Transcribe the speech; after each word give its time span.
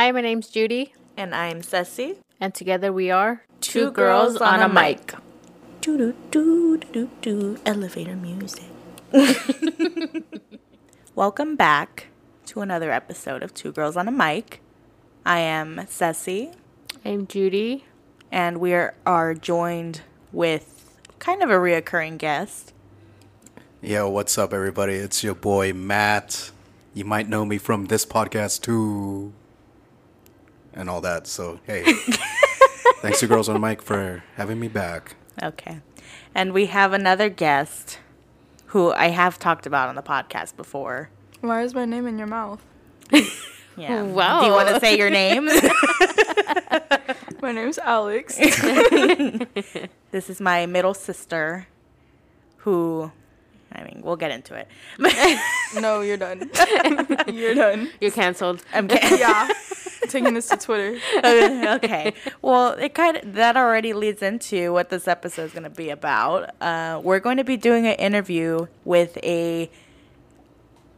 Hi, 0.00 0.12
my 0.12 0.22
name's 0.22 0.48
Judy, 0.48 0.94
And 1.14 1.34
I'm 1.34 1.62
Ceci. 1.62 2.16
and 2.40 2.54
together 2.54 2.90
we 2.90 3.10
are 3.10 3.44
Two 3.60 3.90
Girls 3.90 4.38
on 4.38 4.60
a 4.60 4.66
Mic. 4.66 5.12
Do 5.82 5.98
do 5.98 6.14
do 6.30 6.78
do 6.78 6.86
do 6.90 7.10
do. 7.20 7.58
Elevator 7.66 8.16
music. 8.16 8.64
Welcome 11.14 11.54
back 11.54 12.06
to 12.46 12.62
another 12.62 12.90
episode 12.90 13.42
of 13.42 13.52
Two 13.52 13.72
Girls 13.72 13.94
on 13.98 14.08
a 14.08 14.10
Mic. 14.10 14.62
I 15.26 15.40
am 15.40 15.84
Ceci, 15.86 16.52
I'm 17.04 17.26
Judy. 17.26 17.84
and 18.32 18.58
we 18.58 18.72
are, 18.72 18.94
are 19.04 19.34
joined 19.34 20.00
with 20.32 20.98
kind 21.18 21.42
of 21.42 21.50
a 21.50 21.56
reoccurring 21.56 22.16
guest. 22.16 22.72
Yo, 23.82 24.08
what's 24.08 24.38
up, 24.38 24.54
everybody? 24.54 24.94
It's 24.94 25.22
your 25.22 25.34
boy 25.34 25.74
Matt. 25.74 26.52
You 26.94 27.04
might 27.04 27.28
know 27.28 27.44
me 27.44 27.58
from 27.58 27.84
this 27.88 28.06
podcast 28.06 28.62
too, 28.62 29.34
and 30.74 30.88
all 30.90 31.00
that. 31.00 31.26
So, 31.26 31.60
hey, 31.66 31.84
thanks 33.02 33.20
to 33.20 33.26
Girls 33.26 33.48
on 33.48 33.60
Mic 33.60 33.82
for 33.82 34.22
having 34.36 34.60
me 34.60 34.68
back. 34.68 35.16
Okay. 35.42 35.80
And 36.34 36.52
we 36.52 36.66
have 36.66 36.92
another 36.92 37.28
guest 37.28 37.98
who 38.66 38.92
I 38.92 39.08
have 39.08 39.38
talked 39.38 39.66
about 39.66 39.88
on 39.88 39.94
the 39.96 40.02
podcast 40.02 40.56
before. 40.56 41.10
Why 41.40 41.62
is 41.62 41.74
my 41.74 41.84
name 41.84 42.06
in 42.06 42.18
your 42.18 42.28
mouth? 42.28 42.64
Yeah. 43.76 44.02
Wow. 44.02 44.40
Do 44.40 44.46
you 44.46 44.52
want 44.52 44.68
to 44.68 44.80
say 44.80 44.98
your 44.98 45.08
name? 45.08 45.46
My 47.42 47.52
name's 47.52 47.78
Alex. 47.78 48.36
this 50.10 50.28
is 50.28 50.38
my 50.40 50.66
middle 50.66 50.92
sister 50.92 51.66
who 52.58 53.10
I 53.72 53.84
mean, 53.84 54.02
we'll 54.04 54.16
get 54.16 54.32
into 54.32 54.54
it. 54.54 54.68
no, 55.80 56.02
you're 56.02 56.16
done. 56.16 56.50
you're 57.32 57.54
done. 57.54 57.90
You're 58.00 58.10
canceled. 58.10 58.62
I'm 58.74 58.88
kidding. 58.88 59.18
Yeah. 59.18 59.48
Taking 60.08 60.34
this 60.34 60.48
to 60.48 60.56
Twitter. 60.56 60.98
okay. 61.24 62.14
Well, 62.42 62.72
it 62.72 62.94
kind 62.94 63.16
of 63.16 63.34
that 63.34 63.56
already 63.56 63.92
leads 63.92 64.22
into 64.22 64.72
what 64.72 64.88
this 64.88 65.06
episode 65.06 65.44
is 65.44 65.52
going 65.52 65.64
to 65.64 65.70
be 65.70 65.90
about. 65.90 66.54
Uh, 66.60 67.00
we're 67.02 67.20
going 67.20 67.36
to 67.36 67.44
be 67.44 67.56
doing 67.56 67.86
an 67.86 67.94
interview 67.94 68.66
with 68.84 69.16
a. 69.18 69.70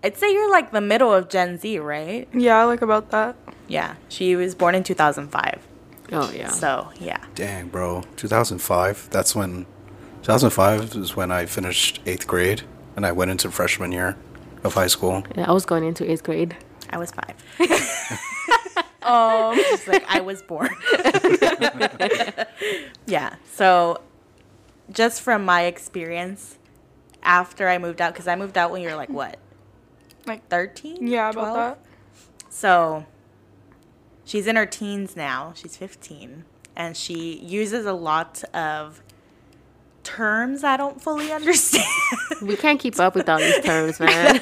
I'd 0.05 0.17
say 0.17 0.33
you're 0.33 0.51
like 0.51 0.73
the 0.73 0.81
middle 0.81 1.13
of 1.13 1.29
Gen 1.29 1.59
Z, 1.59 1.79
right? 1.79 2.29
Yeah, 2.33 2.65
like 2.65 2.83
about 2.83 3.11
that. 3.11 3.37
Yeah. 3.69 3.95
She 4.09 4.37
was 4.37 4.55
born 4.55 4.75
in 4.75 4.83
2005. 4.85 5.67
Oh 6.13 6.31
yeah. 6.31 6.49
So 6.49 6.91
yeah. 7.01 7.25
Dang, 7.35 7.69
bro. 7.69 8.03
2005. 8.17 9.09
That's 9.11 9.35
when. 9.35 9.67
2005 10.23 10.95
is 10.97 11.17
when 11.17 11.33
I 11.33 11.47
finished 11.47 12.01
eighth 12.07 12.29
grade, 12.29 12.63
and 12.95 13.05
I 13.05 13.11
went 13.11 13.33
into 13.33 13.51
freshman 13.51 13.91
year 13.91 14.17
of 14.63 14.75
high 14.75 14.87
school. 14.87 15.25
Yeah, 15.37 15.49
I 15.49 15.53
was 15.53 15.67
going 15.67 15.85
into 15.85 16.09
eighth 16.09 16.23
grade. 16.23 16.57
I 16.91 16.99
was 16.99 17.11
five. 17.11 17.35
Um, 19.05 19.57
She's 19.71 19.89
like, 19.89 20.05
I 20.09 20.21
was 20.21 20.43
born. 20.43 20.71
yeah. 23.07 23.37
So, 23.53 24.01
just 24.91 25.23
from 25.23 25.45
my 25.45 25.65
experience, 25.65 26.59
after 27.23 27.69
I 27.69 27.79
moved 27.79 28.01
out, 28.01 28.13
because 28.13 28.29
I 28.29 28.37
moved 28.37 28.59
out 28.59 28.71
when 28.71 28.83
you 28.83 28.89
were 28.89 28.97
like, 28.97 29.11
what? 29.11 29.39
Like, 30.27 30.47
13? 30.49 31.07
yeah, 31.07 31.31
about 31.31 31.55
that. 31.55 31.79
So, 32.49 33.07
she's 34.25 34.47
in 34.47 34.57
her 34.57 34.67
teens 34.67 35.17
now. 35.17 35.53
She's 35.57 35.77
15. 35.77 36.45
And 36.77 36.97
she 36.97 37.37
uses 37.39 37.87
a 37.87 37.93
lot 37.93 38.43
of 38.55 39.03
terms 40.05 40.65
I 40.65 40.77
don't 40.77 41.01
fully 41.01 41.33
understand. 41.33 41.85
We 42.41 42.57
can't 42.57 42.81
keep 42.81 42.99
up 42.99 43.15
with 43.15 43.29
all 43.29 43.39
these 43.39 43.61
terms, 43.61 44.01
man. 44.01 44.41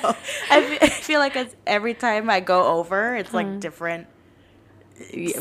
I 0.50 0.62
fe- 0.62 0.78
I 0.80 0.89
feel 0.89 1.20
like 1.20 1.36
it's, 1.36 1.55
every 1.67 1.92
time 1.95 2.30
I 2.30 2.41
go 2.41 2.78
over, 2.78 3.14
it's 3.17 3.34
like 3.34 3.61
different 3.61 4.06
Yeah. 4.06 4.14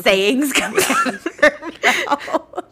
Sayings 0.02 0.52
coming 0.52 0.82
out 2.08 2.28
of. 2.28 2.64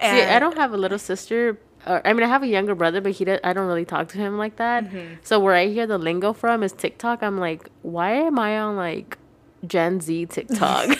See, 0.00 0.22
I 0.22 0.38
don't 0.38 0.56
have 0.56 0.72
a 0.72 0.76
little 0.76 0.98
sister. 0.98 1.58
Or, 1.86 2.06
I 2.06 2.12
mean, 2.12 2.22
I 2.22 2.28
have 2.28 2.42
a 2.42 2.46
younger 2.46 2.74
brother, 2.74 3.00
but 3.00 3.12
he 3.12 3.24
does, 3.24 3.40
I 3.44 3.52
don't 3.52 3.66
really 3.66 3.84
talk 3.84 4.08
to 4.08 4.18
him 4.18 4.38
like 4.38 4.56
that. 4.56 4.84
Mm-hmm. 4.84 5.14
So 5.22 5.38
where 5.38 5.54
I 5.54 5.66
hear 5.66 5.86
the 5.86 5.98
lingo 5.98 6.32
from 6.32 6.62
is 6.62 6.72
TikTok. 6.72 7.22
I'm 7.22 7.38
like, 7.38 7.70
why 7.82 8.12
am 8.12 8.38
I 8.38 8.58
on 8.58 8.76
like 8.76 9.18
Gen 9.66 10.00
Z 10.00 10.26
TikTok? 10.26 10.90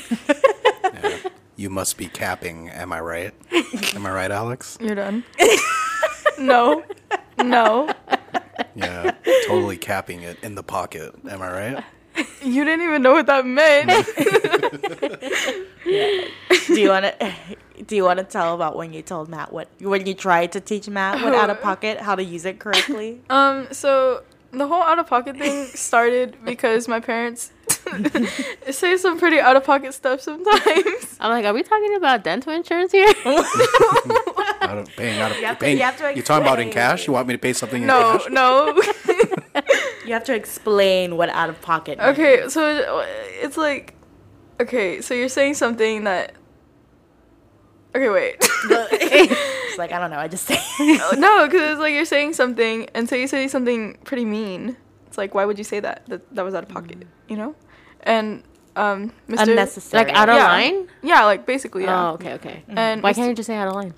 Yeah. 1.03 1.19
You 1.57 1.71
must 1.71 1.97
be 1.99 2.07
capping, 2.07 2.69
am 2.69 2.93
I 2.93 3.01
right? 3.01 3.33
Am 3.95 4.05
I 4.07 4.11
right, 4.13 4.31
Alex? 4.31 4.77
You're 4.81 4.95
done. 4.97 5.25
no. 6.39 6.83
No. 7.39 7.93
Yeah, 8.75 9.13
totally 9.47 9.77
capping 9.77 10.23
it 10.23 10.39
in 10.43 10.55
the 10.57 10.63
pocket, 10.63 11.15
am 11.29 11.43
I 11.43 11.53
right? 11.75 11.85
You 12.43 12.65
didn't 12.65 12.83
even 12.87 13.03
know 13.03 13.13
what 13.15 13.27
that 13.27 13.45
meant. 13.47 13.89
do 15.85 16.81
you 16.81 16.89
want 16.91 17.05
to 17.07 17.33
do 17.87 17.97
you 17.97 18.05
want 18.05 18.19
to 18.19 18.25
tell 18.25 18.55
about 18.55 18.77
when 18.77 18.93
you 18.93 19.03
told 19.03 19.29
Matt 19.29 19.53
what 19.53 19.69
when 19.81 20.07
you 20.07 20.15
tried 20.15 20.53
to 20.53 20.61
teach 20.61 20.89
Matt 20.89 21.23
what 21.23 21.35
out 21.35 21.51
of 21.51 21.61
pocket 21.69 21.99
how 22.01 22.15
to 22.15 22.23
use 22.23 22.45
it 22.45 22.59
correctly? 22.61 23.21
um, 23.31 23.67
so 23.73 24.23
the 24.53 24.67
whole 24.69 24.83
out 24.83 24.99
of 25.01 25.07
pocket 25.09 25.37
thing 25.37 25.67
started 25.67 26.37
because 26.45 26.87
my 26.87 27.01
parents 27.01 27.51
say 28.71 28.97
some 28.97 29.19
pretty 29.19 29.41
out 29.41 29.57
of 29.57 29.65
pocket 29.65 29.93
stuff 29.93 30.21
sometimes. 30.21 31.17
I'm 31.19 31.31
like, 31.31 31.45
are 31.45 31.53
we 31.53 31.63
talking 31.65 31.97
about 31.97 32.23
dental 32.23 32.53
insurance 32.53 32.93
here? 32.93 33.09
Out 33.27 34.79
of 34.79 34.89
paying 34.97 35.21
out 35.21 35.33
of 35.33 35.39
You 35.39 35.47
have 35.81 35.97
to. 35.99 36.15
You're 36.15 36.23
talking 36.25 36.47
about 36.47 36.61
in 36.61 36.71
cash? 36.71 37.07
You 37.07 37.13
want 37.15 37.27
me 37.29 37.35
to 37.35 37.39
pay 37.39 37.53
something 37.53 37.83
in 37.83 37.87
No, 37.89 38.19
cash? 38.19 38.31
no. 38.31 38.81
You 40.07 40.13
have 40.13 40.25
to 40.25 40.35
explain 40.35 41.17
what 41.17 41.29
out 41.31 41.49
of 41.49 41.61
pocket. 41.63 41.99
means. 41.99 42.11
Okay, 42.11 42.49
so 42.49 43.05
it's 43.43 43.57
like, 43.57 43.95
okay, 44.61 45.01
so 45.01 45.15
you're 45.15 45.29
saying 45.29 45.55
something 45.55 46.05
that. 46.05 46.35
Okay, 47.95 48.09
wait. 48.09 48.37
It's 49.75 49.79
like 49.81 49.91
I 49.91 49.99
don't 49.99 50.11
know. 50.13 50.19
I 50.19 50.29
just 50.29 50.47
say. 50.47 50.55
no, 51.19 51.47
because 51.47 51.73
it's 51.73 51.81
like 51.81 51.93
you're 51.95 52.05
saying 52.05 52.35
something, 52.35 52.89
and 52.95 53.09
so 53.09 53.17
you 53.17 53.27
say 53.27 53.49
something 53.49 53.99
pretty 54.05 54.25
mean. 54.25 54.77
It's 55.09 55.19
like, 55.19 55.35
why 55.35 55.45
would 55.45 55.59
you 55.59 55.65
say 55.65 55.81
that? 55.81 56.05
That 56.07 56.33
that 56.35 56.45
was 56.45 56.55
out 56.55 56.63
of 56.63 56.69
pocket, 56.69 56.99
you 57.29 57.37
know? 57.37 57.57
And 58.05 58.45
um, 58.77 59.11
Mr. 59.29 59.49
Unnecessary. 59.49 60.05
like 60.05 60.15
out 60.15 60.29
of 60.29 60.37
Yeah. 60.37 60.47
line? 60.47 60.89
Yeah, 61.03 61.25
like 61.25 61.45
basically, 61.45 61.85
yeah. 61.85 62.11
Oh, 62.11 62.15
okay, 62.15 62.35
okay. 62.35 62.63
And 62.69 63.03
Why 63.03 63.11
Mr. 63.13 63.17
can't 63.17 63.29
you 63.31 63.35
just 63.35 63.49
say 63.49 63.57
out 63.57 63.67
of 63.67 63.75
line? 63.75 63.95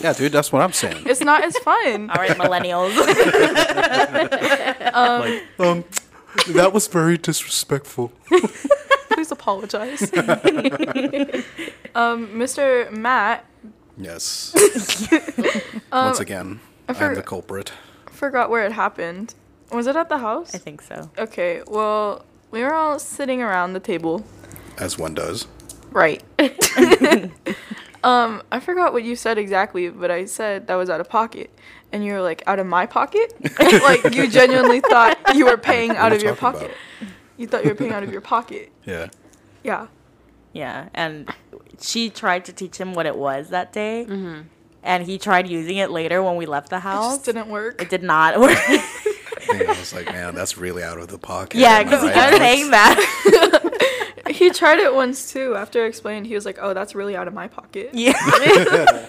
Yeah, 0.00 0.12
dude, 0.12 0.32
that's 0.32 0.52
what 0.52 0.62
I'm 0.62 0.72
saying. 0.72 1.04
It's 1.06 1.20
not 1.20 1.44
as 1.44 1.56
fun. 1.58 2.10
All 2.10 2.16
right, 2.16 2.36
millennials. 2.36 2.94
like, 4.94 5.42
um, 5.58 5.84
that 6.54 6.72
was 6.72 6.86
very 6.88 7.18
disrespectful. 7.18 8.12
Please 9.10 9.30
apologize. 9.30 10.02
um, 11.94 12.28
Mr. 12.34 12.90
Matt 12.90 13.44
Yes. 13.96 14.52
Um, 15.92 16.06
Once 16.06 16.18
again, 16.18 16.58
I 16.88 16.92
I'm 16.92 16.96
for- 16.96 17.14
the 17.14 17.22
culprit. 17.22 17.72
forgot 18.10 18.50
where 18.50 18.66
it 18.66 18.72
happened. 18.72 19.34
Was 19.70 19.86
it 19.86 19.94
at 19.94 20.08
the 20.08 20.18
house? 20.18 20.52
I 20.52 20.58
think 20.58 20.82
so. 20.82 21.08
Okay, 21.16 21.62
well, 21.68 22.24
we 22.50 22.62
were 22.62 22.74
all 22.74 22.98
sitting 22.98 23.40
around 23.40 23.74
the 23.74 23.80
table. 23.80 24.24
As 24.78 24.98
one 24.98 25.14
does. 25.14 25.46
Right. 25.92 26.20
Um, 28.04 28.42
I 28.52 28.60
forgot 28.60 28.92
what 28.92 29.02
you 29.02 29.16
said 29.16 29.38
exactly, 29.38 29.88
but 29.88 30.10
I 30.10 30.26
said 30.26 30.66
that 30.68 30.74
was 30.76 30.88
out 30.90 31.00
of 31.00 31.08
pocket. 31.08 31.50
And 31.92 32.04
you 32.04 32.12
were 32.12 32.22
like, 32.22 32.42
out 32.46 32.58
of 32.58 32.66
my 32.66 32.86
pocket? 32.86 33.32
like, 33.60 34.14
you 34.14 34.28
genuinely 34.28 34.80
thought 34.80 35.16
you 35.34 35.46
were 35.46 35.56
paying 35.56 35.92
out 35.92 36.12
of 36.12 36.22
your 36.22 36.34
talking 36.36 36.60
pocket. 36.68 36.76
You 37.36 37.46
thought 37.46 37.64
you 37.64 37.70
were 37.70 37.76
paying 37.76 37.92
out 37.92 38.02
of 38.02 38.12
your 38.12 38.20
pocket. 38.20 38.70
Yeah. 38.84 39.08
Yeah. 39.62 39.86
Yeah, 40.52 40.88
and 40.94 41.28
she 41.80 42.10
tried 42.10 42.44
to 42.44 42.52
teach 42.52 42.76
him 42.76 42.94
what 42.94 43.06
it 43.06 43.16
was 43.16 43.48
that 43.50 43.72
day, 43.72 44.06
and 44.84 45.02
he 45.04 45.18
tried 45.18 45.48
using 45.48 45.78
it 45.78 45.90
later 45.90 46.22
when 46.22 46.36
we 46.36 46.46
left 46.46 46.70
the 46.70 46.76
It 46.76 46.80
house. 46.80 47.14
just 47.14 47.24
didn't 47.24 47.48
work. 47.48 47.82
It 47.82 47.88
did 47.90 48.02
not 48.04 48.38
work. 48.40 48.56
I 48.68 49.64
I 49.66 49.66
was 49.68 49.92
like, 49.92 50.06
man, 50.06 50.34
that's 50.36 50.56
really 50.56 50.82
out 50.84 50.98
of 50.98 51.08
the 51.08 51.18
pocket. 51.18 51.58
yeah, 51.58 51.82
because 51.82 52.02
he 52.02 52.06
right, 52.08 52.14
kept 52.14 52.32
Alex? 52.34 52.44
saying 52.44 52.70
that. 52.70 53.60
he 54.38 54.50
tried 54.50 54.78
it 54.80 54.94
once 54.94 55.32
too. 55.32 55.54
After 55.54 55.82
I 55.84 55.86
explained, 55.86 56.26
he 56.26 56.34
was 56.34 56.44
like, 56.44 56.58
oh, 56.60 56.74
that's 56.74 56.94
really 56.94 57.16
out 57.16 57.28
of 57.28 57.34
my 57.34 57.48
pocket. 57.48 57.90
Yeah. 57.92 58.12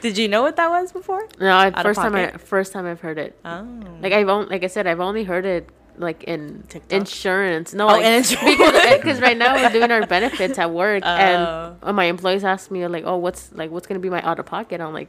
Did 0.00 0.16
you 0.16 0.28
know 0.28 0.40
what 0.40 0.56
that 0.56 0.70
was 0.70 0.92
before? 0.92 1.28
No, 1.38 1.50
I, 1.54 1.66
of 1.68 1.82
first 1.82 2.00
time 2.00 2.14
I 2.14 2.30
first 2.38 2.72
time 2.72 2.86
I've 2.86 3.00
heard 3.00 3.18
it. 3.18 3.38
Oh. 3.44 3.66
Like 4.00 4.14
I've 4.14 4.28
only, 4.28 4.48
like 4.48 4.64
I 4.64 4.66
said, 4.68 4.86
I've 4.86 5.00
only 5.00 5.24
heard 5.24 5.44
it 5.44 5.68
like 5.98 6.24
in 6.24 6.62
TikTok? 6.68 6.92
insurance. 6.92 7.74
No, 7.74 7.84
Oh, 7.84 7.88
like, 7.88 8.04
insurance. 8.06 8.56
because 8.58 8.96
because 8.96 9.20
right 9.20 9.36
now 9.36 9.54
we're 9.56 9.68
doing 9.68 9.90
our 9.90 10.06
benefits 10.06 10.58
at 10.58 10.70
work, 10.70 11.02
Oh. 11.04 11.08
and 11.08 11.76
uh, 11.82 11.92
my 11.92 12.04
employees 12.04 12.44
ask 12.44 12.70
me 12.70 12.86
like, 12.86 13.04
"Oh, 13.06 13.18
what's 13.18 13.52
like 13.52 13.70
what's 13.70 13.86
gonna 13.86 14.00
be 14.00 14.08
my 14.08 14.22
out 14.22 14.38
of 14.38 14.46
pocket?" 14.46 14.80
I'm 14.80 14.94
like, 14.94 15.08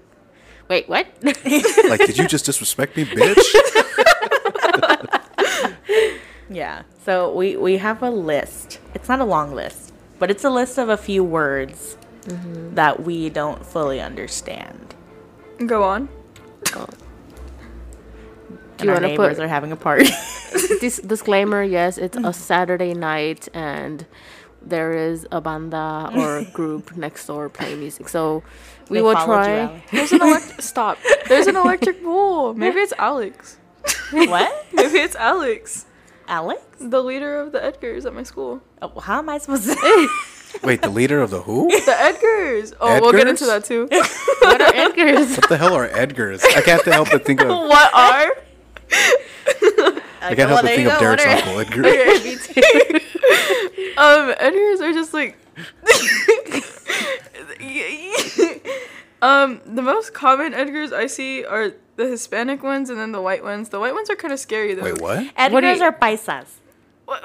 "Wait, 0.67 0.89
what?" 0.89 1.07
Like, 1.23 1.41
did 2.05 2.17
you 2.17 2.27
just 2.27 2.45
disrespect 2.45 2.97
me, 2.97 3.05
bitch? 3.05 4.05
Yeah. 6.51 6.83
So 7.05 7.33
we 7.33 7.55
we 7.55 7.77
have 7.77 8.03
a 8.03 8.11
list. 8.11 8.79
It's 8.93 9.07
not 9.07 9.19
a 9.21 9.25
long 9.25 9.55
list, 9.55 9.93
but 10.19 10.29
it's 10.29 10.43
a 10.43 10.49
list 10.49 10.77
of 10.77 10.89
a 10.89 10.97
few 10.97 11.23
words 11.23 11.97
mm-hmm. 12.23 12.75
that 12.75 13.03
we 13.03 13.29
don't 13.29 13.65
fully 13.65 14.01
understand. 14.01 14.93
Go 15.65 15.83
on. 15.83 16.09
Do 18.77 18.85
you 18.85 18.89
our 18.89 18.95
wanna 18.95 19.07
neighbors 19.09 19.37
put- 19.37 19.45
are 19.45 19.47
having 19.47 19.71
a 19.71 19.75
party. 19.75 20.09
dis- 20.81 21.01
disclaimer: 21.05 21.63
Yes, 21.63 21.97
it's 21.97 22.17
a 22.17 22.33
Saturday 22.51 22.93
night, 22.93 23.47
and 23.53 24.05
there 24.61 24.91
is 24.91 25.25
a 25.31 25.39
banda 25.39 26.11
or 26.15 26.43
group 26.53 26.95
next 26.97 27.25
door 27.27 27.49
playing 27.49 27.79
music. 27.79 28.09
So 28.09 28.43
we 28.89 28.97
They 28.97 29.01
will 29.01 29.13
try. 29.13 29.81
There's 29.91 30.11
an 30.11 30.21
electric. 30.21 30.61
Stop. 30.61 30.97
There's 31.29 31.47
an 31.47 31.55
electric 31.55 32.03
bull. 32.03 32.53
Maybe 32.53 32.79
it's 32.79 32.93
Alex. 32.97 33.57
what? 34.11 34.65
Maybe 34.73 34.99
it's 34.99 35.15
Alex, 35.15 35.85
Alex? 36.31 36.61
the 36.79 37.03
leader 37.03 37.39
of 37.39 37.51
the 37.51 37.59
Edgars 37.59 38.05
at 38.05 38.13
my 38.13 38.23
school. 38.23 38.61
Oh, 38.81 38.99
how 39.01 39.19
am 39.19 39.29
I 39.29 39.37
supposed 39.37 39.65
to? 39.65 40.09
Wait, 40.63 40.81
the 40.81 40.89
leader 40.89 41.21
of 41.21 41.29
the 41.29 41.41
who? 41.41 41.67
The 41.69 41.91
Edgars. 41.91 42.73
Oh, 42.79 42.99
we'll 43.01 43.11
get 43.11 43.27
into 43.27 43.45
that 43.45 43.65
too. 43.65 43.87
what 44.39 44.61
are 44.61 44.73
Edgar's? 44.73 45.37
What 45.37 45.49
the 45.49 45.57
hell 45.57 45.73
are 45.75 45.87
Edgars? 45.89 46.43
I 46.55 46.61
can't 46.61 46.83
help 46.85 47.09
but 47.11 47.25
think 47.25 47.41
of. 47.41 47.49
what 47.49 47.93
are? 47.93 48.33
I 50.21 50.35
can't 50.35 50.49
help 50.49 50.61
but 50.61 50.71
think 50.71 50.89
of 50.89 50.99
Derek's 50.99 51.25
uncle, 51.25 51.59
Edgar. 51.59 51.81
Me 51.81 52.35
too. 52.37 52.61
Um, 53.97 54.33
Edgars 54.35 54.79
are 54.79 54.93
just 54.93 55.13
like. 55.13 55.37
um, 59.21 59.61
the 59.65 59.81
most 59.81 60.13
common 60.13 60.53
Edgars 60.53 60.93
I 60.93 61.07
see 61.07 61.43
are 61.45 61.73
the 62.03 62.07
Hispanic 62.09 62.63
ones 62.63 62.89
and 62.89 62.99
then 62.99 63.11
the 63.11 63.21
white 63.21 63.43
ones. 63.43 63.69
The 63.69 63.79
white 63.79 63.93
ones 63.93 64.09
are 64.09 64.15
kind 64.15 64.33
of 64.33 64.39
scary 64.39 64.73
though. 64.73 64.83
Wait, 64.83 65.01
what? 65.01 65.23
What 65.35 65.61
do 65.61 65.67
Edgars 65.67 65.77
you- 65.77 65.83
are 65.83 65.93
paisas. 65.93 66.45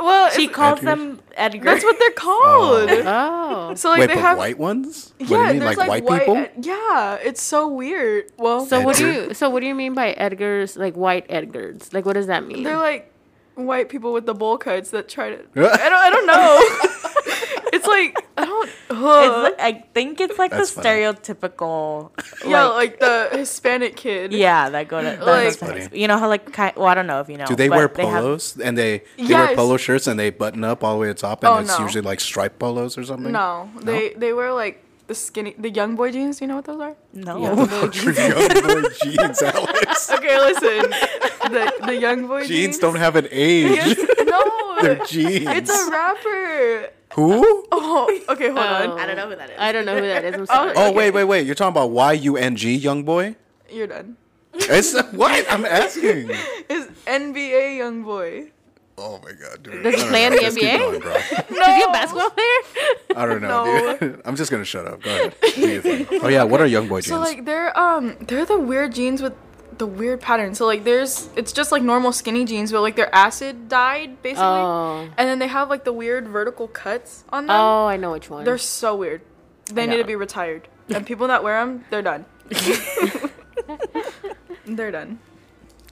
Well, 0.01 0.31
She 0.31 0.49
calls 0.49 0.81
Edgars? 0.81 0.83
them 0.83 1.21
Edgar. 1.37 1.65
that's 1.65 1.85
what 1.85 1.97
they're 1.99 2.11
called. 2.11 2.91
Oh. 2.91 3.69
oh. 3.71 3.75
So 3.77 3.91
like 3.91 4.01
Wait, 4.01 4.07
they 4.09 4.17
have 4.19 4.37
white 4.37 4.59
ones? 4.59 5.15
What 5.19 5.31
yeah, 5.31 5.37
do 5.37 5.43
you 5.43 5.47
mean, 5.53 5.59
there's 5.61 5.77
like, 5.77 5.89
like, 5.89 6.05
white, 6.05 6.19
people? 6.21 6.37
Ed- 6.39 6.53
yeah, 6.63 7.19
it's 7.23 7.41
so 7.41 7.69
weird. 7.69 8.33
Well, 8.37 8.67
So 8.67 8.81
what 8.81 8.97
do 8.97 9.07
you? 9.13 9.35
So 9.35 9.49
what 9.49 9.61
do 9.61 9.67
you 9.67 9.75
mean 9.77 9.95
by 9.95 10.11
Edgar's? 10.13 10.77
Like 10.77 10.95
white 10.97 11.27
Edgar's? 11.29 11.93
Like 11.93 12.05
what 12.05 12.15
does 12.15 12.27
that 12.27 12.45
mean? 12.45 12.65
they're 12.65 12.77
like 12.77 13.13
white 13.55 13.89
people 13.89 14.13
with 14.13 14.27
the 14.27 14.35
bowl 14.35 14.59
cuts 14.59 14.91
that 14.91 15.09
try 15.09 15.31
to. 15.31 15.37
I 15.57 15.89
don't. 15.89 15.93
I 15.93 16.11
don't 16.11 16.27
know. 16.27 17.03
it's 17.87 18.15
like 18.17 18.27
I 18.37 18.45
don't. 18.45 18.71
ugh. 18.91 19.53
It's, 19.53 19.63
I 19.63 19.73
think 19.95 20.21
it's 20.21 20.39
like 20.39 20.51
That's 20.51 20.73
the 20.73 20.83
funny. 20.83 21.01
stereotypical. 21.01 22.11
yeah, 22.47 22.65
like- 22.67 23.01
like 23.01 23.01
the 23.01 23.39
Hispanic 23.39 23.97
kid. 23.97 24.33
Yeah, 24.33 24.69
that 24.71 24.89
go 24.89 24.99
to 25.01 25.05
that 25.07 25.21
Like- 25.27 25.45
goes 25.45 25.57
to 25.57 25.67
Funny. 25.67 25.89
You 26.01 26.09
know 26.09 26.19
how 26.19 26.29
like 26.29 26.53
ki- 26.53 26.73
well 26.77 26.87
I 26.87 26.95
don't 26.95 27.07
know 27.07 27.21
if 27.21 27.29
you 27.29 27.37
know. 27.37 27.47
Do 27.47 27.55
they 27.57 27.69
but 27.69 27.77
wear 27.77 27.89
have- 27.89 27.95
polos 28.23 28.57
and 28.59 28.77
they, 28.77 29.03
they 29.19 29.35
wear 29.35 29.55
polo 29.57 29.77
shirts 29.77 30.07
and 30.07 30.19
they 30.19 30.31
button 30.31 30.65
up 30.65 30.85
all 30.85 30.95
the 30.95 31.01
way 31.01 31.09
to 31.09 31.15
the 31.15 31.21
top 31.21 31.43
and 31.45 31.53
Oh, 31.53 31.59
it's 31.59 31.79
no. 31.79 31.85
usually 31.85 32.03
like 32.03 32.21
striped 32.21 32.59
polos 32.59 32.97
or 32.99 33.05
something? 33.05 33.33
No, 33.33 33.71
they 33.83 34.11
they 34.15 34.33
wear 34.33 34.53
like 34.53 34.83
the 35.07 35.15
skinny, 35.15 35.55
the 35.59 35.71
young 35.71 35.95
boy 35.95 36.11
jeans. 36.11 36.39
Do 36.39 36.45
you 36.45 36.49
know 36.49 36.57
what 36.57 36.65
those 36.65 36.81
are? 36.81 36.97
no. 37.13 37.39
Young 37.43 37.67
boy 37.67 37.89
jeans, 37.89 39.41
Alex. 39.43 40.11
Okay, 40.11 40.37
listen. 40.39 40.91
the 41.51 41.73
the 41.87 41.97
young 41.97 42.27
boy 42.27 42.41
jeans. 42.45 42.49
Jeans 42.75 42.79
don't 42.79 42.97
have 42.97 43.15
an 43.17 43.29
age. 43.31 43.71
Yes, 43.77 43.99
no, 44.27 44.43
They're 44.83 44.97
jeans. 45.07 45.47
it's 45.47 45.71
a 45.71 45.91
rapper. 45.91 46.91
Who? 47.17 47.65
Oh, 47.73 48.21
okay, 48.31 48.47
hold 48.47 48.59
Oh. 48.59 48.93
on. 48.93 48.99
I 49.01 49.07
don't 49.07 49.17
know 49.17 49.29
who 49.29 49.37
that 49.37 49.51
is. 49.51 49.57
I 49.59 49.73
don't 49.73 49.85
know 49.85 49.95
who 49.97 50.07
that 50.07 50.25
is. 50.25 50.35
I'm 50.35 50.47
sorry. 50.55 50.73
Oh, 50.77 50.87
Okay. 50.89 50.97
wait, 50.97 51.11
wait, 51.13 51.25
wait. 51.25 51.47
You're 51.47 51.55
talking 51.55 51.73
about 51.73 51.91
Y 51.91 52.13
U 52.13 52.37
N 52.37 52.55
G, 52.57 52.75
young 52.75 53.03
boy? 53.05 53.35
You're 53.71 53.87
done. 53.89 54.17
It's 54.55 54.99
what? 55.13 55.45
I'm 55.53 55.65
asking. 55.67 56.31
It's 56.71 56.87
NBA 57.07 57.77
young 57.79 58.03
boy. 58.05 58.53
Oh 58.99 59.21
my 59.23 59.33
god, 59.33 59.63
dude. 59.63 59.83
Does 59.83 60.01
he 60.01 60.09
play 60.09 60.25
in 60.25 60.33
the 60.33 60.41
Just 60.41 60.57
keep 60.57 60.71
NBA? 60.71 60.79
going, 60.79 61.01
bro. 61.01 61.15
Is 61.15 61.77
he 61.77 61.83
a 61.83 61.87
basketball 61.93 62.31
player? 62.31 62.47
I 63.15 63.27
don't 63.27 63.43
know, 63.43 63.65
No. 63.65 63.97
dude. 63.99 64.23
I'm 64.25 64.37
just 64.37 64.51
gonna 64.51 64.65
shut 64.65 64.87
up. 64.87 65.03
Go 65.03 65.11
ahead. 65.11 65.35
Do 65.55 65.69
your 65.69 65.83
thing. 65.83 66.07
Oh 66.23 66.29
yeah, 66.29 66.45
what 66.45 66.61
are 66.63 66.67
young 66.67 66.89
boy 66.89 67.01
jeans? 67.03 67.09
So 67.09 67.19
like 67.21 67.45
they're 67.45 67.77
um 67.79 68.17
they're 68.23 68.47
the 68.47 68.59
weird 68.59 68.95
jeans 68.95 69.21
with 69.21 69.35
the 69.79 69.87
weird 69.87 70.21
pattern. 70.21 70.55
So 70.55 70.67
like 70.67 70.85
there's 70.85 71.29
it's 71.37 71.53
just 71.53 71.73
like 71.73 71.83
normal 71.83 72.13
skinny 72.13 72.45
jeans, 72.45 72.73
but 72.73 72.81
like 72.83 72.97
they're 72.97 73.15
acid 73.15 73.69
dyed 73.69 74.23
basically. 74.23 74.45
Oh. 74.45 75.09
And 75.17 75.29
then 75.29 75.39
they 75.39 75.47
have 75.49 75.69
like 75.71 75.85
the 75.85 75.93
weird 75.93 76.27
vertical 76.29 76.69
cuts 76.69 77.25
on 77.31 77.47
them. 77.47 77.57
Oh, 77.57 77.87
I 77.87 77.97
know 77.97 78.13
which 78.13 78.29
one. 78.31 78.45
They're 78.45 78.59
so 78.59 78.95
weird. 78.97 79.23
They 79.73 79.87
need 79.87 79.97
to 79.99 80.05
be 80.05 80.17
retired. 80.17 80.69
And 80.89 81.05
people 81.05 81.27
that 81.29 81.43
wear 81.43 81.59
them, 81.65 81.85
they're 81.91 82.03
done. 82.03 82.25
they're 84.67 84.91
done. 84.91 85.19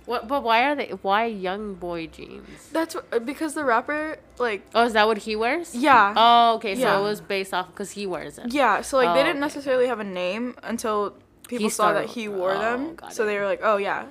What? 0.07 0.29
But 0.29 0.43
why 0.43 0.65
are 0.65 0.75
they? 0.77 0.89
Why 1.01 1.25
young 1.25 1.75
boy 1.75 2.09
jeans? 2.09 2.69
That's 2.73 2.95
wh- 2.95 2.99
uh, 3.13 3.19
because 3.21 3.55
the 3.55 3.65
rapper 3.65 4.19
like 4.39 4.63
Oh, 4.75 4.85
is 4.85 4.93
that 4.93 5.07
what 5.07 5.19
he 5.19 5.35
wears? 5.35 5.75
yeah. 5.75 6.13
Oh, 6.15 6.57
okay. 6.57 6.75
So 6.75 6.83
Yeah. 6.83 6.99
it 6.99 7.03
was 7.03 7.21
based 7.23 7.55
off 7.55 7.69
because 7.69 7.93
he 7.93 8.07
wears 8.07 8.37
it. 8.39 8.53
Yeah, 8.53 8.83
so 8.83 8.99
like 8.99 9.09
Oh, 9.09 9.15
they 9.15 9.21
didn't 9.23 9.37
okay. 9.37 9.41
necessarily 9.41 9.87
have 9.87 10.01
a 10.01 10.05
name 10.05 10.57
until 10.63 11.15
people 11.49 11.64
He 11.64 11.70
saw 11.70 11.93
that 11.93 12.06
he 12.06 12.29
wore 12.29 12.55
oh, 12.55 12.61
them. 12.61 12.96
So 13.11 13.23
it. 13.23 13.26
they 13.26 13.38
were 13.38 13.46
like, 13.46 13.61
"Oh 13.62 13.76
yeah, 13.76 14.06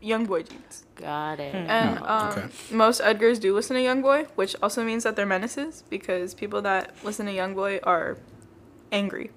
young 0.00 0.26
boy 0.26 0.42
jeans." 0.42 0.84
Got 0.96 1.38
it. 1.38 1.54
And 1.54 1.98
um, 2.00 2.30
okay. 2.30 2.48
most 2.72 3.00
Edgars 3.00 3.38
do 3.38 3.54
listen 3.54 3.76
to 3.76 3.82
Young 3.82 4.02
Boy, 4.02 4.26
which 4.34 4.56
also 4.60 4.82
means 4.82 5.04
that 5.04 5.14
they're 5.14 5.26
menaces 5.26 5.84
because 5.88 6.34
people 6.34 6.60
that 6.62 6.92
listen 7.04 7.26
to 7.26 7.32
Young 7.32 7.54
Boy 7.54 7.78
are 7.84 8.18
angry. 8.90 9.30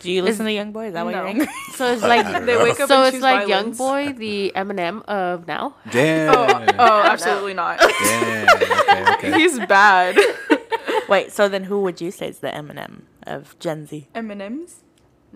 Do 0.00 0.10
you 0.10 0.22
listen 0.22 0.44
to 0.46 0.52
Young 0.52 0.72
Boy? 0.72 0.86
Is 0.86 0.94
that 0.94 1.04
why 1.04 1.12
No. 1.12 1.18
you're 1.18 1.28
angry? 1.28 1.46
So 1.76 1.92
it's 1.92 2.02
like 2.02 2.26
don't 2.26 2.44
They 2.44 2.54
know. 2.54 2.64
wake 2.64 2.80
up 2.80 2.88
so 2.88 2.96
and 2.96 3.06
it's 3.06 3.14
choose 3.14 3.22
like 3.22 3.48
Young. 3.48 3.72
Boy, 3.72 4.12
the 4.12 4.52
Eminem 4.56 5.04
of 5.04 5.46
now. 5.46 5.76
Damn. 5.90 6.34
Oh, 6.34 6.66
oh 6.78 7.02
absolutely 7.04 7.54
not. 7.54 7.78
Damn. 7.78 8.48
Okay, 8.48 9.12
okay. 9.14 9.32
He's 9.38 9.58
bad. 9.60 10.18
Wait, 11.08 11.30
so 11.30 11.48
then 11.48 11.64
who 11.64 11.80
would 11.82 12.00
you 12.00 12.10
say 12.10 12.28
is 12.28 12.40
the 12.40 12.48
Eminem 12.48 13.02
of 13.26 13.56
Gen 13.60 13.86
Z? 13.86 14.08
M&M's. 14.14 14.82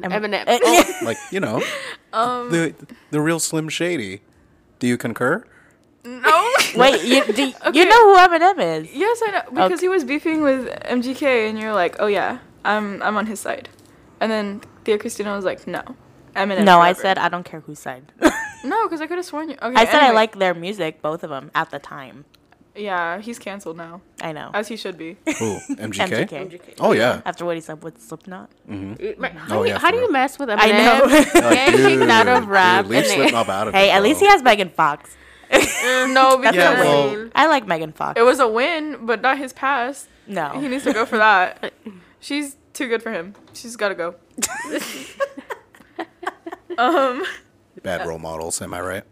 Em- 0.02 0.10
Eminem. 0.12 0.44
Eh, 0.46 0.58
Oh, 0.62 0.84
Like 1.02 1.18
you 1.30 1.40
know, 1.40 1.62
Um, 2.12 2.50
the 2.50 2.74
the 3.10 3.20
real 3.20 3.38
Slim 3.40 3.68
Shady. 3.68 4.20
Do 4.78 4.86
you 4.86 4.96
concur? 4.98 5.44
no. 6.04 6.52
Wait, 6.76 7.02
you 7.02 7.24
do, 7.32 7.42
you 7.46 7.54
Okay. 7.66 7.84
know 7.84 8.02
who 8.08 8.16
Eminem 8.16 8.58
is? 8.80 8.92
yes, 8.94 9.20
I 9.26 9.30
know 9.30 9.42
because 9.50 9.72
Okay. 9.72 9.80
he 9.86 9.88
was 9.88 10.04
beefing 10.04 10.42
with 10.42 10.68
MGK, 10.84 11.48
and 11.48 11.58
you're 11.58 11.72
like, 11.74 11.96
"Oh 11.98 12.06
yeah, 12.06 12.38
I'm 12.64 13.02
I'm 13.02 13.16
on 13.16 13.26
his 13.26 13.40
side," 13.40 13.68
and 14.20 14.30
then 14.30 14.60
Thea 14.84 14.98
Christina 14.98 15.34
was 15.34 15.44
like, 15.44 15.66
"No, 15.66 15.82
Eminem." 16.34 16.64
No, 16.64 16.80
I 16.80 16.92
said 16.92 17.18
I 17.18 17.28
don't 17.28 17.44
care 17.44 17.60
whose 17.60 17.78
side. 17.80 18.12
no 18.64 18.84
because 18.86 19.00
I 19.00 19.06
could 19.06 19.16
have 19.18 19.26
sworn 19.26 19.48
you. 19.50 19.56
Okay, 19.62 19.74
I 19.76 19.84
said 19.86 20.02
I 20.02 20.10
like 20.12 20.38
their 20.38 20.54
music, 20.54 21.00
both 21.02 21.24
of 21.24 21.30
them, 21.30 21.50
at 21.54 21.70
the 21.70 21.78
time. 21.78 22.24
Yeah, 22.76 23.18
he's 23.20 23.38
canceled 23.38 23.76
now, 23.76 24.00
I 24.20 24.32
know. 24.32 24.50
as 24.54 24.68
he 24.68 24.76
should 24.76 24.98
be. 24.98 25.16
Who? 25.38 25.58
MGK? 25.70 26.28
MGK. 26.28 26.74
Oh 26.80 26.92
yeah. 26.92 27.22
After 27.24 27.44
what 27.44 27.54
he 27.56 27.60
said 27.60 27.82
with 27.82 28.00
Slipknot. 28.00 28.50
Mm-hmm. 28.68 28.92
Uh, 28.92 28.96
mm-hmm. 29.28 29.36
How, 29.38 29.58
Oh, 29.58 29.62
do, 29.62 29.68
you, 29.68 29.74
yeah, 29.74 29.78
how 29.78 29.90
do 29.90 29.96
you 29.98 30.12
mess 30.12 30.38
with 30.38 30.48
Eminem? 30.48 30.58
I 30.60 30.70
know. 30.72 31.08
Get 31.08 31.74
kicked 31.74 32.10
out 32.10 32.28
of 32.28 32.48
rap. 32.48 32.84
Dude, 32.84 32.90
leave 32.92 33.06
Slipknot 33.06 33.48
out 33.48 33.68
of 33.68 33.74
Hey, 33.74 33.88
it, 33.90 33.92
at 33.94 34.02
least 34.02 34.20
he 34.20 34.26
has 34.26 34.42
Megan 34.42 34.68
Fox. 34.70 35.16
Mm, 35.48 36.12
no, 36.12 36.36
because 36.38 36.56
Yeah, 36.56 36.70
I 36.72 36.80
well- 36.80 37.30
I 37.36 37.46
like 37.46 37.66
Megan 37.68 37.92
Fox. 37.92 38.18
it 38.18 38.24
was 38.24 38.40
a 38.40 38.48
win, 38.48 39.06
but 39.06 39.20
not 39.22 39.38
his 39.38 39.52
past. 39.52 40.08
No. 40.26 40.58
He 40.60 40.66
needs 40.66 40.82
to 40.84 40.92
go 40.92 41.06
for 41.06 41.18
that. 41.18 41.72
She's 42.20 42.56
too 42.72 42.88
good 42.88 43.00
for 43.02 43.12
him. 43.12 43.34
She's 43.52 43.76
got 43.76 43.90
to 43.90 43.94
go. 43.94 44.16
um. 46.78 47.22
Bad 47.82 48.06
role 48.06 48.18
models. 48.18 48.60
Am 48.62 48.74
I 48.74 48.80
right? 48.80 49.04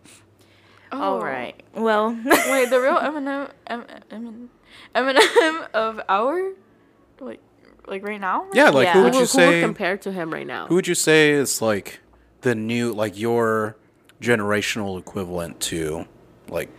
Oh. 1.01 1.03
All 1.15 1.21
right. 1.23 1.61
Well, 1.75 2.11
Wait, 2.25 2.71
the 2.71 2.81
real 2.81 2.97
Eminem, 2.97 3.51
Em, 3.67 3.85
Eminem, 4.11 4.49
Eminem 4.95 5.71
of 5.73 6.01
our, 6.09 6.53
like, 7.21 7.41
like 7.87 8.03
right 8.05 8.21
now. 8.21 8.47
Yeah. 8.53 8.71
Like 8.71 8.87
Yeah. 8.87 8.93
who 8.95 8.99
who, 9.01 9.05
would 9.05 9.15
you 9.15 9.21
would 9.21 9.29
say? 9.29 9.61
compared 9.61 10.03
to 10.03 10.13
him 10.13 10.33
right 10.33 10.47
now? 10.47 10.67
Who 10.69 10.75
would 10.77 10.87
you 10.89 10.95
say 10.95 11.31
is 11.31 11.61
like 11.63 12.01
the 12.43 12.55
new, 12.55 12.93
like 12.93 13.19
your 13.19 13.77
generational 14.21 14.99
equivalent 14.99 15.61
to, 15.61 16.07
like 16.49 16.71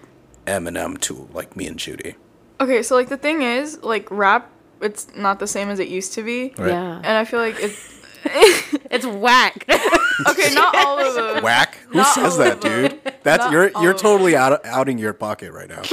Eminem 0.47 0.99
to 1.01 1.27
like 1.33 1.55
me 1.55 1.67
and 1.67 1.77
Judy? 1.77 2.15
Okay, 2.59 2.81
so 2.83 2.95
like 2.95 3.09
the 3.09 3.17
thing 3.17 3.41
is, 3.41 3.81
like 3.83 4.09
rap, 4.09 4.49
it's 4.81 5.07
not 5.15 5.39
the 5.39 5.47
same 5.47 5.69
as 5.69 5.79
it 5.79 5.87
used 5.89 6.13
to 6.13 6.23
be, 6.23 6.53
Right. 6.57 6.69
Yeah. 6.69 6.95
and 6.97 7.07
I 7.17 7.25
feel 7.25 7.39
like 7.39 7.55
it's. 7.59 7.93
It's 8.91 9.05
whack. 9.05 9.65
okay, 10.29 10.53
not 10.53 10.73
all 10.77 10.97
of 10.99 11.13
them. 11.15 11.43
Whack? 11.43 11.77
Who 11.89 11.97
Not 11.97 12.13
says 12.15 12.37
that, 12.37 12.61
dude? 12.61 12.94
That's 13.25 13.43
Not 13.43 13.51
you're 13.51 13.71
you're 13.81 13.93
totally 13.93 14.35
out 14.37 14.65
outing 14.65 14.97
your 14.97 15.11
pocket 15.13 15.51
right 15.51 15.67
now. 15.67 15.81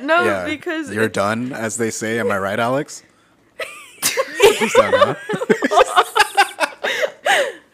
No, 0.00 0.24
Yeah, 0.24 0.44
because 0.46 0.90
you're 0.92 1.04
it- 1.04 1.12
done, 1.12 1.52
as 1.52 1.76
they 1.76 1.90
say. 1.90 2.18
Am 2.20 2.30
I 2.30 2.38
right, 2.38 2.58
Alex? 2.58 3.02
He's 4.58 4.72
done, 4.72 4.94
huh? 4.94 5.14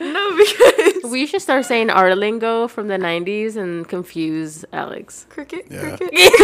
no 0.00 0.36
because 0.36 1.10
we 1.10 1.26
should 1.26 1.42
start 1.42 1.64
saying 1.66 1.90
our 1.90 2.16
lingo 2.16 2.66
from 2.66 2.88
the 2.88 2.96
90s 2.96 3.56
and 3.56 3.86
confuse 3.88 4.64
Alex. 4.72 5.26
cricket, 5.28 5.66
Yeah. 5.70 5.96
cricket. 5.96 6.10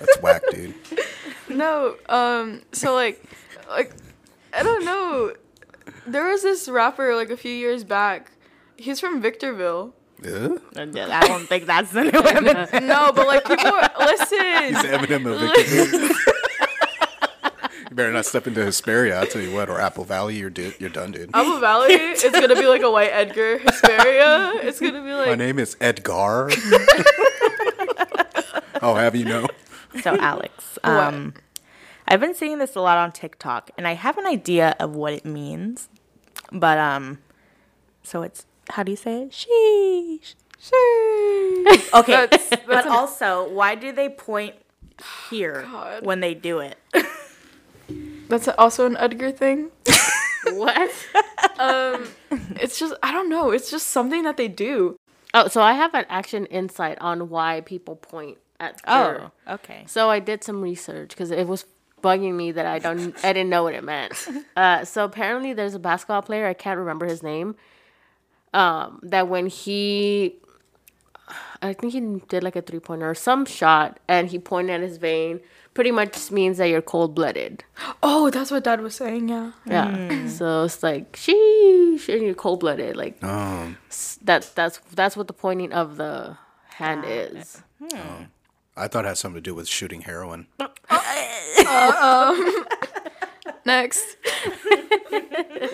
That's 0.00 0.20
whack, 0.22 0.42
dude. 0.50 0.74
No, 1.48 1.96
um, 2.08 2.62
so 2.72 2.94
like, 2.94 3.22
like, 3.68 3.92
I 4.54 4.62
don't 4.62 4.84
know. 4.86 5.34
There 6.06 6.24
was 6.26 6.42
this 6.42 6.68
rapper 6.68 7.14
like 7.14 7.30
a 7.30 7.36
few 7.36 7.52
years 7.52 7.84
back. 7.84 8.30
He's 8.76 9.00
from 9.00 9.20
Victorville. 9.20 9.94
Yeah? 10.22 10.48
I 10.76 11.26
don't 11.26 11.46
think 11.46 11.66
that's 11.66 11.90
the 11.92 12.04
new 12.04 12.10
Eminem. 12.12 12.86
No, 12.86 13.12
but 13.12 13.26
like 13.26 13.44
people, 13.44 13.66
are, 13.66 13.90
He's 13.98 14.20
listen. 14.20 14.90
Eminem 14.90 15.32
of 15.32 15.40
Victorville. 15.40 16.16
You 17.90 17.96
better 17.96 18.12
not 18.12 18.26
step 18.26 18.46
into 18.48 18.64
Hesperia. 18.64 19.18
I'll 19.20 19.26
tell 19.26 19.42
you 19.42 19.54
what, 19.54 19.68
or 19.68 19.80
Apple 19.80 20.04
Valley. 20.04 20.36
You're 20.36 20.50
di- 20.50 20.74
you're 20.80 20.90
done, 20.90 21.12
dude. 21.12 21.30
Apple 21.34 21.60
Valley, 21.60 21.92
it's 21.92 22.28
gonna 22.28 22.54
be 22.56 22.66
like 22.66 22.82
a 22.82 22.90
white 22.90 23.10
Edgar 23.10 23.58
Hesperia. 23.58 24.52
It's 24.62 24.80
gonna 24.80 25.02
be 25.02 25.12
like. 25.12 25.28
My 25.28 25.34
name 25.36 25.58
is 25.60 25.76
Edgar. 25.80 26.50
I'll 28.82 28.96
have 28.96 29.14
you 29.14 29.24
know. 29.24 29.46
So 30.02 30.16
Alex, 30.16 30.78
um, 30.82 31.34
I've 32.08 32.18
been 32.20 32.34
seeing 32.34 32.58
this 32.58 32.74
a 32.74 32.80
lot 32.80 32.98
on 32.98 33.12
TikTok, 33.12 33.70
and 33.78 33.86
I 33.86 33.92
have 33.92 34.18
an 34.18 34.26
idea 34.26 34.74
of 34.80 34.96
what 34.96 35.12
it 35.12 35.24
means, 35.24 35.88
but 36.50 36.78
um, 36.78 37.18
so 38.02 38.22
it's 38.22 38.44
how 38.70 38.82
do 38.82 38.90
you 38.92 38.96
say 38.96 39.22
it? 39.22 39.30
Sheesh. 39.30 40.34
Sheesh. 40.60 42.00
Okay, 42.00 42.12
That's- 42.12 42.48
that's 42.48 42.66
but 42.66 42.86
an- 42.86 42.92
also, 42.92 43.48
why 43.50 43.74
do 43.74 43.92
they 43.92 44.08
point 44.08 44.54
here 45.28 45.62
God. 45.70 46.04
when 46.04 46.20
they 46.20 46.34
do 46.34 46.60
it? 46.60 46.76
That's 48.28 48.48
also 48.48 48.86
an 48.86 48.96
Edgar 48.96 49.30
thing. 49.30 49.70
What? 50.52 50.90
Um, 51.58 52.06
it's 52.60 52.78
just 52.78 52.92
I 53.02 53.12
don't 53.12 53.30
know. 53.30 53.50
It's 53.50 53.70
just 53.70 53.86
something 53.86 54.24
that 54.24 54.36
they 54.36 54.46
do. 54.46 54.96
Oh, 55.32 55.48
so 55.48 55.62
I 55.62 55.72
have 55.72 55.94
an 55.94 56.04
action 56.10 56.44
insight 56.46 56.98
on 57.00 57.30
why 57.30 57.62
people 57.62 57.96
point 57.96 58.36
at. 58.60 58.78
their- 58.86 59.30
Oh, 59.48 59.54
okay. 59.54 59.84
So 59.86 60.10
I 60.10 60.18
did 60.20 60.44
some 60.44 60.60
research 60.60 61.08
because 61.10 61.30
it 61.30 61.46
was 61.48 61.64
bugging 62.02 62.34
me 62.34 62.52
that 62.52 62.66
I 62.66 62.78
don't 62.78 63.16
I 63.24 63.32
didn't 63.32 63.48
know 63.48 63.62
what 63.62 63.72
it 63.74 63.84
meant. 63.84 64.28
Uh, 64.56 64.84
so 64.84 65.04
apparently 65.06 65.54
there's 65.54 65.74
a 65.74 65.78
basketball 65.78 66.20
player 66.20 66.46
I 66.46 66.52
can't 66.54 66.78
remember 66.78 67.06
his 67.06 67.22
name. 67.22 67.56
Um, 68.54 69.00
that 69.02 69.28
when 69.28 69.46
he, 69.48 70.36
I 71.60 71.72
think 71.72 71.92
he 71.92 72.00
did 72.28 72.42
like 72.44 72.56
a 72.56 72.62
three 72.62 72.78
pointer 72.80 73.10
or 73.10 73.14
some 73.14 73.44
shot, 73.44 73.98
and 74.08 74.28
he 74.28 74.38
pointed 74.38 74.74
at 74.74 74.80
his 74.80 74.96
vein. 74.96 75.40
Pretty 75.74 75.90
much 75.90 76.30
means 76.30 76.58
that 76.58 76.68
you're 76.68 76.80
cold 76.80 77.16
blooded. 77.16 77.64
Oh, 78.00 78.30
that's 78.30 78.52
what 78.52 78.62
Dad 78.62 78.80
was 78.80 78.94
saying. 78.94 79.28
Yeah. 79.28 79.50
Yeah. 79.66 80.28
So 80.28 80.62
it's 80.64 80.84
like 80.84 81.12
sheesh, 81.14 82.08
and 82.08 82.22
you're 82.22 82.34
cold 82.34 82.60
blooded. 82.60 82.94
Like 82.96 83.20
Um, 83.24 83.76
s- 83.90 84.18
that. 84.22 84.52
That's 84.54 84.78
that's 84.94 85.16
what 85.16 85.26
the 85.26 85.32
pointing 85.32 85.72
of 85.72 85.96
the 85.96 86.38
hand 86.76 87.02
is. 87.08 87.60
I 88.76 88.86
thought 88.86 89.04
it 89.04 89.08
had 89.08 89.18
something 89.18 89.42
to 89.42 89.50
do 89.50 89.52
with 89.54 89.66
shooting 89.66 90.02
heroin. 90.02 90.46
Next. 93.66 94.16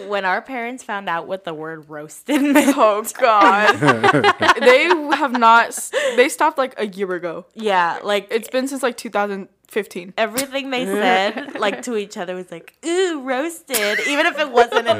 When 0.08 0.24
our 0.24 0.40
parents 0.42 0.82
found 0.82 1.08
out 1.08 1.26
what 1.26 1.44
the 1.44 1.54
word 1.54 1.88
roasted 1.88 2.42
meant, 2.54 2.76
Oh 2.76 3.02
God. 3.20 3.74
they 4.60 4.84
have 5.16 5.32
not. 5.32 5.78
They 6.16 6.28
stopped 6.28 6.58
like 6.58 6.74
a 6.78 6.86
year 6.86 7.12
ago. 7.14 7.46
yeah, 7.54 7.98
like 8.02 8.28
It's 8.30 8.48
been 8.48 8.68
since 8.68 8.82
like 8.82 8.96
2015. 8.96 10.14
everything 10.18 10.70
they 10.70 10.84
said, 10.86 11.58
like 11.58 11.82
to 11.82 11.96
each 11.96 12.16
other, 12.16 12.34
was 12.34 12.50
like, 12.50 12.74
"Ooh, 12.84 13.20
roasted," 13.22 14.00
even 14.08 14.26
if 14.26 14.38
it 14.38 14.50
wasn't 14.50 14.88
a 14.88 14.94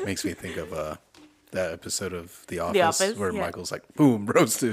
thing. 0.00 0.04
Makes 0.04 0.24
me 0.24 0.32
think 0.34 0.56
of 0.56 0.72
uh, 0.72 0.96
that 1.52 1.72
episode 1.72 2.12
of 2.12 2.44
The 2.48 2.58
Office, 2.60 3.00
Office, 3.00 3.16
where 3.16 3.32
yeah. 3.32 3.40
Michael's 3.40 3.70
like, 3.72 3.82
"Boom, 3.94 4.26
roasted." 4.26 4.72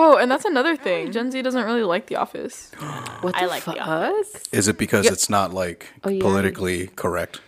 Oh, 0.00 0.16
and 0.16 0.30
that's 0.30 0.44
another 0.44 0.76
thing. 0.76 1.10
Gen 1.10 1.30
Z 1.32 1.42
doesn't 1.42 1.64
really 1.64 1.82
like 1.82 2.06
The 2.06 2.16
Office. 2.16 2.70
What 3.20 3.34
I 3.34 3.42
the 3.42 3.46
like 3.48 3.64
The 3.64 3.72
fuck? 3.72 3.80
Office. 3.88 4.42
Is 4.52 4.68
it 4.68 4.78
because 4.78 5.06
it's 5.06 5.28
not 5.28 5.52
like 5.52 5.88
Oh, 6.04 6.08
yeah. 6.08 6.20
politically 6.22 6.86
correct? 6.94 7.40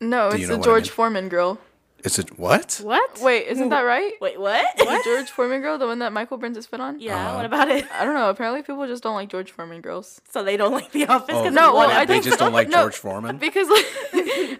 No, 0.00 0.30
Do 0.30 0.34
it's 0.36 0.40
you 0.42 0.46
the 0.46 0.52
know 0.54 0.58
what 0.60 0.64
I 0.64 0.70
George 0.70 0.84
mean? 0.84 0.92
Foreman 0.92 1.28
grill. 1.28 1.58
Is 2.04 2.18
it 2.18 2.38
what? 2.38 2.80
What? 2.84 3.18
Wait, 3.20 3.48
isn't 3.48 3.70
that 3.70 3.80
right? 3.94 4.12
Wait, 4.20 4.38
what? 4.40 4.64
The 4.78 5.00
George 5.04 5.28
Foreman 5.30 5.60
grill, 5.60 5.76
the 5.78 5.86
one 5.86 5.98
that 5.98 6.12
Michael 6.12 6.38
burns 6.38 6.56
his 6.56 6.64
foot 6.66 6.80
on. 6.80 7.00
Yeah, 7.00 7.16
Uh-huh. 7.16 7.36
what 7.36 7.44
about 7.44 7.68
it? 7.68 7.84
I 7.92 8.04
don't 8.04 8.14
know. 8.14 8.30
Apparently, 8.30 8.62
people 8.62 8.86
just 8.86 9.02
don't 9.02 9.16
like 9.16 9.28
George 9.28 9.50
Foreman 9.50 9.80
grills. 9.80 10.20
So 10.30 10.44
they 10.44 10.56
don't 10.56 10.72
like 10.72 10.92
The 10.92 11.06
Office 11.06 11.34
Oh, 11.34 11.42
because 11.42 11.54
No, 11.54 11.68
of 11.70 11.74
one 11.74 11.88
well, 11.88 11.98
I 11.98 12.04
they 12.04 12.14
think- 12.14 12.24
just 12.24 12.38
don't 12.38 12.52
like 12.60 12.68
no. 12.68 12.82
George 12.82 12.96
Foreman. 12.96 13.38
Because 13.38 13.68
like, 13.68 13.86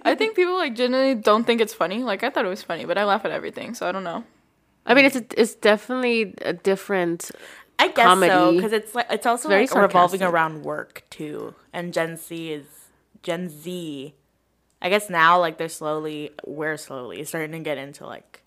I 0.04 0.14
think 0.18 0.34
people 0.34 0.54
like 0.56 0.74
genuinely 0.74 1.14
don't 1.14 1.44
think 1.44 1.60
it's 1.60 1.72
funny. 1.72 2.02
Like 2.02 2.24
I 2.24 2.30
thought 2.30 2.44
it 2.44 2.48
was 2.48 2.62
funny, 2.64 2.84
but 2.84 2.98
I 2.98 3.04
laugh 3.04 3.24
at 3.24 3.30
everything, 3.30 3.74
so 3.74 3.88
I 3.88 3.92
don't 3.92 4.04
know. 4.04 4.24
I 4.88 4.94
mean, 4.94 5.04
it's 5.04 5.16
a, 5.16 5.24
it's 5.40 5.54
definitely 5.54 6.34
a 6.42 6.54
different. 6.54 7.30
I 7.78 7.88
guess 7.88 7.96
so 7.96 8.02
comedy. 8.04 8.56
because 8.56 8.72
it's 8.72 8.94
like 8.94 9.06
it's 9.10 9.26
also 9.26 9.48
very 9.48 9.66
like 9.66 9.74
revolving 9.76 10.22
around 10.22 10.62
work 10.64 11.04
too, 11.10 11.54
and 11.72 11.92
Gen 11.92 12.16
Z 12.16 12.52
is 12.52 12.66
Gen 13.22 13.48
Z. 13.50 14.14
I 14.80 14.88
guess 14.88 15.10
now 15.10 15.38
like 15.38 15.58
they're 15.58 15.68
slowly, 15.68 16.30
we're 16.46 16.76
slowly 16.76 17.22
starting 17.24 17.52
to 17.52 17.58
get 17.60 17.78
into 17.78 18.06
like 18.06 18.42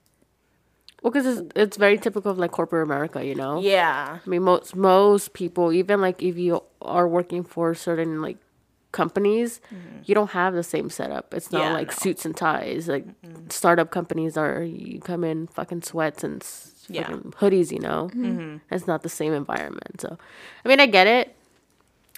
Well, 1.03 1.11
because 1.11 1.37
it's, 1.39 1.51
it's 1.55 1.77
very 1.77 1.97
typical 1.97 2.31
of 2.31 2.37
like 2.37 2.51
corporate 2.51 2.83
America, 2.83 3.23
you 3.23 3.35
know. 3.35 3.61
yeah, 3.61 4.19
I 4.25 4.29
mean, 4.29 4.43
most 4.43 4.75
most 4.75 5.33
people, 5.33 5.71
even 5.71 6.01
like 6.01 6.21
if 6.23 6.37
you 6.37 6.63
are 6.81 7.07
working 7.07 7.43
for 7.43 7.73
certain 7.75 8.21
like 8.21 8.37
companies, 8.91 9.61
you 10.05 10.13
don't 10.15 10.31
have 10.31 10.53
the 10.53 10.63
same 10.63 10.89
setup. 10.89 11.33
It's 11.33 11.51
not 11.51 11.61
Mm-hmm. 11.61 11.71
Yeah, 11.71 11.77
like 11.77 11.87
no. 11.89 11.93
suits 11.95 12.25
and 12.25 12.35
ties. 12.35 12.87
Like 12.87 13.05
startup 13.49 13.91
companies 13.91 14.37
are, 14.37 14.63
you 14.63 14.99
come 14.99 15.23
in 15.23 15.47
fucking 15.47 15.83
sweats 15.83 16.23
and 16.23 16.41
s- 16.43 16.85
Yeah. 16.89 17.03
fucking 17.03 17.33
hoodies. 17.39 17.71
You 17.71 17.79
know, 17.79 18.09
mm-hmm. 18.13 18.57
it's 18.69 18.87
not 18.87 19.03
the 19.03 19.09
same 19.09 19.33
environment. 19.33 20.01
So, 20.01 20.17
I 20.65 20.67
mean, 20.69 20.79
I 20.79 20.85
get 20.87 21.07
it. 21.07 21.35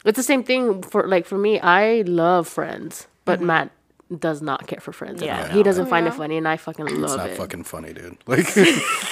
It's 0.06 0.18
the 0.18 0.24
same 0.24 0.44
thing 0.44 0.82
for 0.84 1.08
like 1.08 1.26
for 1.26 1.38
me. 1.38 1.60
I 1.60 2.02
love 2.08 2.48
Friends, 2.48 3.08
but 3.26 3.40
Matt 3.42 3.72
does 4.20 4.42
not 4.42 4.68
care 4.68 4.80
for 4.82 4.92
Friends. 4.92 5.18
Mm-hmm. 5.22 5.26
Yeah, 5.28 5.38
at 5.38 5.42
all. 5.44 5.50
no. 5.52 5.56
he 5.58 5.64
doesn't 5.64 5.88
Oh, 5.88 5.90
find 5.90 6.08
it 6.08 6.14
funny, 6.14 6.38
and 6.38 6.48
I 6.48 6.58
fucking 6.58 6.86
love 6.86 6.94
it. 6.96 7.04
It's 7.04 7.16
not 7.18 7.30
it. 7.30 7.38
fucking 7.38 7.64
funny, 7.64 7.94
dude. 7.94 8.18
Like, 8.28 8.46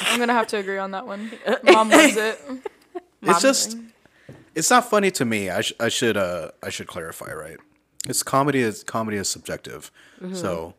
I'm 0.10 0.20
gonna 0.20 0.34
have 0.34 0.48
to 0.48 0.58
agree 0.58 0.78
on 0.78 0.92
that 0.92 1.08
one. 1.08 1.32
Mom 1.64 1.90
loves 1.90 2.18
it. 2.18 2.40
it's 3.22 3.42
just, 3.42 3.78
it's 4.56 4.70
not 4.70 4.90
funny 4.90 5.12
to 5.12 5.26
me. 5.26 5.50
I, 5.50 5.62
sh- 5.62 5.74
I 5.80 5.90
should, 5.90 6.18
uh, 6.18 6.52
I 6.64 6.70
should 6.70 6.88
clarify, 6.88 7.32
right? 7.34 7.58
It's 8.08 8.24
comedy 8.24 8.60
is 8.62 8.84
comedy 8.84 9.18
is 9.18 9.30
subjective, 9.30 9.92
Mm-hmm. 10.22 10.36
so 10.36 10.74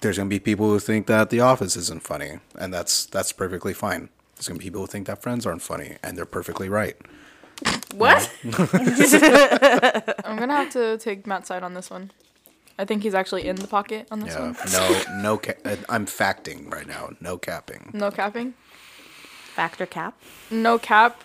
there's 0.00 0.16
gonna 0.18 0.28
be 0.28 0.40
people 0.40 0.66
who 0.68 0.78
think 0.80 1.06
that 1.06 1.30
The 1.30 1.40
Office 1.40 1.76
isn't 1.76 2.02
funny, 2.02 2.38
and 2.56 2.72
that's 2.74 3.06
that's 3.06 3.32
perfectly 3.32 3.72
fine. 3.72 4.08
There's 4.34 4.48
gonna 4.48 4.58
be 4.58 4.64
people 4.64 4.80
who 4.80 4.86
think 4.88 5.06
that 5.06 5.22
Friends 5.22 5.46
aren't 5.46 5.62
funny, 5.62 5.98
and 6.02 6.16
they're 6.18 6.24
perfectly 6.26 6.68
right. 6.68 6.96
What? 7.94 8.28
I'm 8.44 10.36
gonna 10.36 10.54
have 10.56 10.70
to 10.70 10.98
take 10.98 11.26
Matt's 11.26 11.48
side 11.48 11.62
on 11.62 11.74
this 11.74 11.90
one. 11.90 12.10
I 12.78 12.84
think 12.84 13.02
he's 13.02 13.14
actually 13.14 13.46
in 13.46 13.56
the 13.56 13.66
pocket 13.68 14.08
on 14.10 14.20
this 14.20 14.34
Yeah, 14.34 14.40
one. 14.52 14.56
no, 14.72 15.22
no. 15.22 15.38
Ca- 15.38 15.60
uh, 15.64 15.76
I'm 15.88 16.06
facting 16.06 16.70
right 16.70 16.86
now. 16.86 17.10
No 17.20 17.36
capping. 17.38 17.90
No 17.92 18.10
capping. 18.10 18.54
factor 19.54 19.86
cap. 19.86 20.20
No 20.50 20.78
cap. 20.78 21.22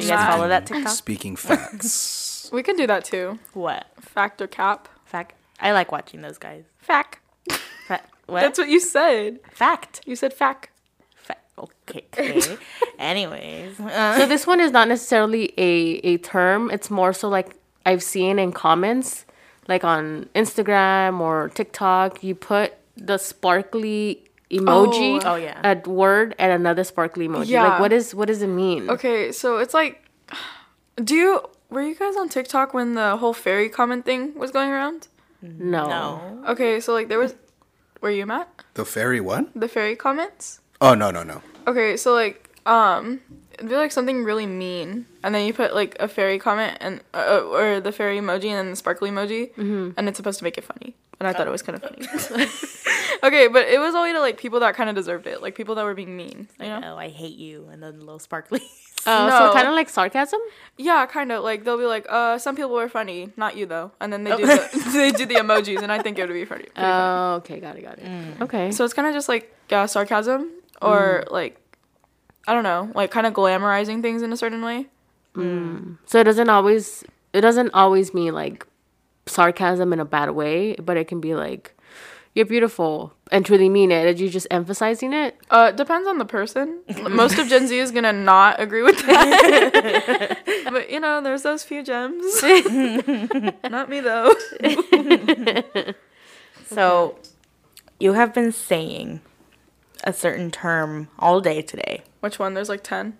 Do 0.00 0.06
you 0.06 0.12
guys 0.12 0.26
follow 0.28 0.48
that 0.48 0.66
TikTok? 0.66 0.92
Speaking 0.92 1.36
facts. 1.36 2.28
We 2.52 2.64
can 2.64 2.74
do 2.74 2.84
that 2.88 3.04
too. 3.04 3.38
What 3.52 3.86
Fact 4.00 4.42
or 4.42 4.48
cap. 4.48 4.88
fact? 5.04 5.34
I 5.60 5.70
like 5.70 5.92
watching 5.92 6.20
those 6.22 6.36
guys. 6.36 6.64
Fact. 6.78 7.20
Fa- 7.86 8.00
what? 8.26 8.40
That's 8.40 8.58
what 8.58 8.68
you 8.68 8.80
said. 8.80 9.38
fact. 9.52 10.00
You 10.04 10.16
said 10.16 10.32
fact. 10.34 10.70
Fa- 11.14 11.36
okay. 11.56 12.04
okay. 12.18 12.56
Anyways, 12.98 13.78
uh, 13.78 14.18
so 14.18 14.26
this 14.26 14.48
one 14.48 14.58
is 14.58 14.72
not 14.72 14.88
necessarily 14.88 15.52
a 15.56 16.00
a 16.02 16.16
term. 16.18 16.72
It's 16.72 16.90
more 16.90 17.12
so 17.12 17.28
like 17.28 17.54
I've 17.86 18.02
seen 18.02 18.40
in 18.40 18.50
comments, 18.50 19.24
like 19.68 19.84
on 19.84 20.28
Instagram 20.34 21.20
or 21.20 21.50
TikTok. 21.50 22.24
You 22.24 22.34
put 22.34 22.74
the 22.96 23.16
sparkly 23.18 24.24
emoji 24.50 25.20
Oh. 25.24 25.32
Oh, 25.32 25.36
yeah. 25.36 25.60
a 25.62 25.88
word 25.88 26.34
and 26.38 26.52
another 26.52 26.84
sparkly 26.84 27.28
emoji. 27.28 27.48
Yeah. 27.48 27.64
Like 27.68 27.80
what 27.80 27.92
is 27.92 28.14
what 28.14 28.28
does 28.28 28.42
it 28.42 28.48
mean? 28.48 28.90
Okay, 28.90 29.32
so 29.32 29.58
it's 29.58 29.74
like, 29.74 30.02
do 31.02 31.14
you 31.14 31.40
were 31.70 31.82
you 31.82 31.94
guys 31.94 32.16
on 32.16 32.28
TikTok 32.28 32.74
when 32.74 32.94
the 32.94 33.16
whole 33.16 33.32
fairy 33.32 33.68
comment 33.68 34.04
thing 34.04 34.34
was 34.34 34.50
going 34.50 34.70
around? 34.70 35.08
No. 35.42 35.86
no. 35.88 36.44
Okay, 36.48 36.80
so 36.80 36.92
like 36.92 37.08
there 37.08 37.18
was, 37.18 37.34
were 38.02 38.10
you 38.10 38.26
Matt? 38.26 38.48
the 38.74 38.84
fairy 38.84 39.20
what? 39.20 39.48
The 39.54 39.68
fairy 39.68 39.96
comments. 39.96 40.60
Oh 40.80 40.94
no 40.94 41.10
no 41.10 41.22
no. 41.22 41.42
Okay, 41.66 41.96
so 41.96 42.12
like 42.14 42.48
um, 42.66 43.20
it'd 43.54 43.68
be 43.68 43.76
like 43.76 43.92
something 43.92 44.24
really 44.24 44.46
mean, 44.46 45.06
and 45.22 45.34
then 45.34 45.46
you 45.46 45.52
put 45.54 45.74
like 45.74 45.96
a 46.00 46.08
fairy 46.08 46.38
comment 46.38 46.76
and 46.80 47.00
uh, 47.14 47.40
or 47.44 47.80
the 47.80 47.92
fairy 47.92 48.18
emoji 48.18 48.46
and 48.46 48.58
then 48.58 48.70
the 48.70 48.76
sparkly 48.76 49.10
emoji, 49.10 49.50
and 49.96 50.08
it's 50.08 50.16
supposed 50.16 50.38
to 50.38 50.44
make 50.44 50.58
it 50.58 50.64
funny. 50.64 50.94
And 51.20 51.28
I 51.28 51.34
thought 51.34 51.46
it 51.46 51.50
was 51.50 51.62
kind 51.62 51.76
of 51.76 51.82
funny. 51.82 52.46
okay, 53.22 53.46
but 53.48 53.68
it 53.68 53.78
was 53.78 53.94
only 53.94 54.12
to 54.14 54.20
like 54.20 54.38
people 54.38 54.60
that 54.60 54.74
kind 54.74 54.88
of 54.88 54.96
deserved 54.96 55.26
it, 55.26 55.42
like 55.42 55.54
people 55.54 55.74
that 55.74 55.84
were 55.84 55.94
being 55.94 56.16
mean. 56.16 56.48
You 56.58 56.66
know? 56.66 56.80
Oh, 56.82 56.96
I 56.96 57.10
hate 57.10 57.36
you, 57.36 57.68
and 57.70 57.82
then 57.82 57.98
the 57.98 58.04
little 58.04 58.18
sparkly. 58.18 58.62
Oh, 59.06 59.26
No. 59.28 59.38
so 59.38 59.52
kind 59.54 59.66
of 59.66 59.72
like 59.72 59.88
sarcasm. 59.88 60.40
Yeah, 60.76 61.06
kind 61.06 61.32
of 61.32 61.42
like 61.42 61.64
they'll 61.64 61.78
be 61.78 61.86
like, 61.86 62.04
uh, 62.10 62.36
some 62.36 62.54
people 62.54 62.72
were 62.72 62.86
funny, 62.86 63.30
not 63.34 63.56
you 63.56 63.64
though, 63.64 63.92
and 63.98 64.12
then 64.12 64.24
they 64.24 64.36
do 64.36 64.42
oh. 64.42 64.46
the, 64.46 64.90
they 64.92 65.10
do 65.10 65.24
the 65.24 65.36
emojis, 65.36 65.82
and 65.82 65.90
I 65.90 66.02
think 66.02 66.18
it 66.18 66.28
would 66.28 66.34
be 66.34 66.44
funny. 66.44 66.64
pretty 66.64 66.74
funny. 66.74 66.86
Oh, 66.86 67.36
okay, 67.36 67.60
got 67.60 67.76
it, 67.76 67.82
got 67.82 67.98
it. 67.98 68.04
Mm. 68.04 68.42
Okay. 68.42 68.70
So 68.72 68.84
it's 68.84 68.92
kind 68.92 69.08
of 69.08 69.14
just 69.14 69.26
like 69.26 69.56
yeah, 69.70 69.86
sarcasm 69.86 70.50
or 70.82 71.24
mm. 71.26 71.32
like 71.32 71.58
I 72.46 72.52
don't 72.52 72.62
know, 72.62 72.90
like 72.94 73.10
kind 73.10 73.26
of 73.26 73.32
glamorizing 73.32 74.02
things 74.02 74.20
in 74.20 74.34
a 74.34 74.36
certain 74.36 74.62
way. 74.62 74.86
Mm. 75.34 75.96
So 76.04 76.20
it 76.20 76.24
doesn't 76.24 76.50
always 76.50 77.02
it 77.32 77.40
doesn't 77.40 77.70
always 77.72 78.12
mean 78.12 78.34
like 78.34 78.66
sarcasm 79.26 79.92
in 79.92 80.00
a 80.00 80.04
bad 80.04 80.30
way, 80.30 80.74
but 80.74 80.96
it 80.96 81.08
can 81.08 81.20
be 81.20 81.34
like 81.34 81.74
you're 82.34 82.46
beautiful 82.46 83.12
and 83.32 83.44
truly 83.44 83.68
mean 83.68 83.90
it? 83.90 84.06
Are 84.06 84.22
you 84.22 84.30
just 84.30 84.46
emphasizing 84.52 85.12
it? 85.12 85.36
Uh, 85.50 85.72
depends 85.72 86.06
on 86.06 86.18
the 86.18 86.24
person. 86.24 86.80
Most 87.10 87.38
of 87.38 87.48
Gen 87.48 87.66
Z 87.66 87.76
is 87.76 87.90
gonna 87.90 88.12
not 88.12 88.60
agree 88.60 88.82
with 88.82 88.98
that. 88.98 90.38
but 90.72 90.90
you 90.90 91.00
know, 91.00 91.20
there's 91.20 91.42
those 91.42 91.64
few 91.64 91.82
gems. 91.82 92.42
not 93.64 93.88
me 93.88 94.00
though. 94.00 94.32
So, 96.70 97.18
you 97.98 98.12
have 98.12 98.32
been 98.32 98.52
saying 98.52 99.20
a 100.04 100.12
certain 100.12 100.52
term 100.52 101.08
all 101.18 101.40
day 101.40 101.62
today. 101.62 102.04
Which 102.20 102.38
one? 102.38 102.54
There's 102.54 102.68
like 102.68 102.84
ten. 102.84 103.18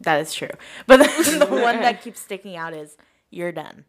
That 0.00 0.20
is 0.20 0.34
true. 0.34 0.50
But 0.86 0.98
the, 0.98 1.38
the 1.38 1.46
one 1.50 1.80
that 1.80 2.02
keeps 2.02 2.20
sticking 2.20 2.54
out 2.54 2.74
is 2.74 2.98
you're 3.30 3.52
done. 3.52 3.86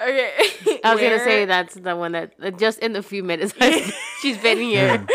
Okay. 0.00 0.80
I 0.82 0.94
was 0.94 1.02
gonna 1.02 1.18
say 1.18 1.44
that's 1.44 1.74
the 1.74 1.94
one 1.94 2.12
that 2.12 2.32
uh, 2.42 2.50
just 2.50 2.78
in 2.78 2.92
the 2.94 3.02
few 3.02 3.22
minutes 3.22 3.52
she's 4.22 4.38
been 4.38 4.58
here. 4.72 5.06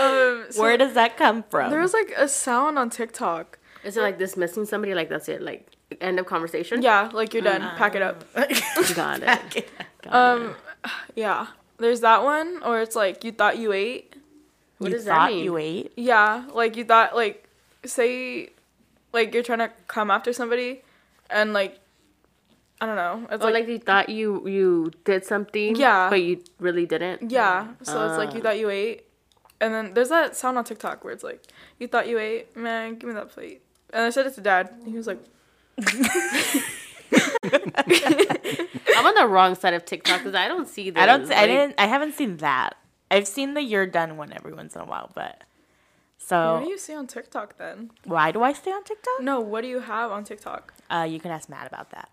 Um, 0.00 0.46
so 0.50 0.60
Where 0.62 0.76
does 0.76 0.94
that 0.94 1.16
come 1.16 1.44
from? 1.44 1.70
there 1.70 1.80
was 1.80 1.92
like 1.94 2.12
a 2.16 2.28
sound 2.28 2.78
on 2.78 2.90
TikTok. 2.90 3.58
Is 3.84 3.96
it 3.96 4.00
like 4.02 4.18
dismissing 4.18 4.64
somebody? 4.64 4.94
Like 4.94 5.08
that's 5.08 5.28
it? 5.28 5.40
Like 5.40 5.68
end 6.00 6.18
of 6.18 6.26
conversation? 6.26 6.82
Yeah, 6.82 7.10
like 7.12 7.32
you're 7.32 7.42
done. 7.42 7.60
Pack 7.76 7.94
it 7.94 8.02
up. 8.02 8.24
Got 8.94 9.22
it. 9.22 9.68
Um, 10.08 10.54
yeah. 11.14 11.46
There's 11.78 12.00
that 12.00 12.22
one, 12.22 12.62
or 12.62 12.80
it's 12.80 12.96
like 12.96 13.24
you 13.24 13.32
thought 13.32 13.58
you 13.58 13.72
ate. 13.72 14.16
What 14.78 14.90
you 14.90 14.96
does 14.96 15.04
that 15.06 15.30
mean? 15.30 15.44
you 15.44 15.56
ate? 15.56 15.92
Yeah, 15.96 16.46
like 16.52 16.76
you 16.76 16.84
thought 16.84 17.14
like 17.14 17.48
say 17.84 18.50
like 19.12 19.32
you're 19.32 19.42
trying 19.42 19.60
to 19.60 19.70
come 19.86 20.10
after 20.10 20.32
somebody 20.32 20.82
and 21.30 21.52
like 21.52 21.78
I 22.80 22.86
don't 22.86 22.96
know. 22.96 23.26
It's 23.30 23.42
Oh, 23.42 23.46
like, 23.46 23.54
like 23.54 23.68
you 23.68 23.78
thought 23.78 24.08
you 24.08 24.46
you 24.48 24.90
did 25.04 25.24
something, 25.24 25.76
Yeah. 25.76 26.10
but 26.10 26.20
you 26.22 26.42
really 26.58 26.86
didn't. 26.86 27.30
yeah, 27.30 27.68
so 27.82 28.06
it's 28.08 28.18
like 28.18 28.34
you 28.34 28.40
Ah. 28.40 28.42
thought 28.50 28.58
you 28.58 28.68
ate 28.70 29.06
and 29.60 29.72
then 29.72 29.94
there's 29.94 30.08
that 30.10 30.34
sound 30.36 30.58
on 30.58 30.64
TikTok 30.64 31.04
where 31.04 31.12
it's 31.12 31.22
like 31.24 31.42
you 31.78 31.86
thought 31.88 32.08
you 32.08 32.18
ate, 32.18 32.54
man, 32.56 32.96
give 32.96 33.08
me 33.08 33.14
that 33.14 33.30
plate. 33.30 33.62
And 33.92 34.02
I 34.04 34.10
said 34.10 34.26
it 34.26 34.34
to 34.34 34.40
dad. 34.40 34.74
He 34.84 34.92
was 34.96 35.06
like, 35.06 35.22
I'm 37.44 39.06
on 39.06 39.14
the 39.14 39.26
wrong 39.28 39.54
side 39.54 39.74
of 39.74 39.84
TikTok 39.84 40.18
because 40.20 40.34
I 40.34 40.48
don't 40.48 40.68
see 40.68 40.90
this. 40.90 41.00
I 41.02 41.06
don't. 41.06 41.24
I 41.32 41.40
like- 41.40 41.46
didn't. 41.46 41.74
I 41.78 41.86
haven't 41.86 42.14
seen 42.14 42.38
that. 42.38 42.76
I've 43.10 43.28
seen 43.28 43.54
the 43.54 43.62
"you're 43.62 43.86
done" 43.86 44.16
one 44.16 44.32
every 44.32 44.52
once 44.52 44.74
in 44.74 44.80
a 44.80 44.84
while, 44.84 45.10
but 45.14 45.42
so 46.26 46.54
"What 46.54 46.64
do 46.64 46.70
you 46.70 46.78
see 46.78 46.94
on 46.94 47.06
TikTok 47.06 47.56
then?" 47.58 47.90
why 48.04 48.30
do 48.32 48.42
I 48.42 48.52
stay 48.52 48.70
on 48.72 48.82
TikTok? 48.84 49.20
No, 49.20 49.40
what 49.40 49.60
do 49.62 49.68
you 49.68 49.80
have 49.80 50.10
on 50.10 50.24
TikTok? 50.24 50.72
Uh, 50.90 51.06
you 51.08 51.18
can 51.20 51.30
ask 51.30 51.48
Matt 51.48 51.66
about 51.66 51.90
that. 51.90 52.08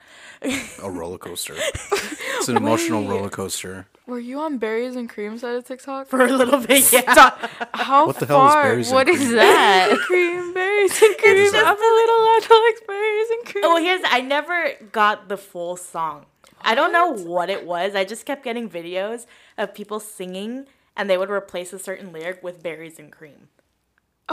A 0.82 0.90
roller 0.90 1.18
coaster. 1.18 1.56
it's 1.58 2.48
an 2.48 2.58
emotional 2.58 3.08
roller 3.08 3.30
coaster. 3.30 3.88
Were 4.08 4.20
you 4.20 4.40
on 4.40 4.58
berries 4.58 4.96
and 4.96 5.08
cream 5.10 5.38
side 5.38 5.56
of 5.56 5.66
TikTok? 5.66 6.08
For 6.08 6.22
a 6.26 6.32
little 6.32 6.60
bit, 6.66 6.92
yeah. 6.92 7.04
How 7.74 8.08
What 8.08 8.18
the 8.20 8.26
hell 8.26 8.48
is 8.48 8.54
far? 8.54 8.64
berries 8.64 8.88
and 8.90 8.96
What 8.96 9.08
cream? 9.08 9.22
is 9.22 9.32
that? 9.32 9.98
cream 10.08 10.54
berries 10.54 11.02
and 11.02 11.18
cream. 11.18 11.38
just 11.38 11.56
I'm 11.56 11.78
a 11.78 11.92
little 12.02 12.20
lactose 12.30 12.64
like 12.68 12.88
berries 12.88 13.30
and 13.32 13.46
cream. 13.46 13.64
Oh, 13.68 13.78
here's 13.78 14.02
I 14.06 14.22
never 14.22 14.72
got 14.92 15.30
the 15.30 15.38
full 15.38 15.76
song. 15.78 16.26
I 16.62 16.76
don't 16.76 16.92
know 16.94 17.12
what 17.14 17.50
it 17.50 17.66
was. 17.66 17.96
I 17.96 18.04
just 18.04 18.26
kept 18.26 18.44
getting 18.44 18.70
videos 18.70 19.26
of 19.58 19.74
people 19.74 20.00
singing, 20.00 20.66
and 20.96 21.10
they 21.10 21.18
would 21.18 21.30
replace 21.30 21.74
a 21.74 21.80
certain 21.80 22.12
lyric 22.12 22.42
with 22.44 22.62
berries 22.64 23.00
and 23.00 23.12
cream. 23.12 23.48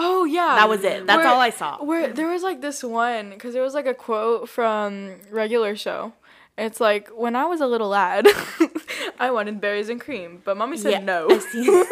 Oh 0.01 0.25
yeah, 0.25 0.57
That 0.57 0.69
was 0.69 0.85
it. 0.85 1.07
That's 1.07 1.19
Where- 1.19 1.27
all 1.29 1.41
I 1.41 1.51
saw. 1.51 1.83
Where 1.85 2.13
there 2.13 2.29
was 2.29 2.43
like 2.43 2.61
this 2.61 2.83
one 2.85 3.31
because 3.31 3.55
there 3.55 3.63
was 3.63 3.75
like 3.75 3.87
a 3.87 3.95
quote 3.95 4.49
from 4.49 5.17
regular 5.31 5.77
show. 5.77 6.13
It's 6.57 6.81
like 6.81 7.09
when 7.11 7.37
I 7.37 7.45
was 7.47 7.61
a 7.61 7.67
little 7.67 7.89
lad, 7.89 8.27
I 9.21 9.31
wanted 9.31 9.61
berries 9.61 9.89
and 9.89 10.01
cream, 10.01 10.43
but 10.45 10.57
mommy 10.57 10.77
said 10.77 10.93
Yeah, 10.93 11.01
no. 11.01 11.29
I've 11.31 11.43
seen, 11.43 11.69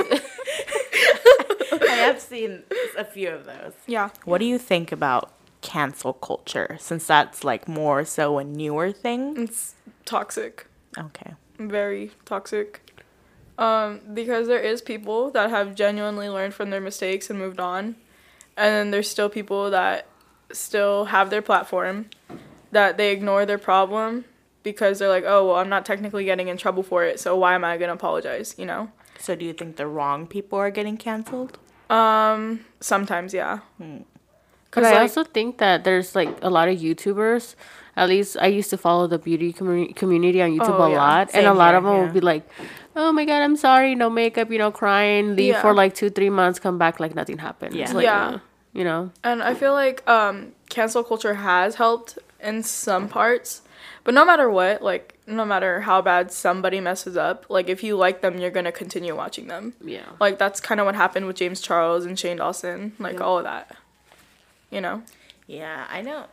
I 1.82 1.94
have 2.06 2.20
seen 2.20 2.62
a 2.98 3.04
few 3.04 3.30
of 3.30 3.44
those. 3.44 3.72
yeah, 3.86 4.10
What 4.24 4.38
do 4.38 4.44
you 4.44 4.58
think 4.58 4.92
about 4.92 5.32
cancel 5.62 6.12
culture? 6.14 6.76
Since 6.80 7.06
that's 7.06 7.44
like 7.44 7.68
more 7.68 8.04
so 8.04 8.38
a 8.38 8.44
newer 8.44 8.92
thing. 8.92 9.34
it's 9.38 9.74
toxic, 10.04 10.66
Okay. 10.98 11.34
very 11.58 12.12
toxic. 12.24 12.85
Um, 13.58 14.00
because 14.12 14.48
there 14.48 14.60
is 14.60 14.82
people 14.82 15.30
that 15.30 15.48
have 15.50 15.74
genuinely 15.74 16.28
learned 16.28 16.52
from 16.52 16.70
their 16.70 16.80
mistakes 16.80 17.30
and 17.30 17.38
moved 17.38 17.58
on, 17.58 17.96
and 18.56 18.72
then 18.72 18.90
there's 18.90 19.08
still 19.08 19.28
people 19.30 19.70
that 19.70 20.06
still 20.52 21.06
have 21.06 21.30
their 21.30 21.42
platform, 21.42 22.10
that 22.72 22.98
they 22.98 23.12
ignore 23.12 23.46
their 23.46 23.58
problem 23.58 24.26
because 24.62 24.98
they're 24.98 25.08
like, 25.08 25.24
oh 25.26 25.46
well, 25.46 25.56
I'm 25.56 25.68
not 25.68 25.86
technically 25.86 26.24
getting 26.24 26.48
in 26.48 26.56
trouble 26.58 26.82
for 26.82 27.04
it, 27.04 27.18
so 27.18 27.36
why 27.36 27.54
am 27.54 27.64
I 27.64 27.78
gonna 27.78 27.94
apologize? 27.94 28.54
You 28.58 28.66
know. 28.66 28.90
So 29.18 29.34
do 29.34 29.44
you 29.44 29.54
think 29.54 29.76
the 29.76 29.86
wrong 29.86 30.26
people 30.26 30.58
are 30.58 30.70
getting 30.70 30.96
canceled? 30.98 31.58
Um, 31.88 32.66
sometimes, 32.80 33.32
yeah. 33.32 33.60
But 33.78 34.04
Cause 34.70 34.84
I 34.84 34.90
like, 34.92 35.00
also 35.02 35.24
think 35.24 35.58
that 35.58 35.84
there's 35.84 36.14
like 36.14 36.28
a 36.42 36.50
lot 36.50 36.68
of 36.68 36.78
YouTubers. 36.78 37.54
At 37.96 38.10
least 38.10 38.36
I 38.38 38.48
used 38.48 38.68
to 38.70 38.76
follow 38.76 39.06
the 39.06 39.18
beauty 39.18 39.54
commu- 39.54 39.96
community 39.96 40.42
on 40.42 40.50
YouTube 40.50 40.78
Oh, 40.78 40.82
a 40.82 40.90
yeah. 40.90 40.96
lot, 40.98 41.30
and 41.32 41.46
a 41.46 41.54
lot 41.54 41.70
here, 41.70 41.78
of 41.78 41.84
them 41.84 41.94
yeah. 41.94 42.02
would 42.02 42.12
be 42.12 42.20
like, 42.20 42.46
"Oh 42.96 43.12
my 43.12 43.24
god, 43.24 43.42
I'm 43.42 43.56
sorry, 43.56 43.94
no 43.94 44.08
makeup, 44.10 44.50
you 44.50 44.58
know, 44.58 44.70
crying, 44.72 45.36
leave 45.36 45.54
Yeah. 45.54 45.60
for 45.62 45.72
like 45.74 45.94
two, 45.94 46.10
three 46.10 46.30
months, 46.30 46.58
come 46.58 46.78
back 46.78 46.98
like 46.98 47.14
nothing 47.14 47.38
happened." 47.38 47.74
Yeah. 47.74 47.92
Like, 47.92 48.04
Yeah. 48.04 48.38
you 48.72 48.84
know, 48.84 49.10
and 49.22 49.42
I 49.42 49.54
feel 49.54 49.72
like 49.72 50.02
um, 50.08 50.52
cancel 50.70 51.04
culture 51.04 51.34
has 51.34 51.76
helped 51.76 52.18
in 52.42 52.62
some 52.62 53.08
parts, 53.08 53.62
but 54.04 54.14
no 54.14 54.24
matter 54.24 54.48
what, 54.50 54.82
like 54.82 55.12
no 55.26 55.44
matter 55.44 55.80
how 55.80 56.00
bad 56.00 56.30
somebody 56.30 56.80
messes 56.80 57.16
up, 57.16 57.46
like 57.48 57.68
if 57.68 57.82
you 57.82 57.96
like 57.96 58.20
them, 58.20 58.38
you're 58.38 58.50
gonna 58.50 58.72
continue 58.72 59.14
watching 59.16 59.48
them. 59.48 59.74
yeah. 59.84 60.04
Like 60.20 60.38
that's 60.38 60.60
kind 60.60 60.78
of 60.80 60.86
what 60.86 60.94
happened 60.94 61.26
with 61.26 61.36
James 61.36 61.60
Charles 61.60 62.06
and 62.06 62.18
Shane 62.18 62.36
Dawson, 62.38 62.92
like 62.98 63.20
all 63.20 63.38
of 63.38 63.44
that. 63.44 63.76
You 64.70 64.80
know. 64.80 65.02
Yeah, 65.46 65.84
I 65.90 66.02
know. 66.02 66.24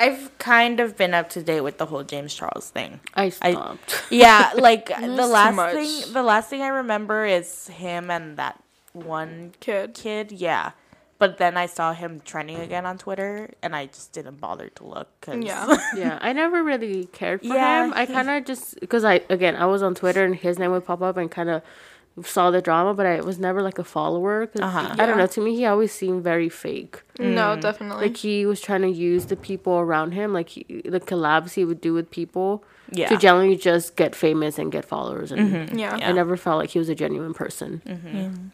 I've 0.00 0.36
kind 0.38 0.80
of 0.80 0.96
been 0.96 1.14
up 1.14 1.28
to 1.30 1.42
date 1.42 1.62
with 1.62 1.78
the 1.78 1.86
whole 1.86 2.04
James 2.04 2.34
Charles 2.34 2.70
thing. 2.70 3.00
I 3.14 3.30
stopped. 3.30 4.04
Yeah, 4.10 4.52
like 4.56 4.86
the 5.00 5.26
last 5.26 5.56
thing 5.74 6.12
the 6.12 6.22
last 6.22 6.50
thing 6.50 6.62
I 6.62 6.68
remember 6.68 7.24
is 7.26 7.68
him 7.68 8.10
and 8.10 8.36
that 8.36 8.62
one 8.92 9.52
Kid. 9.60 9.94
kid. 9.94 10.32
Yeah. 10.32 10.72
But 11.18 11.38
then 11.38 11.56
I 11.56 11.66
saw 11.66 11.92
him 11.94 12.20
trending 12.24 12.58
again 12.60 12.86
on 12.86 12.96
Twitter 12.96 13.50
and 13.60 13.74
I 13.74 13.86
just 13.86 14.12
didn't 14.12 14.40
bother 14.40 14.68
to 14.76 14.84
look 14.84 15.08
cuz 15.20 15.44
Yeah. 15.44 15.66
yeah, 15.96 16.18
I 16.20 16.32
never 16.32 16.62
really 16.62 17.06
cared 17.06 17.40
for 17.40 17.48
Yeah, 17.48 17.86
him. 17.86 17.92
I 17.94 18.06
kind 18.06 18.30
of 18.30 18.44
just 18.44 18.78
because 18.80 19.04
I 19.04 19.22
again 19.28 19.56
I 19.56 19.66
was 19.66 19.82
on 19.82 19.94
Twitter 19.96 20.24
and 20.24 20.36
his 20.36 20.58
name 20.60 20.70
would 20.70 20.86
pop 20.86 21.02
up 21.02 21.16
and 21.16 21.28
kind 21.30 21.50
of 21.50 21.62
saw 22.24 22.50
the 22.50 22.60
drama, 22.62 22.94
but 22.94 23.06
I 23.06 23.20
was 23.20 23.38
never 23.38 23.62
like 23.62 23.78
a 23.78 23.84
follower. 23.84 24.46
'cause 24.46 24.62
Uh-huh. 24.62 24.94
I 24.98 25.06
don't 25.06 25.18
know. 25.18 25.26
To 25.26 25.40
me, 25.40 25.56
he 25.56 25.64
always 25.66 25.92
seemed 25.92 26.22
very 26.24 26.48
fake. 26.48 27.02
No, 27.18 27.56
mm. 27.56 27.60
definitely. 27.60 28.08
Like 28.08 28.16
he 28.16 28.46
was 28.46 28.60
trying 28.60 28.82
to 28.82 28.88
use 28.90 29.26
the 29.26 29.36
people 29.36 29.74
around 29.78 30.12
him, 30.12 30.32
like 30.32 30.48
he, 30.50 30.64
the 30.84 31.00
collabs 31.00 31.52
he 31.54 31.64
would 31.64 31.80
do 31.80 31.92
with 31.94 32.10
people, 32.10 32.64
Yeah. 32.90 33.08
to 33.08 33.16
generally 33.16 33.56
just 33.56 33.96
get 33.96 34.14
famous 34.14 34.58
and 34.58 34.70
get 34.72 34.84
followers. 34.84 35.32
And 35.32 35.40
mm-hmm. 35.52 35.78
yeah. 35.78 35.96
Yeah. 35.96 36.08
I 36.08 36.12
never 36.12 36.36
felt 36.36 36.58
like 36.58 36.70
he 36.70 36.78
was 36.78 36.88
a 36.88 36.94
genuine 36.94 37.34
person. 37.34 37.82
Mm-hmm. 37.86 38.48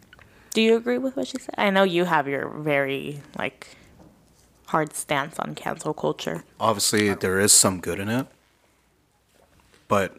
Do 0.52 0.60
you 0.62 0.76
agree 0.76 0.98
with 0.98 1.16
what 1.16 1.26
she 1.26 1.38
said? 1.38 1.54
I 1.58 1.70
know 1.70 1.82
you 1.82 2.04
have 2.04 2.28
your 2.28 2.48
very 2.48 3.20
like 3.38 3.76
hard 4.66 4.94
stance 4.94 5.38
on 5.38 5.54
cancel 5.54 5.92
culture. 5.94 6.44
Obviously, 6.60 7.12
there 7.14 7.38
is 7.40 7.52
some 7.52 7.80
good 7.80 7.98
in 8.00 8.08
it, 8.08 8.26
but 9.88 10.16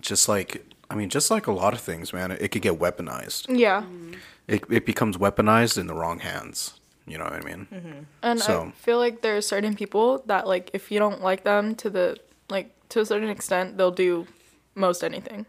just 0.00 0.28
like 0.28 0.64
I 0.90 0.94
mean, 0.94 1.10
just 1.10 1.30
like 1.30 1.46
a 1.46 1.52
lot 1.52 1.74
of 1.74 1.80
things, 1.80 2.12
man, 2.12 2.30
it, 2.30 2.48
could 2.50 2.62
get 2.62 2.78
weaponized. 2.78 3.46
Yeah. 3.48 3.82
Mm-hmm. 3.82 4.14
It 4.46 4.64
it 4.70 4.86
becomes 4.86 5.16
weaponized 5.18 5.76
in 5.76 5.86
the 5.86 5.94
wrong 5.94 6.20
hands. 6.20 6.80
You 7.06 7.18
know 7.18 7.24
what 7.24 7.32
I 7.34 7.40
mean? 7.40 7.66
Mm-hmm. 7.72 7.98
And 8.22 8.40
So- 8.40 8.64
I 8.68 8.70
feel 8.72 8.98
like 8.98 9.22
there 9.22 9.36
are 9.36 9.40
certain 9.42 9.74
people 9.74 10.22
that 10.26 10.46
like 10.46 10.70
if 10.72 10.90
you 10.90 10.98
don't 10.98 11.22
like 11.22 11.44
them 11.44 11.74
to 11.76 11.90
the 11.90 12.16
like 12.48 12.74
to 12.90 13.00
a 13.00 13.06
certain 13.06 13.28
extent, 13.28 13.76
they'll 13.76 13.90
do 13.90 14.26
most 14.74 15.02
anything. 15.02 15.46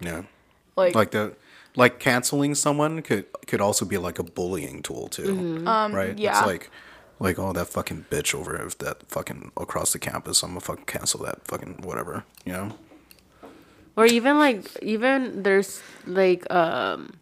Yeah. 0.00 0.22
Like, 0.76 0.94
Like 0.94 1.10
the 1.12 1.36
like 1.76 1.98
canceling 1.98 2.54
someone 2.54 3.02
could 3.02 3.26
could 3.46 3.60
also 3.60 3.84
be 3.84 3.98
like 3.98 4.18
a 4.18 4.22
bullying 4.22 4.82
tool 4.82 5.08
too, 5.08 5.34
mm-hmm. 5.34 5.68
um 5.68 5.94
right? 5.94 6.18
yeah. 6.18 6.38
It's 6.38 6.46
like 6.46 6.70
like 7.20 7.38
oh 7.38 7.52
that 7.52 7.68
fucking 7.68 8.06
bitch 8.10 8.34
over 8.34 8.56
if 8.66 8.76
that 8.78 9.08
fucking 9.08 9.52
across 9.56 9.92
the 9.92 9.98
campus, 9.98 10.42
I'm 10.42 10.50
gonna 10.50 10.60
fucking 10.60 10.86
cancel 10.86 11.20
that 11.24 11.46
fucking 11.46 11.82
whatever. 11.82 12.24
You 12.44 12.52
know? 12.52 12.78
Or 13.96 14.06
even 14.06 14.38
like 14.38 14.66
even 14.82 15.42
there's 15.44 15.80
like 16.06 16.50
um 16.52 17.14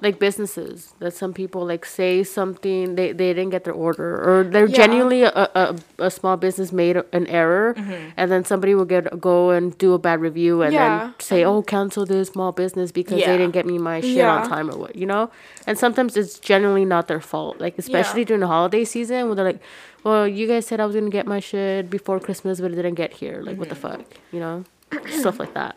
like 0.00 0.20
businesses 0.20 0.94
that 1.00 1.12
some 1.12 1.32
people 1.34 1.66
like 1.66 1.84
say 1.84 2.22
something 2.22 2.94
they, 2.94 3.10
they 3.10 3.34
didn't 3.34 3.50
get 3.50 3.64
their 3.64 3.74
order 3.74 4.14
or 4.14 4.44
they're 4.44 4.66
Yeah. 4.68 4.76
genuinely 4.76 5.22
a, 5.24 5.30
a, 5.34 5.74
a 5.98 6.08
small 6.08 6.36
business 6.36 6.70
made 6.72 6.96
an 7.12 7.26
error 7.26 7.74
and 8.16 8.30
then 8.30 8.44
somebody 8.44 8.76
will 8.76 8.84
get 8.84 9.20
go 9.20 9.50
and 9.50 9.76
do 9.76 9.94
a 9.94 9.98
bad 9.98 10.20
review 10.20 10.62
and 10.62 10.72
Yeah. 10.72 10.98
then 11.00 11.14
say 11.18 11.42
oh 11.44 11.62
cancel 11.62 12.06
this 12.06 12.28
small 12.28 12.52
business 12.52 12.92
because 12.92 13.18
Yeah. 13.20 13.26
they 13.32 13.38
didn't 13.38 13.54
get 13.54 13.66
me 13.66 13.76
my 13.78 14.00
shit 14.00 14.24
on 14.24 14.48
time 14.48 14.70
or 14.70 14.78
what 14.78 14.94
you 14.94 15.04
know 15.06 15.32
and 15.66 15.76
sometimes 15.76 16.16
it's 16.16 16.38
genuinely 16.38 16.84
not 16.84 17.08
their 17.08 17.20
fault 17.20 17.58
like 17.60 17.76
especially 17.76 18.24
during 18.24 18.40
the 18.40 18.46
holiday 18.46 18.84
season 18.84 19.26
where 19.26 19.34
they're 19.34 19.44
like 19.52 19.60
well 20.04 20.28
you 20.28 20.46
guys 20.46 20.64
said 20.66 20.78
i 20.78 20.86
was 20.86 20.94
gonna 20.94 21.10
get 21.10 21.26
my 21.26 21.40
shit 21.40 21.90
before 21.90 22.20
christmas 22.20 22.60
but 22.60 22.70
it 22.70 22.76
didn't 22.76 22.94
get 22.94 23.14
here 23.14 23.42
like 23.42 23.58
what 23.58 23.68
the 23.68 23.74
fuck 23.74 24.02
you 24.30 24.38
know 24.38 24.64
stuff 25.10 25.38
like 25.38 25.54
that. 25.54 25.76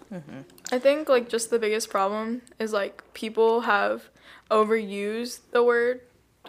I 0.71 0.79
think 0.79 1.09
like 1.09 1.29
just 1.29 1.49
the 1.49 1.59
biggest 1.59 1.89
problem 1.89 2.41
is 2.59 2.71
like 2.73 3.03
people 3.13 3.61
have 3.61 4.09
overused 4.49 5.39
the 5.51 5.63
word 5.63 6.01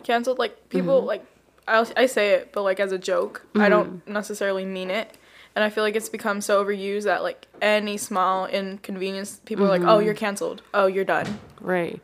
canceled. 0.05 0.39
Like 0.39 0.69
people 0.69 0.99
Mm-hmm. 0.99 1.07
like 1.07 1.25
I 1.69 1.87
I 1.97 2.07
say 2.07 2.31
it, 2.31 2.53
but 2.53 2.63
like 2.63 2.81
as 2.81 2.93
a 2.93 2.99
joke. 2.99 3.47
I 3.55 3.69
don't 3.69 4.07
necessarily 4.09 4.65
mean 4.65 4.91
it. 4.91 5.17
And 5.55 5.63
I 5.63 5.69
feel 5.71 5.85
like 5.85 5.97
it's 5.97 6.09
become 6.09 6.41
so 6.41 6.65
overused 6.65 7.05
that 7.05 7.23
like 7.23 7.47
any 7.61 7.97
small 7.99 8.47
inconvenience, 8.47 9.41
people 9.45 9.67
are 9.67 9.69
like, 9.69 9.83
"Oh, 9.83 9.97
Mm-hmm. 9.99 10.07
you're 10.07 10.15
canceled. 10.15 10.63
Oh, 10.73 10.87
you're 10.87 11.05
done." 11.05 11.39
Right. 11.61 12.01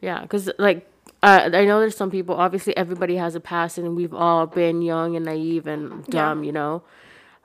Yeah, 0.00 0.20
because 0.22 0.50
like 0.58 0.86
uh, 1.22 1.48
I 1.52 1.64
know 1.64 1.80
there's 1.80 1.96
some 1.96 2.10
people. 2.10 2.34
Obviously, 2.36 2.76
everybody 2.76 3.16
has 3.16 3.34
a 3.34 3.40
past, 3.40 3.78
and 3.78 3.96
we've 3.96 4.12
all 4.12 4.46
been 4.46 4.82
young 4.82 5.16
and 5.16 5.24
naive 5.24 5.66
and 5.66 6.04
dumb. 6.06 6.44
You 6.44 6.52
know. 6.52 6.82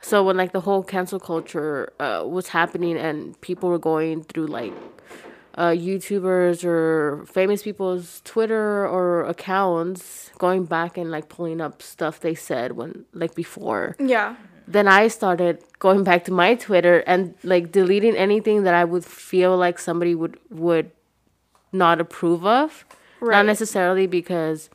So 0.02 0.24
when 0.24 0.38
like 0.38 0.52
the 0.54 0.62
whole 0.62 0.84
cancel 0.84 1.20
culture 1.20 1.92
uh, 2.00 2.24
was 2.26 2.50
happening, 2.50 2.98
and 2.98 3.40
people 3.42 3.70
were 3.70 3.80
going 3.80 4.24
through 4.24 4.48
like 4.48 4.74
uh, 5.56 5.70
YouTubers 5.70 6.64
or 6.64 7.26
famous 7.26 7.64
people's 7.64 8.22
Twitter 8.24 8.88
or 8.88 9.26
accounts, 9.26 10.32
going 10.38 10.66
back 10.66 10.98
and 10.98 11.10
like 11.12 11.30
pulling 11.30 11.60
up 11.60 11.82
stuff 11.82 12.20
they 12.20 12.36
said 12.36 12.74
when 12.74 13.06
like 13.14 13.34
before 13.36 13.96
Yeah. 14.00 14.36
then 14.68 14.88
I 14.88 15.08
started 15.08 15.64
going 15.80 16.04
back 16.04 16.26
to 16.26 16.32
my 16.32 16.56
Twitter 16.56 17.00
and 17.08 17.34
like 17.44 17.72
deleting 17.72 18.16
anything 18.16 18.64
that 18.64 18.76
I 18.76 18.84
would 18.86 19.04
feel 19.04 19.58
like 19.58 19.80
somebody 19.80 20.14
would 20.14 20.38
would 20.50 20.92
not 21.74 22.00
approve 22.00 22.46
of. 22.46 22.86
Not 23.20 23.46
necessarily 23.48 24.06
because 24.08 24.70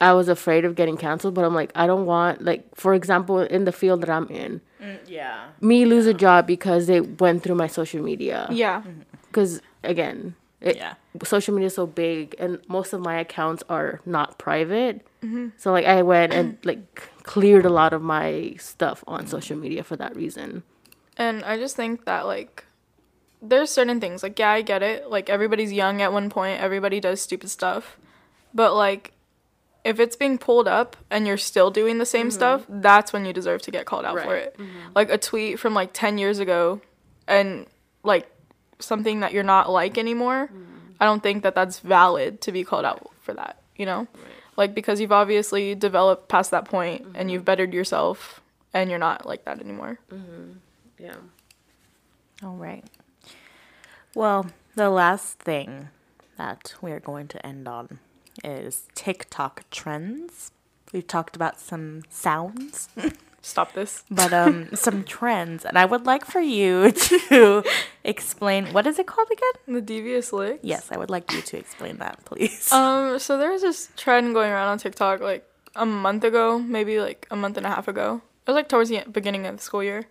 I 0.00 0.12
was 0.12 0.28
afraid 0.28 0.64
of 0.64 0.74
getting 0.76 0.96
canceled, 0.96 1.34
but 1.34 1.44
I'm 1.44 1.54
like 1.54 1.72
I 1.74 1.86
don't 1.86 2.06
want 2.06 2.42
like 2.42 2.64
for 2.74 2.94
example 2.94 3.40
in 3.40 3.64
the 3.64 3.72
field 3.72 4.00
that 4.02 4.10
I'm 4.10 4.28
in, 4.28 4.60
mm, 4.80 4.98
Yeah. 5.06 5.46
me 5.60 5.84
lose 5.84 6.06
a 6.06 6.14
job 6.14 6.46
because 6.46 6.86
they 6.86 7.00
went 7.00 7.42
through 7.42 7.56
my 7.56 7.66
social 7.66 8.02
media. 8.02 8.46
Yeah. 8.50 8.80
Mm-hmm. 8.82 9.00
Because 9.26 9.60
again, 9.82 10.34
it, 10.60 10.76
Yeah. 10.76 10.94
social 11.24 11.54
media 11.54 11.66
is 11.66 11.74
so 11.74 11.86
big, 11.86 12.34
and 12.38 12.58
most 12.68 12.92
of 12.92 13.00
my 13.00 13.18
accounts 13.18 13.62
are 13.68 14.00
not 14.06 14.38
private. 14.38 15.06
Mm-hmm. 15.22 15.48
So 15.56 15.72
like 15.72 15.84
I 15.86 16.02
went 16.02 16.32
and 16.32 16.58
like 16.64 17.02
cleared 17.24 17.66
a 17.66 17.70
lot 17.70 17.92
of 17.92 18.00
my 18.00 18.54
stuff 18.58 19.02
on 19.06 19.26
social 19.26 19.56
media 19.56 19.82
for 19.82 19.96
that 19.96 20.14
reason. 20.14 20.62
And 21.16 21.42
I 21.44 21.56
just 21.58 21.74
think 21.74 22.04
that 22.04 22.26
like 22.26 22.64
there's 23.42 23.70
certain 23.70 24.00
things 24.00 24.22
like 24.22 24.38
yeah, 24.38 24.50
I 24.50 24.62
get 24.62 24.82
it. 24.82 25.10
Like 25.10 25.28
everybody's 25.28 25.72
young 25.72 26.00
at 26.02 26.12
one 26.12 26.30
point, 26.30 26.60
everybody 26.60 27.00
does 27.00 27.20
stupid 27.20 27.50
stuff. 27.50 27.98
But 28.54 28.74
like 28.74 29.12
if 29.88 29.98
it's 29.98 30.16
being 30.16 30.36
pulled 30.36 30.68
up 30.68 30.98
and 31.10 31.26
you're 31.26 31.38
still 31.38 31.70
doing 31.70 31.96
the 31.96 32.04
same 32.04 32.26
mm-hmm. 32.26 32.34
stuff, 32.34 32.66
that's 32.68 33.10
when 33.10 33.24
you 33.24 33.32
deserve 33.32 33.62
to 33.62 33.70
get 33.70 33.86
called 33.86 34.04
out 34.04 34.20
for 34.20 34.28
Right. 34.28 34.42
it. 34.42 34.58
Mm-hmm. 34.58 34.92
Like 34.94 35.10
a 35.10 35.16
tweet 35.16 35.58
from 35.58 35.72
like 35.72 35.94
10 35.94 36.18
years 36.18 36.40
ago 36.40 36.82
and 37.26 37.66
like 38.02 38.30
something 38.78 39.20
that 39.20 39.32
you're 39.32 39.42
not 39.42 39.70
like 39.70 39.96
anymore, 39.96 40.50
mm-hmm. 40.52 40.92
I 41.00 41.06
don't 41.06 41.22
think 41.22 41.42
that 41.42 41.54
that's 41.54 41.80
valid 41.80 42.42
to 42.42 42.52
be 42.52 42.64
called 42.64 42.84
out 42.84 43.10
for 43.22 43.32
that, 43.32 43.62
you 43.76 43.86
know? 43.86 44.06
Like 44.58 44.74
because 44.74 45.00
you've 45.00 45.12
obviously 45.12 45.74
developed 45.74 46.28
past 46.28 46.50
that 46.50 46.66
point 46.66 47.06
and 47.14 47.30
you've 47.30 47.46
bettered 47.46 47.72
yourself 47.72 48.42
and 48.74 48.90
you're 48.90 48.98
not 48.98 49.24
like 49.24 49.46
that 49.46 49.58
anymore. 49.58 49.98
Yeah. 50.98 51.14
All 52.42 52.56
right. 52.56 52.84
Well, 54.14 54.48
the 54.74 54.90
last 54.90 55.38
thing 55.38 55.88
that 56.36 56.74
we're 56.82 57.00
going 57.00 57.26
to 57.28 57.46
end 57.46 57.66
on 57.66 58.00
is 58.44 58.82
TikTok 58.94 59.64
trends. 59.70 60.50
We've 60.92 61.06
talked 61.06 61.36
about 61.36 61.60
some 61.60 62.02
sounds, 62.10 62.88
Stop 63.42 63.72
this. 63.72 64.04
but 64.10 64.32
um 64.32 64.68
some 64.74 65.04
trends, 65.04 65.64
and 65.64 65.78
I 65.78 65.84
would 65.84 66.06
like 66.06 66.24
for 66.24 66.40
you 66.40 66.90
to 67.30 67.62
explain 68.04 68.72
what 68.72 68.86
is 68.86 68.98
it 68.98 69.06
called 69.06 69.28
again? 69.30 69.74
The 69.76 69.80
devious 69.80 70.32
licks. 70.32 70.60
Yes, 70.64 70.90
I 70.90 70.96
would 70.98 71.10
like 71.10 71.30
you 71.32 71.40
to 71.42 71.56
explain 71.58 71.98
that, 71.98 72.24
please. 72.24 72.72
Um. 72.72 73.18
So 73.18 73.38
there 73.38 73.50
was 73.50 73.62
this 73.62 73.90
trend 73.96 74.34
going 74.34 74.50
around 74.50 74.68
on 74.68 74.78
TikTok 74.78 75.20
like 75.20 75.44
a 75.76 75.86
month 75.86 76.24
ago, 76.24 76.58
maybe 76.58 77.00
like 77.00 77.26
a 77.30 77.36
month 77.36 77.56
and 77.56 77.64
a 77.66 77.68
half 77.70 77.86
ago. 77.88 78.20
It 78.46 78.50
was 78.50 78.54
like 78.56 78.68
towards 78.68 78.90
the 78.90 79.04
beginning 79.10 79.46
of 79.46 79.56
the 79.56 79.62
school 79.62 79.82
year. 79.82 80.06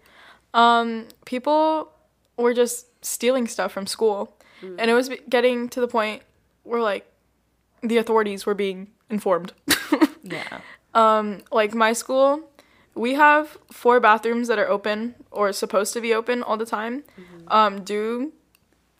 Um. 0.53 1.07
People 1.25 1.91
were 2.37 2.53
just 2.53 2.87
stealing 3.03 3.47
stuff 3.47 3.71
from 3.71 3.87
school, 3.87 4.35
and 4.61 4.89
it 4.89 4.93
was 4.93 5.09
getting 5.29 5.69
to 5.69 5.81
the 5.81 5.87
point 5.87 6.21
where 6.63 6.81
like 6.81 7.05
the 7.81 7.97
authorities 7.97 8.45
were 8.45 8.53
being 8.53 8.87
informed. 9.09 9.53
yeah. 10.23 10.59
um, 10.93 11.39
like 11.51 11.73
my 11.73 11.93
school, 11.93 12.41
we 12.95 13.13
have 13.13 13.57
four 13.71 13.99
bathrooms 13.99 14.47
that 14.47 14.57
are 14.59 14.67
open 14.67 15.15
or 15.31 15.51
supposed 15.53 15.93
to 15.93 16.01
be 16.01 16.13
open 16.13 16.43
all 16.43 16.57
the 16.57 16.65
time. 16.65 17.03
Um, 17.47 17.83
due 17.83 18.33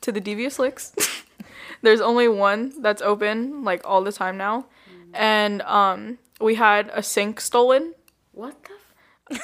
to 0.02 0.12
the 0.12 0.22
devious 0.22 0.60
licks, 0.60 0.94
there's 1.82 2.00
only 2.02 2.28
one 2.28 2.74
that's 2.82 3.02
open 3.02 3.64
like 3.64 3.82
all 3.84 4.04
the 4.04 4.12
time 4.12 4.38
now, 4.38 4.68
and 5.14 5.62
um, 5.64 6.18
we 6.40 6.56
had 6.56 6.90
a 6.94 7.02
sink 7.04 7.42
stolen, 7.42 7.94
What 8.32 8.56
the? 8.64 9.36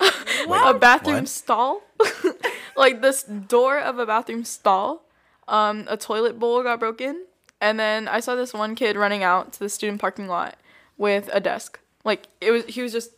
F- 0.00 0.46
a 0.48 0.74
bathroom 0.74 1.16
What? 1.16 1.28
stall, 1.28 1.82
like 2.76 3.02
this 3.02 3.22
door 3.22 3.78
of 3.78 3.98
a 3.98 4.06
bathroom 4.06 4.44
stall. 4.44 5.02
Um, 5.48 5.84
a 5.88 5.96
toilet 5.96 6.40
bowl 6.40 6.64
got 6.64 6.80
broken, 6.80 7.25
and 7.60 7.78
then 7.78 8.08
I 8.08 8.20
saw 8.20 8.34
this 8.34 8.52
one 8.52 8.74
kid 8.74 8.96
running 8.96 9.22
out 9.22 9.52
to 9.54 9.58
the 9.58 9.68
student 9.68 10.00
parking 10.00 10.28
lot 10.28 10.56
with 10.96 11.30
a 11.32 11.40
desk. 11.40 11.80
Like 12.04 12.28
it 12.40 12.50
was, 12.50 12.64
he 12.66 12.82
was 12.82 12.92
just 12.92 13.10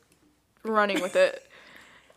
running 0.63 1.01
with 1.01 1.17
it. 1.17 1.45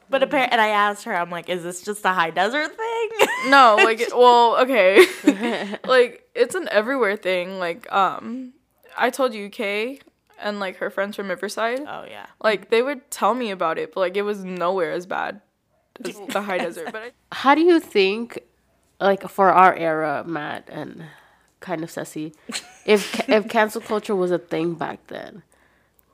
But 0.09 0.23
apparently, 0.23 0.51
and 0.51 0.59
I 0.59 0.67
asked 0.67 1.05
her, 1.05 1.15
I'm 1.15 1.29
like, 1.29 1.47
is 1.47 1.63
this 1.63 1.83
just 1.83 2.03
a 2.03 2.09
high 2.09 2.31
desert 2.31 2.75
thing? 2.75 3.09
No, 3.47 3.77
like 3.77 4.09
well, 4.13 4.57
okay. 4.57 5.05
like 5.87 6.29
it's 6.35 6.53
an 6.53 6.67
everywhere 6.69 7.15
thing. 7.15 7.59
Like 7.59 7.89
um 7.93 8.51
I 8.97 9.09
told 9.09 9.33
you 9.33 9.49
Kay 9.49 10.01
and 10.37 10.59
like 10.59 10.75
her 10.79 10.89
friends 10.89 11.15
from 11.15 11.29
Riverside. 11.29 11.79
oh 11.87 12.03
yeah. 12.09 12.25
Like 12.43 12.69
they 12.69 12.81
would 12.81 13.09
tell 13.09 13.33
me 13.33 13.51
about 13.51 13.77
it, 13.77 13.93
but 13.93 14.01
like 14.01 14.17
it 14.17 14.23
was 14.23 14.43
nowhere 14.43 14.91
as 14.91 15.05
bad 15.05 15.39
as 16.03 16.19
the 16.27 16.41
high 16.41 16.57
desert. 16.57 16.91
But 16.91 17.01
I, 17.03 17.11
How 17.31 17.55
do 17.55 17.61
you 17.61 17.79
think, 17.79 18.39
like 18.99 19.29
for 19.29 19.49
our 19.49 19.73
era, 19.73 20.25
Matt 20.27 20.67
and 20.69 21.05
kind 21.61 21.83
of 21.83 21.89
Ceci, 21.91 22.33
if 22.85 23.29
if 23.29 23.47
cancel 23.47 23.81
culture 23.81 24.15
was 24.15 24.31
a 24.31 24.39
thing 24.39 24.73
back 24.73 25.07
then? 25.07 25.43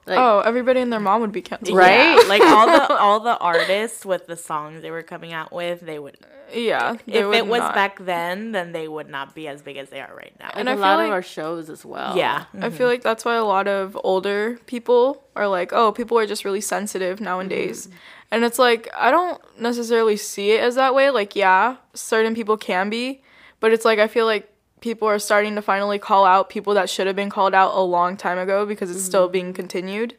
Like, 0.06 0.20
oh, 0.20 0.40
everybody 0.40 0.80
and 0.80 0.92
their 0.92 1.02
mom 1.02 1.20
would 1.20 1.34
be 1.34 1.42
canceled. 1.42 1.78
Right? 1.78 2.16
Yeah, 2.16 2.24
like 2.30 2.42
all 2.42 2.66
the 2.68 2.96
all 2.96 3.20
the 3.20 3.38
artists 3.38 4.06
with 4.06 4.28
the 4.28 4.38
songs 4.38 4.82
they 4.82 4.92
were 4.92 5.04
coming 5.04 5.34
out 5.34 5.52
with, 5.52 5.82
they 5.82 6.00
would 6.00 6.18
Yeah. 6.54 6.96
they 7.06 7.20
if 7.20 7.26
would 7.26 7.36
it 7.36 7.48
was 7.48 7.60
not. 7.60 7.76
back 7.76 8.00
then, 8.06 8.54
then 8.54 8.72
they 8.72 8.88
would 8.88 9.10
not 9.10 9.36
be 9.36 9.50
as 9.50 9.62
big 9.62 9.76
as 9.76 9.90
they 9.90 10.00
are 10.00 10.14
right 10.16 10.34
now. 10.40 10.52
and 10.54 10.70
I 10.70 10.74
a 10.74 10.76
feel 10.76 10.82
lot 10.82 10.96
like- 11.00 11.08
of 11.08 11.12
our 11.12 11.22
shows 11.22 11.70
as 11.70 11.84
well. 11.84 12.16
yeah. 12.16 12.46
I 12.54 12.70
feel 12.70 12.72
mm-hmm. 12.72 12.84
like 12.86 13.04
that's 13.04 13.26
why 13.26 13.36
a 13.36 13.44
lot 13.44 13.68
of 13.68 13.98
older 14.02 14.58
people 14.66 15.24
are 15.36 15.48
like, 15.50 15.74
oh, 15.74 15.92
people 15.92 16.18
are 16.18 16.26
just 16.26 16.46
really 16.46 16.62
sensitive 16.62 17.20
nowadays. 17.20 17.88
Mm-hmm. 17.88 17.98
And 18.32 18.44
it's 18.46 18.60
like, 18.60 18.90
I 18.98 19.12
don't 19.12 19.42
necessarily 19.60 20.16
see 20.18 20.52
it 20.52 20.62
as 20.62 20.76
that 20.76 20.96
way. 20.96 21.10
Like, 21.10 21.36
yeah, 21.36 21.78
certain 21.94 22.34
people 22.34 22.56
can 22.58 22.90
be, 22.90 23.22
but 23.60 23.74
it's 23.74 23.84
like, 23.86 24.00
I 24.00 24.08
feel 24.08 24.26
like 24.26 24.50
people 24.82 25.08
are 25.08 25.20
starting 25.20 25.56
to 25.56 25.62
finally 25.62 26.00
call 26.00 26.26
out 26.26 26.50
people 26.50 26.74
that 26.76 26.90
should 26.90 27.08
have 27.08 27.16
been 27.16 27.30
called 27.30 27.54
out 27.54 27.76
a 27.76 27.82
long 27.82 28.16
time 28.18 28.38
ago 28.38 28.66
because 28.66 28.92
it's 28.92 29.04
still 29.04 29.28
being 29.28 29.48
mm-hmm. 29.48 29.54
continued, 29.54 30.16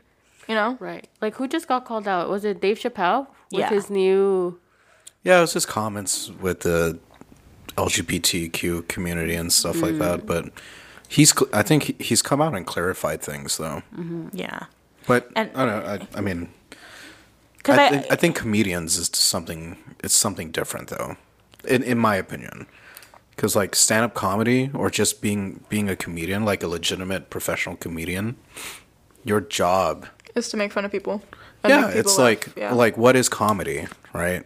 you 0.48 0.54
know? 0.54 0.76
Right. 0.80 1.06
Like 1.20 1.34
who 1.36 1.46
just 1.48 1.68
got 1.68 1.84
called 1.84 2.08
out? 2.08 2.28
Was 2.28 2.44
it 2.44 2.60
Dave 2.60 2.78
Chappelle 2.78 3.28
with 3.52 3.60
Yeah. 3.60 3.70
his 3.70 3.88
new? 3.90 4.58
Yeah, 5.22 5.38
it 5.38 5.40
was 5.42 5.52
just 5.52 5.68
comments 5.68 6.30
with 6.30 6.60
the 6.60 6.98
LGBTQ 7.76 8.88
community 8.88 9.34
and 9.34 9.52
stuff 9.52 9.80
like 9.80 9.92
mm-hmm. 9.92 9.98
that. 10.00 10.26
But 10.26 10.50
he's, 11.08 11.32
cl- 11.36 11.50
I 11.52 11.62
think 11.62 12.00
he's 12.00 12.22
come 12.22 12.40
out 12.40 12.54
and 12.54 12.66
clarified 12.66 13.20
things 13.22 13.56
though. 13.58 13.82
Mm-hmm. 13.94 14.28
Yeah. 14.32 14.64
But 15.06 15.30
And- 15.36 15.50
I 15.54 15.64
don't 15.66 15.84
know. 15.84 15.92
I, 15.92 16.18
I 16.18 16.20
mean, 16.20 16.48
'Cause 17.62 17.78
I, 17.78 17.86
I- 17.86 17.90
think, 17.90 18.06
I 18.12 18.16
think 18.16 18.36
comedians 18.36 18.96
is 18.96 19.10
something. 19.14 19.76
It's 20.02 20.14
something 20.14 20.50
different 20.50 20.88
though, 20.88 21.16
in 21.66 21.82
in 21.82 21.98
my 21.98 22.16
opinion. 22.16 22.66
Because 23.38 23.54
like 23.54 23.76
stand 23.76 24.04
up 24.04 24.14
comedy 24.14 24.68
or 24.74 24.90
just 24.90 25.22
being 25.22 25.62
being 25.68 25.88
a 25.88 25.94
comedian, 25.94 26.44
like 26.44 26.64
a 26.64 26.66
legitimate 26.66 27.30
professional 27.30 27.76
comedian, 27.76 28.34
your 29.24 29.40
job 29.40 30.06
Is 30.34 30.48
to 30.48 30.56
make 30.56 30.72
fun 30.72 30.84
of 30.84 30.90
people. 30.90 31.22
yeah, 31.64 31.82
people 31.86 32.00
it's 32.00 32.18
laugh. 32.18 32.18
like 32.18 32.48
Yeah. 32.56 32.74
like 32.74 32.96
what 32.96 33.14
is 33.14 33.28
comedy, 33.28 33.86
right? 34.12 34.42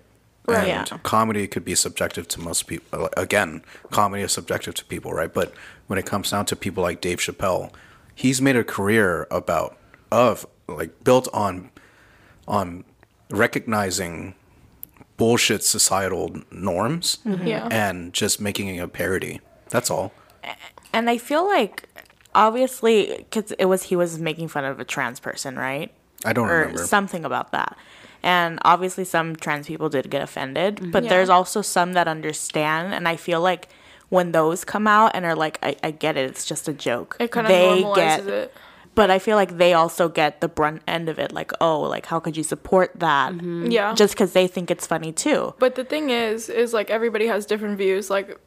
Right. 0.47 0.59
And 0.69 0.91
Yeah. 0.91 0.99
comedy 1.05 1.47
could 1.47 1.65
be 1.65 1.75
subjective 1.75 2.29
to 2.29 2.41
most 2.43 2.67
people. 2.67 3.05
Uh, 3.05 3.09
again, 3.17 3.63
comedy 3.91 4.25
is 4.25 4.33
subjective 4.33 4.75
to 4.75 4.85
people, 4.85 5.15
right? 5.15 5.33
But 5.33 5.55
when 5.87 5.99
it 5.99 6.05
comes 6.05 6.31
down 6.31 6.45
to 6.47 6.55
people 6.57 6.83
like 6.83 7.01
Dave 7.01 7.19
Chappelle, 7.19 7.71
he's 8.15 8.43
made 8.43 8.57
a 8.57 8.65
career 8.65 9.27
about 9.31 9.79
of 10.11 10.45
like 10.69 11.03
built 11.03 11.29
on 11.33 11.71
on 12.47 12.85
recognizing 13.31 14.35
bullshit 15.23 15.63
societal 15.77 16.27
norms 16.51 17.19
Yeah. 17.53 17.69
and 17.71 18.13
just 18.13 18.41
making 18.41 18.81
a 18.81 18.89
parody. 18.89 19.41
That's 19.75 19.91
all. 19.95 20.13
And 20.93 21.09
I 21.15 21.17
feel 21.19 21.45
like 21.59 21.75
obviously 22.35 23.17
because 23.19 23.53
it 23.53 23.67
was 23.67 23.85
he 23.85 23.97
was 23.97 24.19
making 24.19 24.49
fun 24.49 24.65
of 24.65 24.81
a 24.81 24.85
trans 24.85 25.21
person, 25.21 25.57
right? 25.57 25.91
I 26.25 26.33
don't 26.33 26.49
or 26.49 26.61
remember. 26.61 26.85
something 26.85 27.25
about 27.25 27.53
that. 27.53 27.77
And 28.25 28.61
obviously, 28.65 29.05
some 29.05 29.35
trans 29.35 29.67
people 29.67 29.89
did 29.89 30.09
get 30.11 30.23
offended, 30.23 30.77
Mm-hmm. 30.77 30.91
but 30.93 31.03
Yeah. 31.05 31.11
there's 31.11 31.29
also 31.29 31.61
some 31.63 31.95
that 31.95 32.07
understand. 32.07 32.95
And 32.95 33.09
I 33.09 33.17
feel 33.17 33.41
like 33.41 33.69
when 34.11 34.31
those 34.33 34.65
come 34.65 34.87
out 34.87 35.11
and 35.15 35.25
are 35.25 35.35
like, 35.35 35.59
I, 35.63 35.75
I 35.83 35.91
get 35.91 36.17
it, 36.17 36.31
it's 36.31 36.45
just 36.45 36.69
a 36.69 36.73
joke. 36.73 37.17
It 37.19 37.31
kind 37.33 37.47
of 37.47 37.51
they 37.53 37.83
normalizes 37.83 37.95
get, 37.97 38.27
it. 38.29 38.55
But 38.95 39.11
I 39.11 39.19
feel 39.19 39.37
like 39.37 39.57
they 39.59 39.73
also 39.75 40.09
get 40.09 40.41
the 40.41 40.49
brunt 40.49 40.83
end 40.87 41.09
of 41.09 41.19
it. 41.19 41.33
Like, 41.33 41.53
oh, 41.61 41.81
like 41.81 42.07
how 42.07 42.21
could 42.21 42.37
you 42.37 42.43
support 42.43 42.93
that? 43.01 43.35
Yeah. 43.43 43.95
Just 43.95 44.15
because 44.15 44.33
they 44.33 44.47
think 44.47 44.71
it's 44.71 44.87
funny 44.87 45.13
too. 45.13 45.55
But 45.59 45.75
the 45.77 45.85
thing 45.85 46.11
is, 46.11 46.49
is 46.49 46.73
like 46.75 46.91
everybody 46.91 47.27
has 47.27 47.47
different 47.47 47.79
views. 47.79 48.11
Like, 48.11 48.39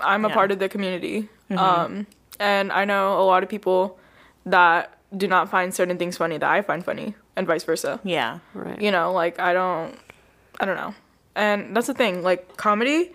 I'm 0.00 0.24
a 0.24 0.28
Yeah. 0.28 0.34
part 0.34 0.50
of 0.52 0.58
the 0.58 0.68
community, 0.68 1.28
um, 1.50 2.06
and 2.38 2.72
I 2.72 2.84
know 2.86 3.20
a 3.20 3.24
lot 3.24 3.42
of 3.42 3.48
people 3.50 3.98
that 4.46 4.96
do 5.16 5.26
not 5.28 5.50
find 5.50 5.74
certain 5.74 5.98
things 5.98 6.16
funny 6.16 6.38
that 6.38 6.48
I 6.50 6.62
find 6.62 6.82
funny, 6.84 7.14
and 7.36 7.46
vice 7.46 7.64
versa. 7.64 8.00
Yeah. 8.02 8.38
Right. 8.54 8.80
You 8.80 8.90
know, 8.92 9.12
like 9.12 9.38
I 9.38 9.52
don't, 9.52 9.98
I 10.58 10.64
don't 10.64 10.76
know, 10.76 10.94
and 11.34 11.76
that's 11.76 11.88
the 11.88 11.94
thing. 11.94 12.22
Like 12.22 12.56
comedy, 12.56 13.12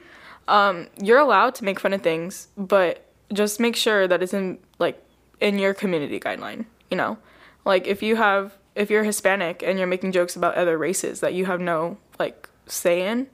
um, 0.48 0.88
you're 1.02 1.18
allowed 1.20 1.56
to 1.56 1.64
make 1.64 1.80
fun 1.80 1.94
of 1.94 2.02
things, 2.04 2.50
but 2.56 3.04
just 3.34 3.60
make 3.60 3.76
sure 3.76 4.08
that 4.08 4.22
it's 4.22 4.34
in 4.34 4.60
like 4.78 5.02
in 5.42 5.58
your 5.58 5.74
community 5.74 6.20
guideline. 6.20 6.66
You 6.90 6.98
know, 6.98 7.18
like 7.66 7.88
if 7.88 8.04
you 8.04 8.16
have 8.16 8.58
if 8.76 8.90
you're 8.90 9.04
Hispanic 9.04 9.64
and 9.64 9.78
you're 9.80 9.88
making 9.88 10.12
jokes 10.12 10.36
about 10.36 10.56
other 10.56 10.78
races 10.78 11.22
that 11.22 11.34
you 11.34 11.46
have 11.46 11.62
no 11.62 11.98
like 12.20 12.50
say 12.68 13.08
in, 13.08 13.28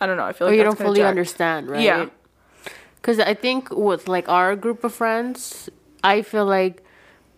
I 0.00 0.06
don't 0.06 0.16
know. 0.16 0.24
I 0.24 0.32
feel 0.32 0.48
or 0.48 0.50
like 0.50 0.58
you 0.58 0.64
don't 0.64 0.78
fully 0.78 1.00
jacked. 1.00 1.08
understand, 1.08 1.68
right? 1.68 1.80
Yeah. 1.80 2.06
Because 2.96 3.20
I 3.20 3.34
think 3.34 3.70
with 3.70 4.08
like 4.08 4.28
our 4.28 4.56
group 4.56 4.82
of 4.82 4.92
friends, 4.92 5.70
I 6.02 6.22
feel 6.22 6.44
like 6.46 6.82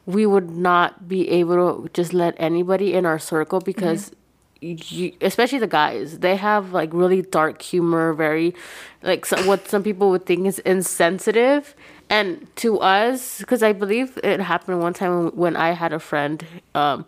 we 0.07 0.25
would 0.25 0.51
not 0.51 1.09
be 1.09 1.29
able 1.29 1.83
to 1.83 1.89
just 1.93 2.15
let 2.15 2.35
anybody 2.39 2.95
in 2.95 3.07
our 3.07 3.19
circle 3.19 3.61
because. 3.61 4.07
Mm-hmm. 4.07 4.15
You, 4.61 5.13
especially 5.21 5.61
the 5.61 5.69
guys, 5.69 6.19
they 6.19 6.35
have 6.35 6.73
like 6.73 6.93
really 6.93 7.23
dark 7.23 7.63
humor, 7.63 8.13
very 8.13 8.57
like 9.05 9.25
so, 9.25 9.41
what 9.47 9.69
some 9.69 9.85
people 9.85 10.11
would 10.11 10.27
think 10.27 10.49
is 10.49 10.59
insensitive, 10.59 11.77
and 12.11 12.47
to 12.57 12.79
us, 12.81 13.39
because 13.41 13.63
I 13.63 13.73
believe 13.73 14.19
it 14.25 14.41
happened 14.41 14.81
one 14.81 14.95
time 14.95 15.25
when, 15.25 15.37
when 15.37 15.57
I 15.57 15.73
had 15.73 15.93
a 15.93 15.99
friend, 15.99 16.45
um, 16.75 17.05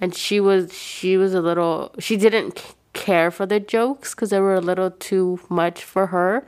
and 0.00 0.14
she 0.14 0.40
was 0.40 0.72
she 0.76 1.16
was 1.16 1.34
a 1.34 1.40
little 1.40 1.94
she 1.98 2.16
didn't 2.16 2.74
care 2.92 3.30
for 3.30 3.46
the 3.46 3.58
jokes 3.60 4.14
because 4.14 4.30
they 4.30 4.40
were 4.40 4.54
a 4.54 4.60
little 4.60 4.90
too 4.90 5.40
much 5.48 5.82
for 5.82 6.08
her. 6.08 6.44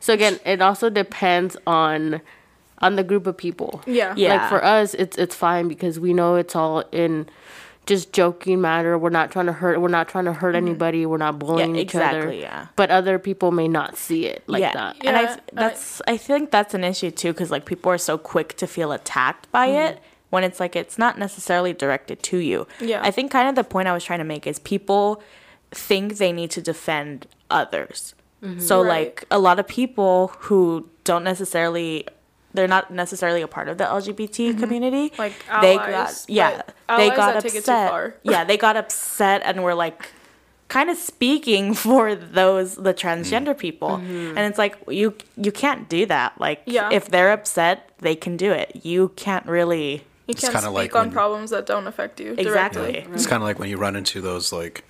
So 0.00 0.12
again, 0.12 0.40
it 0.44 0.60
also 0.60 0.90
depends 0.90 1.56
on 1.66 2.20
on 2.78 2.96
the 2.96 3.04
group 3.04 3.26
of 3.26 3.36
people. 3.36 3.80
Yeah. 3.86 4.14
Yeah. 4.16 4.34
Like 4.36 4.48
for 4.48 4.64
us, 4.64 4.94
it's 4.94 5.16
it's 5.18 5.34
fine 5.34 5.68
because 5.68 6.00
we 6.00 6.12
know 6.12 6.34
it's 6.36 6.56
all 6.56 6.82
in 6.92 7.28
just 7.86 8.12
joking 8.12 8.60
matter. 8.60 8.96
We're 8.96 9.10
not 9.10 9.30
trying 9.32 9.46
to 9.46 9.52
hurt. 9.52 9.80
We're 9.80 9.88
not 9.88 10.08
trying 10.08 10.26
to 10.26 10.32
hurt 10.32 10.54
anybody. 10.54 11.04
We're 11.04 11.16
not 11.16 11.38
bullying 11.38 11.74
each 11.76 11.94
other. 11.94 12.18
exactly, 12.18 12.40
yeah. 12.40 12.66
But 12.76 12.90
other 12.90 13.18
people 13.18 13.50
may 13.50 13.66
not 13.68 13.96
see 13.96 14.26
it 14.26 14.44
like 14.46 14.60
yeah. 14.60 14.72
that. 14.74 14.96
And 15.04 15.16
I, 15.16 15.22
Yeah, 15.22 15.26
th- 15.28 15.40
that's 15.52 16.02
I 16.06 16.16
think 16.16 16.50
that's 16.52 16.74
an 16.74 16.84
issue 16.84 17.10
too 17.10 17.32
because 17.32 17.50
like 17.50 17.64
people 17.64 17.90
are 17.90 17.98
so 17.98 18.16
quick 18.18 18.56
to 18.58 18.66
feel 18.66 18.92
attacked 18.92 19.50
by 19.50 19.68
Mm-hmm. 19.68 19.94
it 19.94 20.02
when 20.30 20.44
it's 20.44 20.60
like 20.60 20.76
it's 20.76 20.96
not 20.96 21.18
necessarily 21.18 21.72
directed 21.72 22.22
to 22.22 22.38
you. 22.38 22.66
Yeah. 22.80 23.00
I 23.02 23.10
think 23.10 23.30
kind 23.32 23.48
of 23.48 23.54
the 23.54 23.64
point 23.64 23.88
I 23.88 23.92
was 23.92 24.04
trying 24.04 24.20
to 24.20 24.24
make 24.24 24.46
is 24.46 24.58
people 24.60 25.22
think 25.72 26.18
they 26.18 26.32
need 26.32 26.50
to 26.52 26.62
defend 26.62 27.26
others. 27.50 28.14
Mm-hmm. 28.42 28.60
So 28.60 28.80
Right. 28.82 28.88
like 29.06 29.24
a 29.30 29.38
lot 29.38 29.58
of 29.58 29.66
people 29.66 30.28
who 30.40 30.88
don't 31.04 31.24
necessarily 31.24 32.06
they're 32.54 32.68
not 32.68 32.90
necessarily 32.90 33.42
a 33.42 33.48
part 33.48 33.68
of 33.68 33.78
the 33.78 33.84
LGBT 33.84 34.58
community. 34.58 35.10
Mm-hmm. 35.10 35.20
Like 35.20 35.34
they 35.60 35.76
allies, 35.78 36.26
got 36.26 36.30
yeah, 36.30 36.62
they 36.96 37.10
allies 37.10 37.16
got 37.16 37.34
that 37.34 37.42
take 37.42 37.50
it 37.54 37.64
too 37.64 37.72
upset. 37.72 37.90
far. 37.90 38.14
yeah, 38.22 38.44
they 38.44 38.56
got 38.56 38.76
upset 38.76 39.42
and 39.44 39.62
were 39.62 39.74
like 39.74 40.08
kind 40.68 40.88
of 40.90 40.96
speaking 40.96 41.74
for 41.84 42.14
those 42.14 42.76
the 42.76 42.94
transgender 42.94 43.56
people. 43.56 43.96
And 43.96 44.38
it's 44.38 44.58
like 44.58 44.76
you 44.88 45.14
you 45.36 45.52
can't 45.52 45.88
do 45.88 46.06
that. 46.06 46.40
Like 46.40 46.62
Yeah. 46.66 46.90
if 46.92 47.08
they're 47.08 47.32
upset, 47.32 47.90
they 47.98 48.14
can 48.14 48.36
do 48.36 48.52
it. 48.52 48.80
You 48.84 49.10
can't 49.16 49.46
really 49.46 50.04
You 50.26 50.32
It's 50.34 50.40
can't 50.40 50.52
kinda 50.54 50.68
speak 50.68 50.94
like 50.94 50.96
on 50.96 51.10
problems 51.10 51.50
that 51.50 51.66
don't 51.66 51.86
affect 51.86 52.20
you 52.20 52.34
Exactly. 52.38 52.92
directly. 52.92 53.14
It's 53.14 53.26
kind 53.26 53.42
of 53.42 53.46
like 53.48 53.58
when 53.58 53.68
you 53.68 53.76
run 53.76 53.96
into 53.96 54.20
those 54.20 54.52
like 54.52 54.84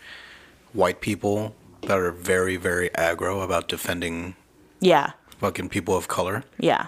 white 0.73 1.01
people 1.01 1.55
that 1.83 1.99
are 1.99 2.13
very, 2.13 2.57
very 2.57 2.89
aggro 2.91 3.43
about 3.43 3.67
defending 3.69 4.37
yeah. 4.81 5.13
fucking 5.39 5.69
people 5.69 5.97
of 5.97 6.07
color. 6.07 6.45
Yeah. 6.59 6.87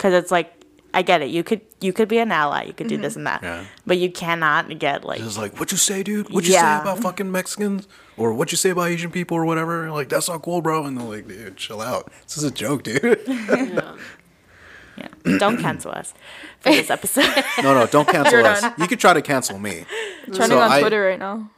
Cuz 0.00 0.12
it's 0.14 0.30
like 0.32 0.52
I 0.92 1.02
get 1.02 1.22
it. 1.22 1.30
You 1.30 1.44
could 1.44 1.60
you 1.80 1.92
could 1.92 2.08
be 2.08 2.18
an 2.18 2.32
ally. 2.32 2.64
You 2.64 2.72
could 2.72 2.88
do 2.88 2.96
mm-hmm. 2.96 3.02
this 3.02 3.14
and 3.16 3.26
that. 3.26 3.42
Yeah. 3.42 3.64
But 3.86 3.98
you 3.98 4.10
cannot 4.10 4.76
get 4.78 5.04
like 5.04 5.20
It's 5.20 5.38
like, 5.38 5.60
what 5.60 5.70
you 5.70 5.78
say, 5.78 6.02
dude? 6.02 6.30
What 6.30 6.44
you 6.44 6.52
Yeah. 6.54 6.78
say 6.78 6.82
about 6.82 6.98
fucking 6.98 7.30
Mexicans? 7.30 7.86
Or 8.16 8.32
what 8.34 8.50
you 8.52 8.56
say 8.56 8.70
about 8.70 8.88
Asian 8.88 9.10
people 9.10 9.36
or 9.36 9.44
whatever? 9.44 9.90
Like, 9.90 10.08
that's 10.08 10.28
not 10.28 10.42
cool, 10.42 10.60
bro. 10.62 10.84
And 10.84 10.98
they're 10.98 11.06
like, 11.06 11.28
dude, 11.28 11.56
chill 11.56 11.80
out. 11.80 12.10
This 12.24 12.36
is 12.38 12.44
a 12.44 12.50
joke, 12.50 12.82
dude. 12.82 13.20
yeah. 13.26 15.08
Don't 15.38 15.58
cancel 15.66 15.92
us 15.92 16.12
for 16.60 16.70
this 16.70 16.90
episode. 16.90 17.24
no, 17.62 17.72
no, 17.74 17.86
don't 17.86 18.08
cancel 18.16 18.38
You're 18.40 18.46
us. 18.48 18.60
done. 18.60 18.74
You 18.78 18.86
could 18.88 19.00
try 19.00 19.12
to 19.14 19.22
cancel 19.22 19.58
me. 19.58 19.86
Trending 20.24 20.48
So 20.48 20.58
on 20.60 20.70
I- 20.72 20.80
Twitter 20.80 21.02
right 21.02 21.18
now. 21.18 21.50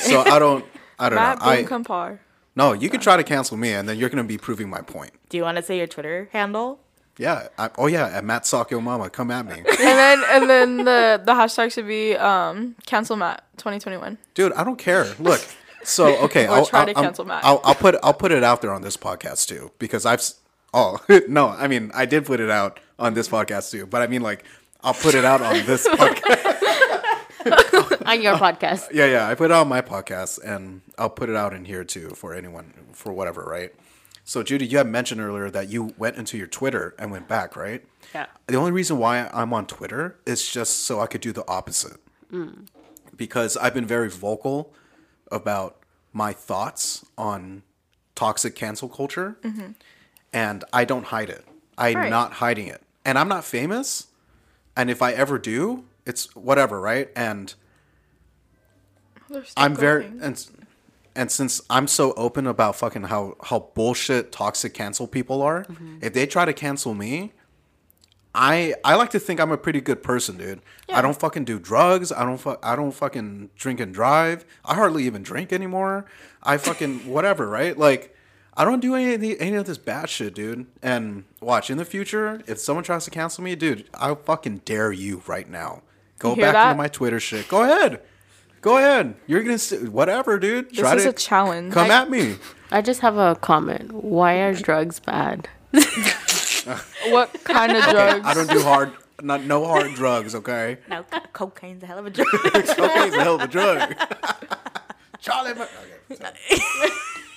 So 0.00 0.20
I 0.22 0.38
don't, 0.38 0.64
I 0.98 1.08
don't 1.08 1.16
Matt 1.16 1.38
know. 1.40 1.46
I, 1.46 1.62
Boom 1.64 1.84
Compar. 1.84 2.18
no, 2.54 2.72
you 2.72 2.88
could 2.90 3.00
try 3.02 3.16
to 3.16 3.24
cancel 3.24 3.56
me, 3.56 3.72
and 3.72 3.88
then 3.88 3.98
you're 3.98 4.08
gonna 4.08 4.24
be 4.24 4.38
proving 4.38 4.68
my 4.68 4.80
point. 4.80 5.12
do 5.28 5.36
you 5.36 5.42
want 5.42 5.56
to 5.56 5.62
say 5.62 5.78
your 5.78 5.86
Twitter 5.86 6.28
handle? 6.32 6.80
Yeah. 7.18 7.48
I, 7.58 7.70
oh 7.78 7.86
yeah, 7.86 8.06
at 8.08 8.24
Matt 8.24 8.42
Sakyo 8.44 8.82
Mama, 8.82 9.08
come 9.10 9.30
at 9.30 9.46
me, 9.46 9.54
And 9.66 9.66
then 9.78 10.22
and 10.28 10.50
then 10.50 10.76
the 10.78 11.22
the 11.24 11.32
hashtag 11.32 11.72
should 11.72 11.86
be 11.86 12.14
um 12.16 12.76
cancel 12.86 13.16
Matt 13.16 13.44
2021. 13.58 14.18
dude. 14.34 14.52
I 14.52 14.64
don't 14.64 14.78
care. 14.78 15.06
Look. 15.18 15.40
So 15.82 16.16
okay, 16.24 16.46
Or 16.48 16.64
try 16.66 16.84
to 16.84 16.94
cancel 16.94 17.24
Matt. 17.24 17.44
I'll, 17.44 17.60
I'll 17.64 17.74
put 17.74 17.96
I'll 18.02 18.14
put 18.14 18.32
it 18.32 18.42
out 18.44 18.60
there 18.60 18.72
on 18.72 18.82
this 18.82 18.96
podcast 18.96 19.48
too 19.48 19.70
because 19.78 20.04
I've 20.04 20.18
s- 20.20 20.36
oh 20.74 20.98
no 21.28 21.48
I 21.48 21.68
mean 21.68 21.90
I 21.94 22.06
did 22.06 22.26
put 22.26 22.40
it 22.40 22.50
out 22.50 22.80
on 22.98 23.14
this 23.14 23.28
podcast 23.28 23.70
too 23.70 23.86
but 23.86 24.02
I 24.02 24.06
mean 24.08 24.22
like 24.22 24.44
I'll 24.82 24.94
put 24.94 25.14
it 25.14 25.24
out 25.24 25.40
on 25.42 25.64
this 25.64 25.86
podcast 25.88 26.52
On 28.06 28.20
your 28.22 28.34
podcast. 28.36 28.88
Yeah, 28.92 29.06
yeah. 29.06 29.28
I 29.28 29.34
put 29.34 29.46
it 29.46 29.50
on 29.52 29.68
my 29.68 29.80
podcast, 29.80 30.42
and 30.44 30.80
I'll 30.98 31.10
put 31.10 31.28
it 31.28 31.36
out 31.36 31.52
in 31.54 31.64
here 31.64 31.82
too 31.84 32.10
for 32.10 32.34
anyone 32.34 32.72
for 32.92 33.12
whatever, 33.12 33.42
right? 33.42 33.72
So, 34.28 34.42
Judy, 34.42 34.66
you 34.66 34.78
had 34.78 34.88
mentioned 34.88 35.20
earlier 35.20 35.50
that 35.50 35.68
you 35.68 35.94
went 35.96 36.16
into 36.16 36.36
your 36.36 36.48
Twitter 36.48 36.96
and 36.98 37.12
went 37.12 37.28
back, 37.28 37.54
right? 37.54 37.84
Yeah. 38.12 38.26
The 38.48 38.56
only 38.56 38.72
reason 38.72 38.98
why 38.98 39.30
I'm 39.32 39.52
on 39.52 39.68
Twitter 39.68 40.18
is 40.26 40.46
just 40.50 40.78
so 40.78 40.98
I 40.98 41.06
could 41.06 41.20
do 41.20 41.30
the 41.32 41.44
opposite, 41.46 41.98
because 43.16 43.56
I've 43.56 43.72
been 43.72 43.86
very 43.86 44.10
vocal 44.10 44.74
about 45.30 45.76
my 46.12 46.32
thoughts 46.32 47.06
on 47.16 47.62
toxic 48.16 48.56
cancel 48.56 48.88
culture, 48.88 49.36
and 50.32 50.64
I 50.72 50.84
don't 50.84 51.04
hide 51.04 51.30
it. 51.30 51.44
I'm 51.78 51.96
Right. 51.96 52.10
not 52.10 52.32
hiding 52.34 52.66
it, 52.66 52.82
and 53.04 53.16
I'm 53.16 53.28
not 53.28 53.44
famous. 53.44 54.08
And 54.74 54.90
if 54.90 55.02
I 55.02 55.12
ever 55.12 55.38
do, 55.38 55.84
it's 56.04 56.34
whatever, 56.34 56.80
right? 56.80 57.10
And 57.14 57.54
I'm 59.56 59.76
very 59.76 60.06
and 60.20 60.44
and 61.16 61.30
since 61.32 61.60
I'm 61.70 61.86
so 61.88 62.12
open 62.14 62.46
about 62.46 62.76
fucking 62.76 63.04
how 63.04 63.36
how 63.42 63.70
bullshit 63.74 64.30
toxic 64.32 64.74
cancel 64.74 65.06
people 65.06 65.42
are, 65.42 65.64
Mm-hmm. 65.64 65.98
if 66.02 66.12
they 66.12 66.26
try 66.26 66.44
to 66.44 66.52
cancel 66.52 66.94
me, 66.94 67.32
I 68.34 68.74
I 68.84 68.94
like 68.96 69.10
to 69.10 69.18
think 69.18 69.40
I'm 69.40 69.50
a 69.52 69.56
pretty 69.58 69.80
good 69.80 70.02
person, 70.02 70.36
dude. 70.36 70.60
Yeah. 70.88 70.98
I 70.98 71.02
don't 71.02 71.18
fucking 71.18 71.44
do 71.44 71.58
drugs. 71.58 72.12
I 72.12 72.24
don't 72.24 72.38
fu- 72.38 72.58
I 72.62 72.76
don't 72.76 72.92
fucking 72.92 73.50
drink 73.56 73.80
and 73.80 73.94
drive. 73.94 74.44
I 74.64 74.74
hardly 74.74 75.04
even 75.04 75.22
drink 75.22 75.52
anymore. 75.52 76.04
I 76.42 76.58
fucking 76.58 77.06
whatever, 77.10 77.48
right? 77.48 77.76
Like 77.78 78.14
I 78.58 78.64
don't 78.64 78.80
do 78.80 78.94
any 78.94 79.14
of 79.14 79.20
the, 79.20 79.38
any 79.40 79.56
of 79.56 79.66
this 79.66 79.78
bad 79.78 80.08
shit, 80.08 80.34
dude. 80.34 80.66
And 80.82 81.24
watch 81.40 81.70
in 81.70 81.78
the 81.78 81.84
future, 81.84 82.42
if 82.46 82.58
someone 82.58 82.84
tries 82.84 83.04
to 83.06 83.10
cancel 83.10 83.42
me, 83.44 83.54
dude, 83.54 83.88
I'll 83.94 84.16
fucking 84.16 84.62
dare 84.64 84.92
you 84.92 85.22
right 85.26 85.48
now. 85.48 85.82
Go 86.18 86.34
back 86.34 86.54
that? 86.54 86.68
into 86.70 86.78
my 86.78 86.88
Twitter 86.88 87.20
shit. 87.20 87.48
Go 87.48 87.62
ahead. 87.62 88.00
Go 88.66 88.78
ahead. 88.78 89.14
You're 89.28 89.44
gonna 89.44 89.58
st- 89.60 89.92
whatever, 89.92 90.40
dude. 90.40 90.70
This 90.74 90.92
is 90.94 91.04
a 91.06 91.12
challenge. 91.12 91.72
Come 91.72 91.88
I- 91.88 92.02
at 92.02 92.10
me. 92.10 92.34
I 92.72 92.82
just 92.82 93.00
have 93.00 93.16
a 93.16 93.36
comment. 93.36 93.92
Why 93.92 94.38
are 94.42 94.54
drugs 94.54 94.98
bad? 94.98 95.48
What 97.14 97.32
kind 97.44 97.76
of 97.76 97.84
drugs? 97.84 98.26
I 98.26 98.34
don't 98.34 98.50
do 98.50 98.60
hard, 98.60 98.90
not 99.22 99.44
no 99.44 99.64
hard 99.64 99.94
drugs. 99.94 100.34
Okay, 100.34 100.78
No, 100.90 101.04
cocaine's 101.32 101.84
a 101.84 101.86
hell 101.86 101.98
of 101.98 102.06
a 102.06 102.10
drug. 102.10 102.26
cocaine's 102.26 103.14
a 103.14 103.22
hell 103.22 103.36
of 103.36 103.42
a 103.42 103.46
drug. 103.46 103.94
Charlie, 105.20 105.54
Mc- 105.54 105.70
okay. 106.10 106.88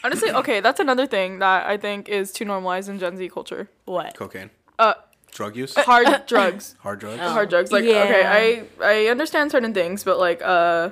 Honestly, 0.03 0.31
okay, 0.31 0.61
that's 0.61 0.79
another 0.79 1.05
thing 1.05 1.37
that 1.39 1.67
I 1.67 1.77
think 1.77 2.09
is 2.09 2.31
too 2.31 2.45
normalized 2.45 2.89
in 2.89 2.97
Gen 2.97 3.17
Z 3.17 3.29
culture. 3.29 3.69
what? 3.85 4.15
cocaine, 4.17 4.49
Uh, 4.79 4.95
drug 5.31 5.55
use, 5.55 5.75
hard 5.75 6.07
drugs. 6.25 6.73
hard 6.79 6.99
drugs. 6.99 7.19
hard 7.21 7.49
drugs. 7.49 7.71
Like 7.71 7.83
Yeah. 7.83 8.03
okay, 8.05 8.23
I 8.25 8.63
I 8.83 8.95
understand 9.11 9.51
certain 9.51 9.75
things, 9.75 10.03
but 10.03 10.17
like 10.17 10.41
uh, 10.41 10.89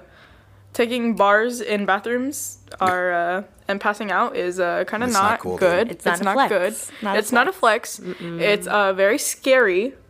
taking 0.82 1.16
bars 1.24 1.60
in 1.74 1.86
bathrooms 1.92 2.38
are 2.80 3.08
uh, 3.24 3.44
and 3.68 3.78
passing 3.88 4.10
out 4.20 4.32
is 4.46 4.60
uh 4.60 4.84
kind 4.92 5.02
of 5.04 5.10
It's 5.10 5.18
not, 5.20 5.32
not 5.32 5.40
cool, 5.46 5.58
good. 5.58 5.88
dude. 5.88 5.98
It's 5.98 6.06
not 6.06 6.22
a 6.22 6.34
flex. 6.38 6.50
good. 6.58 6.74
Not 7.06 7.16
a 7.16 7.20
it's 7.20 7.32
not 7.38 7.48
a 7.48 7.54
flex. 7.62 8.00
It's 8.52 8.68
uh 8.68 8.94
very 9.04 9.18
scary. 9.34 9.84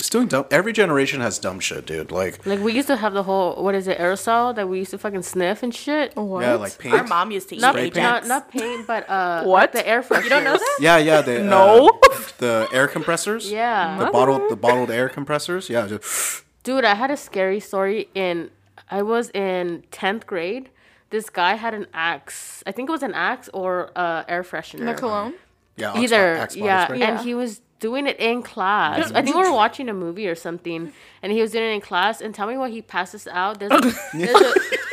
It's 0.00 0.10
doing 0.10 0.28
dumb. 0.28 0.44
Every 0.58 0.72
generation 0.82 1.18
has 1.26 1.38
dumb 1.46 1.58
shit, 1.66 1.82
dude. 1.90 2.10
Like, 2.20 2.34
Like 2.46 2.60
we 2.66 2.70
used 2.78 2.86
to 2.94 2.96
have 3.04 3.14
the 3.18 3.24
whole 3.28 3.48
what 3.64 3.74
is 3.80 3.86
it 3.92 3.96
aerosol 3.98 4.54
that 4.56 4.66
we 4.70 4.76
used 4.82 4.92
to 4.92 4.98
fucking 5.04 5.22
sniff 5.32 5.62
and 5.64 5.72
shit. 5.74 6.14
What? 6.16 6.42
yeah, 6.44 6.54
like 6.64 6.78
paint. 6.78 6.94
Our 6.94 7.06
mom 7.14 7.30
used 7.38 7.48
to 7.50 7.54
eat 7.56 7.60
Not, 7.66 7.74
Spray 7.74 7.90
not 8.08 8.26
not 8.34 8.44
paint, 8.58 8.86
but 8.92 9.02
uh, 9.18 9.42
What? 9.52 9.72
the 9.72 9.82
air 9.92 10.02
freshener. 10.06 10.24
You 10.24 10.30
don't 10.34 10.44
know 10.48 10.58
that? 10.66 10.76
Yeah, 10.88 10.98
yeah. 11.10 11.20
The, 11.28 11.34
No. 11.56 11.88
uh, 11.88 12.18
the 12.44 12.54
air 12.78 12.86
compressors. 12.96 13.50
Yeah. 13.50 13.98
The 13.98 14.10
bottled, 14.16 14.42
the 14.54 14.56
bottled 14.66 14.90
air 15.00 15.08
compressors. 15.18 15.64
Yeah. 15.74 15.84
Just, 15.92 16.44
Dude, 16.62 16.84
I 16.84 16.94
had 17.02 17.10
a 17.10 17.16
scary 17.16 17.60
story 17.70 18.00
in 18.14 18.50
I 18.90 19.02
was 19.02 19.30
in 19.30 19.84
10th 19.92 20.26
grade. 20.26 20.70
This 21.10 21.30
guy 21.30 21.54
had 21.54 21.74
an 21.74 21.86
axe. 21.94 22.62
I 22.66 22.72
think 22.72 22.88
it 22.88 22.92
was 22.92 23.02
an 23.02 23.14
axe 23.14 23.48
or 23.54 23.90
uh, 23.96 24.24
air 24.28 24.42
freshener. 24.42 24.84
The 24.84 24.94
cologne. 24.94 25.34
yeah. 25.76 25.98
Either. 25.98 26.36
Axe 26.36 26.54
body 26.54 26.66
yeah. 26.66 26.84
spray. 26.84 26.98
Yeah. 26.98 27.10
And 27.10 27.20
he 27.20 27.34
was 27.34 27.60
doing 27.80 28.06
it 28.06 28.18
in 28.18 28.42
class. 28.42 29.10
I 29.12 29.22
think 29.22 29.36
we 29.36 29.42
were 29.42 29.52
watching 29.52 29.88
a 29.88 29.94
movie 29.94 30.28
or 30.28 30.34
something. 30.34 30.92
And 31.22 31.32
he 31.32 31.40
was 31.40 31.52
doing 31.52 31.64
it 31.64 31.74
in 31.74 31.80
class. 31.80 32.20
And 32.20 32.34
tell 32.34 32.46
me 32.46 32.56
what 32.58 32.70
he 32.70 32.82
passes 32.82 33.26
out. 33.28 33.58
There's 33.60 33.72
a, 33.72 33.94
there's 34.14 34.40
a, 34.40 34.54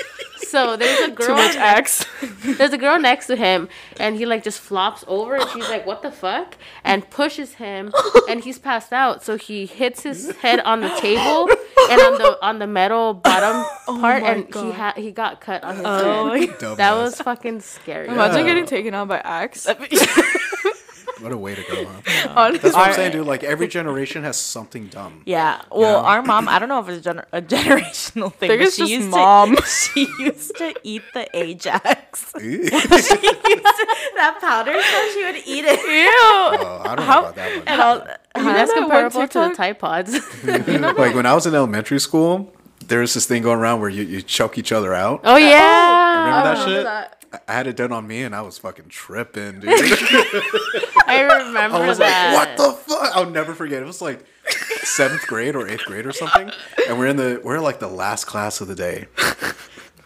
so 0.48 0.78
there's 0.78 1.10
a 1.10 1.12
girl. 1.12 1.28
Too 1.28 1.34
much 1.36 1.56
axe. 1.56 2.06
There's 2.46 2.74
a 2.74 2.78
girl 2.78 3.00
next 3.00 3.28
to 3.28 3.36
him, 3.36 3.68
and 4.00 4.16
he 4.16 4.26
like 4.26 4.44
just 4.44 4.60
flops 4.60 5.04
over, 5.08 5.36
and 5.36 5.50
she's 5.52 5.68
like, 5.70 5.86
"What 5.86 6.02
the 6.02 6.12
fuck?" 6.12 6.56
and 6.84 7.08
pushes 7.10 7.56
him, 7.56 7.92
and 8.30 8.44
he's 8.44 8.58
passed 8.60 8.94
out. 8.94 9.24
So 9.24 9.38
he 9.38 9.66
hits 9.66 10.04
his 10.04 10.32
head 10.38 10.60
on 10.62 10.82
the 10.82 10.90
table 11.00 11.50
and 11.90 12.02
on 12.02 12.18
the 12.18 12.38
on 12.42 12.60
the 12.60 12.68
metal 12.68 13.14
bottom 13.14 13.66
oh 13.88 13.98
part, 14.00 14.22
my 14.24 14.30
and 14.30 14.46
he 14.46 14.52
God. 14.52 14.74
had 14.74 14.94
he 14.98 15.12
got 15.12 15.42
cut 15.42 15.64
on 15.64 15.76
his 15.78 15.86
Oh, 15.86 16.30
head. 16.36 16.78
That 16.78 16.96
was 16.96 17.20
fucking 17.22 17.62
scary. 17.62 18.08
Imagine 18.08 18.40
Yeah. 18.40 18.46
getting 18.46 18.66
taken 18.66 18.94
out 18.94 19.08
by 19.08 19.18
axe. 19.20 19.68
What 21.22 21.32
a 21.32 21.38
way 21.38 21.56
to 21.56 21.64
go, 21.64 21.86
huh? 21.86 22.34
On- 22.36 22.52
That's 22.54 22.64
what 22.76 22.76
I'm 22.90 22.94
saying, 22.94 23.14
dude. 23.14 23.26
Like 23.26 23.44
every 23.44 23.68
generation 23.78 24.24
has 24.24 24.38
something 24.38 24.88
dumb. 24.88 25.22
Yeah. 25.26 25.62
Well, 25.72 26.02
Yeah. 26.02 26.10
our 26.10 26.22
mom, 26.22 26.50
I 26.50 26.60
don't 26.60 26.68
know 26.70 26.80
if 26.80 26.90
it's 26.90 27.06
a, 27.08 27.14
gener- 27.14 27.26
a 27.32 27.42
generational 27.56 28.34
thing, 28.34 28.50
but 28.60 28.74
she 28.74 28.86
used 28.96 29.10
mom. 29.10 29.56
to 29.56 29.62
she 29.66 30.08
used 30.20 30.56
to 30.58 30.74
eat 30.84 31.04
the 31.14 31.28
Ajax. 31.38 32.34
She 32.40 32.46
used 32.48 32.72
to, 32.72 33.88
that 34.16 34.38
powder, 34.42 34.74
so 34.74 35.10
she 35.14 35.24
would 35.26 35.36
eat 35.46 35.66
it. 35.66 35.80
Ew. 35.80 36.10
Oh, 36.66 36.82
I 36.86 36.96
don't 36.96 37.06
know 37.08 37.20
about 37.20 37.36
that 37.36 37.58
one. 37.58 37.68
And 37.68 37.82
all, 37.82 38.08
I 38.36 38.44
mean, 38.44 38.54
that's 38.54 38.74
comparable 38.74 39.12
to 39.28 39.40
the 39.40 39.48
TikTok? 39.50 39.56
Tide 39.56 39.80
Pods. 39.80 40.44
like 40.44 41.16
when 41.16 41.26
I 41.26 41.34
was 41.34 41.46
in 41.46 41.56
elementary 41.56 42.00
school, 42.00 42.54
there 42.88 43.00
was 43.00 43.14
this 43.14 43.26
thing 43.26 43.42
going 43.42 43.60
around 43.60 43.80
where 43.82 43.90
you, 43.90 44.04
you 44.04 44.22
choke 44.22 44.58
each 44.58 44.72
other 44.72 44.94
out. 44.94 45.22
oh 45.24 45.38
yeah, 45.38 45.48
oh, 45.58 46.20
Remember 46.26 46.44
that 46.44 46.52
remember 46.52 46.72
shit? 46.76 46.84
that. 46.84 47.15
I- 47.48 47.54
had 47.54 47.68
it 47.68 47.76
done 47.76 47.92
on 47.92 48.08
me, 48.08 48.24
and 48.24 48.36
I 48.36 48.42
was 48.42 48.58
fucking 48.58 48.90
tripping, 48.90 49.60
dude. 49.62 49.70
I 51.08 51.22
remember 51.46 51.78
I 51.78 51.88
was 51.88 51.98
that. 52.00 52.34
like, 52.34 52.58
"What 52.58 52.58
the 52.58 52.74
fuck?" 52.82 53.16
I'll 53.16 53.30
never 53.30 53.54
forget. 53.54 53.82
It 53.82 53.86
was 53.86 54.02
like 54.02 54.26
seventh 54.84 55.26
grade 55.28 55.56
or 55.56 55.68
eighth 55.68 55.86
grade 55.86 56.06
or 56.06 56.12
something, 56.14 56.52
and 56.88 56.98
we're 57.00 57.08
in 57.08 57.18
the 57.18 57.42
we're 57.44 57.60
like 57.60 57.80
the 57.80 57.88
last 57.88 58.26
class 58.26 58.62
of 58.62 58.68
the 58.68 58.76
day, 58.76 59.08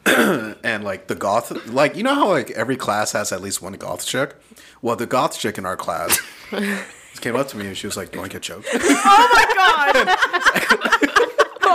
and 0.64 0.84
like 0.84 1.08
the 1.08 1.16
goth, 1.16 1.52
like 1.68 1.96
you 1.96 2.04
know 2.04 2.16
how 2.16 2.30
like 2.30 2.52
every 2.52 2.76
class 2.76 3.12
has 3.14 3.32
at 3.32 3.42
least 3.42 3.62
one 3.62 3.74
goth 3.74 4.06
chick. 4.06 4.36
Well, 4.82 4.96
the 4.96 5.06
goth 5.06 5.38
chick 5.38 5.58
in 5.58 5.66
our 5.66 5.78
class 5.78 6.20
came 7.22 7.36
up 7.36 7.48
to 7.50 7.58
me 7.58 7.68
and 7.68 7.78
she 7.78 7.86
was 7.88 7.98
like, 7.98 8.12
"Do 8.12 8.18
you 8.18 8.22
want 8.22 8.32
to 8.32 8.36
get 8.38 8.44
choked?" 8.44 8.68
Oh 8.74 9.30
my 9.34 9.46
god. 9.56 11.06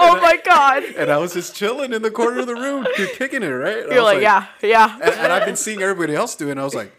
Oh 0.07 0.93
and 0.99 1.11
I 1.11 1.19
was 1.19 1.33
just 1.35 1.55
chilling 1.55 1.93
in 1.93 2.03
the 2.03 2.11
corner 2.11 2.41
of 2.41 2.47
the 2.47 2.55
room, 2.55 2.87
kicking 3.15 3.43
it, 3.43 3.47
right? 3.47 3.79
And 3.79 3.93
You're 3.93 4.03
was 4.03 4.15
like, 4.15 4.23
yeah, 4.23 4.47
yeah. 4.63 4.99
And, 5.03 5.15
and 5.15 5.33
I've 5.33 5.47
been 5.47 5.57
seeing 5.57 5.83
everybody 5.83 6.15
else 6.15 6.35
do 6.37 6.49
it, 6.49 6.53
and 6.53 6.61
I 6.61 6.65
was 6.65 6.75
like, 6.75 6.93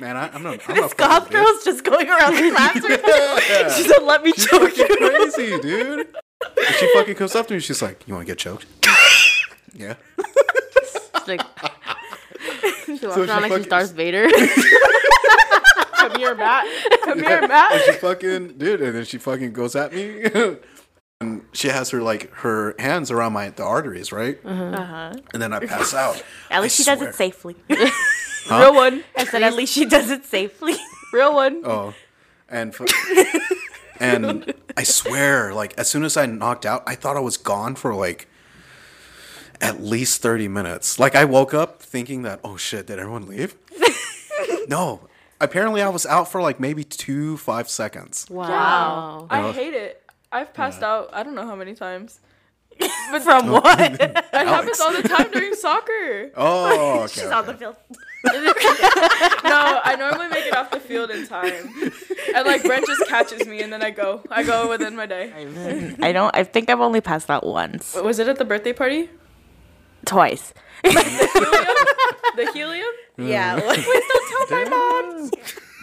man, 0.00 0.16
I, 0.16 0.28
I'm 0.30 0.42
not. 0.42 0.60
I'm 0.68 0.74
this 0.74 0.90
not 0.90 0.96
goth 0.96 1.30
girl's 1.30 1.64
just 1.64 1.84
going 1.84 2.08
around 2.08 2.34
the 2.34 2.50
classroom. 2.50 2.98
this. 3.02 3.76
She 3.76 3.84
said, 3.84 4.02
"Let 4.02 4.22
me 4.24 4.32
choke 4.32 4.76
you." 4.76 4.86
crazy, 4.86 5.60
dude. 5.60 6.08
And 6.40 6.74
she 6.76 6.92
fucking 6.94 7.14
comes 7.14 7.34
up 7.34 7.46
to 7.48 7.54
me. 7.54 7.60
She's 7.60 7.82
like, 7.82 8.06
"You 8.06 8.14
want 8.14 8.26
to 8.26 8.30
get 8.30 8.38
choked?" 8.38 8.66
yeah. 9.74 9.94
Like 11.26 11.42
she 12.86 12.92
walks 12.92 13.00
So 13.00 13.24
she 13.24 13.30
around 13.30 13.42
like 13.42 13.52
she's 13.52 13.66
Darth 13.66 13.92
Vader. 13.92 14.28
Come 15.96 16.16
here, 16.16 16.34
Matt. 16.34 16.66
Come 17.02 17.18
here, 17.18 17.46
Matt. 17.46 17.72
And 17.72 17.82
she 17.82 17.92
fucking, 17.92 18.54
dude, 18.56 18.80
and 18.80 18.96
then 18.96 19.04
she 19.04 19.18
fucking 19.18 19.52
goes 19.52 19.76
at 19.76 19.92
me. 19.92 20.22
And 21.50 21.56
she 21.56 21.68
has 21.68 21.90
her 21.90 22.02
like 22.02 22.30
her 22.36 22.74
hands 22.78 23.10
around 23.10 23.32
my 23.32 23.50
the 23.50 23.64
arteries, 23.64 24.12
right? 24.12 24.38
Uh-huh. 24.44 25.12
And 25.32 25.42
then 25.42 25.52
I 25.52 25.60
pass 25.60 25.94
out. 25.94 26.22
At 26.50 26.62
least 26.62 26.80
I 26.80 26.82
she 26.82 26.90
does 26.90 27.02
it 27.02 27.14
safely. 27.14 27.56
Real 28.50 28.74
one. 28.74 29.04
I 29.16 29.24
said, 29.24 29.42
"At 29.42 29.54
least 29.54 29.72
she 29.72 29.84
does 29.84 30.10
it 30.10 30.24
safely." 30.24 30.74
Real 31.12 31.34
one. 31.34 31.60
Oh, 31.64 31.92
and 32.48 32.74
fu- 32.74 32.86
and 34.00 34.54
I 34.76 34.82
swear, 34.84 35.52
like 35.52 35.74
as 35.78 35.90
soon 35.90 36.04
as 36.04 36.16
I 36.16 36.26
knocked 36.26 36.64
out, 36.64 36.82
I 36.86 36.94
thought 36.94 37.16
I 37.16 37.20
was 37.20 37.36
gone 37.36 37.74
for 37.74 37.94
like 37.94 38.28
at 39.60 39.82
least 39.82 40.22
thirty 40.22 40.48
minutes. 40.48 40.98
Like 40.98 41.14
I 41.14 41.24
woke 41.26 41.52
up 41.52 41.82
thinking 41.82 42.22
that, 42.22 42.40
oh 42.42 42.56
shit, 42.56 42.86
did 42.86 42.98
everyone 42.98 43.26
leave? 43.26 43.56
no, 44.68 45.08
apparently 45.40 45.82
I 45.82 45.88
was 45.90 46.06
out 46.06 46.30
for 46.30 46.40
like 46.40 46.58
maybe 46.58 46.82
two 46.84 47.36
five 47.36 47.68
seconds. 47.68 48.26
Wow. 48.30 49.26
I 49.28 49.42
Oh. 49.42 49.52
hate 49.52 49.74
it. 49.74 50.02
I've 50.32 50.54
passed 50.54 50.82
out. 50.82 51.10
I 51.12 51.22
don't 51.22 51.34
know 51.34 51.46
how 51.46 51.56
many 51.56 51.74
times. 51.74 52.20
But 53.10 53.22
From 53.22 53.48
what? 53.50 53.78
It 54.00 54.16
happens 54.32 54.80
all 54.80 54.92
the 54.92 55.02
time 55.06 55.30
during 55.32 55.54
soccer. 55.54 56.30
Oh, 56.36 57.00
okay. 57.04 57.12
She's 57.12 57.24
on 57.30 57.44
the 57.46 57.54
field. 57.54 57.76
No, 58.24 59.80
I 59.84 59.96
normally 59.98 60.28
make 60.28 60.46
it 60.46 60.54
off 60.56 60.70
the 60.70 60.78
field 60.80 61.10
in 61.10 61.26
time. 61.26 61.92
And 62.34 62.46
like 62.46 62.62
Brent 62.62 62.86
just 62.86 63.06
catches 63.08 63.46
me 63.46 63.60
and 63.62 63.72
then 63.72 63.82
I 63.82 63.90
go. 63.90 64.22
I 64.30 64.44
go 64.44 64.68
within 64.68 64.94
my 64.96 65.06
day. 65.06 65.32
I 66.00 66.12
don't. 66.12 66.34
I 66.36 66.44
think 66.44 66.70
I've 66.70 66.80
only 66.80 67.00
passed 67.00 67.28
out 67.30 67.44
once, 67.44 67.94
Was 67.96 68.18
it 68.18 68.28
at 68.28 68.36
the 68.38 68.44
birthday 68.44 68.72
party? 68.72 69.10
twice. 70.06 70.54
The 70.82 72.50
helium? 72.54 72.94
Yeah. 73.18 73.60
Mm. 73.60 73.74
Please 73.84 74.04
don't 74.08 74.48
tell 74.48 74.64
my 74.64 74.64
mom. 74.70 75.30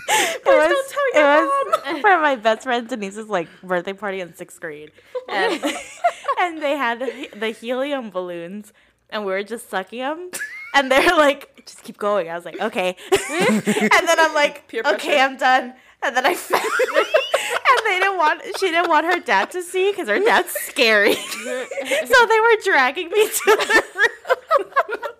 It 0.39 0.45
was, 0.45 0.93
it 1.13 1.93
was 1.93 2.01
for 2.01 2.19
my 2.19 2.35
best 2.35 2.63
friend 2.63 2.87
Denise's 2.87 3.27
like 3.27 3.47
birthday 3.61 3.93
party 3.93 4.21
in 4.21 4.33
sixth 4.33 4.59
grade, 4.61 4.91
and 5.27 5.61
and 6.39 6.61
they 6.61 6.77
had 6.77 6.99
the 7.35 7.49
helium 7.49 8.09
balloons, 8.09 8.71
and 9.09 9.25
we 9.25 9.31
were 9.33 9.43
just 9.43 9.69
sucking 9.69 9.99
them, 9.99 10.31
and 10.73 10.89
they're 10.89 11.15
like, 11.17 11.63
just 11.65 11.83
keep 11.83 11.97
going. 11.97 12.29
I 12.29 12.35
was 12.35 12.45
like, 12.45 12.59
okay, 12.61 12.95
and 13.11 14.07
then 14.07 14.19
I'm 14.19 14.33
like, 14.33 14.63
okay. 14.73 15.19
I'm 15.19 15.35
done, 15.37 15.73
and 16.01 16.15
then 16.15 16.25
I 16.25 16.33
fell, 16.35 16.59
and 16.61 17.85
they 17.85 17.99
didn't 17.99 18.17
want, 18.17 18.41
she 18.59 18.69
didn't 18.71 18.89
want 18.89 19.05
her 19.05 19.19
dad 19.19 19.51
to 19.51 19.61
see 19.61 19.91
because 19.91 20.07
her 20.07 20.19
dad's 20.19 20.53
scary, 20.53 21.15
so 21.15 22.25
they 22.25 22.39
were 22.39 22.57
dragging 22.63 23.09
me 23.09 23.27
to 23.27 23.43
the 23.45 23.83
room. 23.95 25.16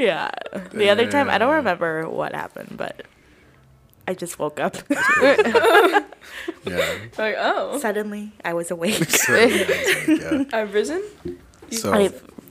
Yeah. 0.00 0.30
The 0.72 0.88
other 0.88 1.10
time, 1.10 1.28
I 1.28 1.38
don't 1.38 1.54
remember 1.54 2.08
what 2.08 2.34
happened, 2.34 2.76
but 2.76 3.04
I 4.08 4.14
just 4.14 4.38
woke 4.38 4.58
up. 4.60 4.76
Yeah. 6.64 6.94
Like, 7.16 7.36
oh. 7.38 7.78
Suddenly, 7.78 8.32
I 8.44 8.52
was 8.54 8.70
awake. 8.70 9.10
So, 9.10 9.34
yeah, 9.34 9.46
it's 9.48 10.08
like, 10.08 10.50
yeah. 10.52 10.58
I've 10.58 10.74
risen? 10.74 11.02
So, 11.70 11.92
I, 11.92 12.10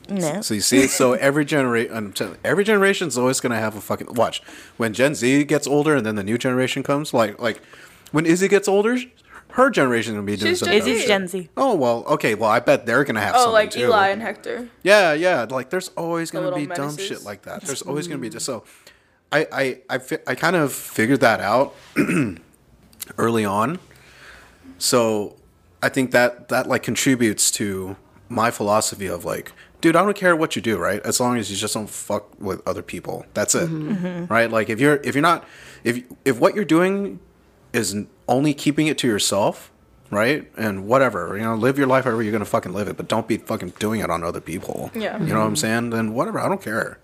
no. 0.10 0.42
So 0.42 0.56
you 0.56 0.62
see, 0.62 0.88
so 0.88 1.14
every 1.14 1.46
generation, 1.46 2.36
every 2.44 2.64
generation 2.64 3.08
is 3.08 3.18
always 3.18 3.40
gonna 3.40 3.60
have 3.60 3.76
a 3.76 3.82
fucking 3.82 4.16
watch. 4.16 4.42
When 4.78 4.94
Gen 4.94 5.14
Z 5.16 5.44
gets 5.46 5.68
older, 5.68 5.96
and 5.96 6.06
then 6.06 6.16
the 6.16 6.24
new 6.24 6.38
generation 6.38 6.82
comes, 6.84 7.14
like 7.14 7.40
like 7.40 7.62
when 8.12 8.26
Izzy 8.26 8.48
gets 8.48 8.68
older, 8.68 8.98
her 9.60 9.70
generation 9.70 10.14
gonna 10.14 10.26
be 10.26 10.38
doing 10.38 10.54
She's 10.54 10.60
some 10.60 10.70
Gen 10.70 10.82
Z. 10.82 10.92
Izzy's. 10.92 11.08
Gen 11.08 11.28
Z. 11.28 11.50
Oh 11.58 11.76
well, 11.76 12.06
okay. 12.06 12.34
Well, 12.34 12.50
I 12.50 12.60
bet 12.60 12.86
they're 12.86 13.04
gonna 13.04 13.20
have. 13.20 13.36
Oh, 13.36 13.40
something 13.40 13.54
like 13.54 13.72
too. 13.72 13.82
Eli 13.82 14.08
and 14.10 14.22
Hector. 14.22 14.70
Yeah, 14.84 15.14
yeah. 15.14 15.46
Like 15.50 15.70
there's 15.70 15.90
always 15.90 16.32
gonna 16.32 16.46
little 16.46 16.60
be 16.60 16.66
dumb 16.66 16.98
shit 16.98 17.24
like 17.24 17.44
that. 17.44 17.62
There's 17.62 17.82
always 17.90 18.08
gonna 18.08 18.20
be 18.20 18.30
just 18.30 18.46
so. 18.46 18.64
I 19.32 19.48
I 19.52 19.82
I, 19.90 19.98
fi- 19.98 20.24
I 20.26 20.36
kind 20.36 20.56
of 20.56 20.72
figured 20.72 21.20
that 21.20 21.42
out 21.42 21.76
early 23.18 23.46
on. 23.46 23.80
So 24.78 25.36
I 25.84 25.90
think 25.90 26.12
that 26.12 26.48
that 26.48 26.68
like 26.68 26.84
contributes 26.84 27.52
to 27.52 27.98
my 28.30 28.52
philosophy 28.52 29.08
of 29.08 29.26
like, 29.26 29.52
dude, 29.82 29.96
I 29.98 30.04
don't 30.04 30.16
care 30.16 30.36
what 30.36 30.56
you 30.56 30.62
do, 30.62 30.78
right? 30.78 31.02
As 31.06 31.20
long 31.20 31.38
as 31.38 31.52
you 31.52 31.58
just 31.58 31.74
don't 31.74 31.90
fuck 31.90 32.40
with 32.40 32.66
other 32.66 32.82
people. 32.82 33.26
That's 33.34 33.56
it, 33.56 33.70
mm-hmm. 33.70 34.32
right? 34.32 34.50
Like 34.50 34.70
if 34.70 34.80
you're 34.80 35.02
if 35.04 35.16
you're 35.16 35.22
not 35.22 35.46
if 35.84 36.02
if 36.24 36.40
what 36.40 36.56
you're 36.56 36.66
doing 36.66 37.20
is 37.74 37.96
only 38.28 38.54
keeping 38.54 38.88
it 38.88 38.98
to 39.00 39.08
yourself, 39.08 39.72
right? 40.12 40.50
And 40.58 40.88
whatever, 40.88 41.36
you 41.38 41.44
know, 41.44 41.56
live 41.56 41.78
your 41.78 41.88
life 41.88 42.06
however 42.06 42.24
you're 42.24 42.32
gonna 42.32 42.46
fucking 42.46 42.74
live 42.74 42.88
it, 42.88 42.98
but 42.98 43.08
don't 43.08 43.28
be 43.28 43.38
fucking 43.38 43.74
doing 43.80 44.02
it 44.02 44.10
on 44.10 44.24
other 44.24 44.42
people. 44.42 44.92
Yeah. 44.96 45.20
You 45.20 45.34
know 45.34 45.40
what 45.40 45.46
I'm 45.48 45.56
saying? 45.56 45.92
Then 45.92 46.14
whatever, 46.14 46.40
I 46.40 46.48
don't 46.48 46.62
care. 46.62 47.00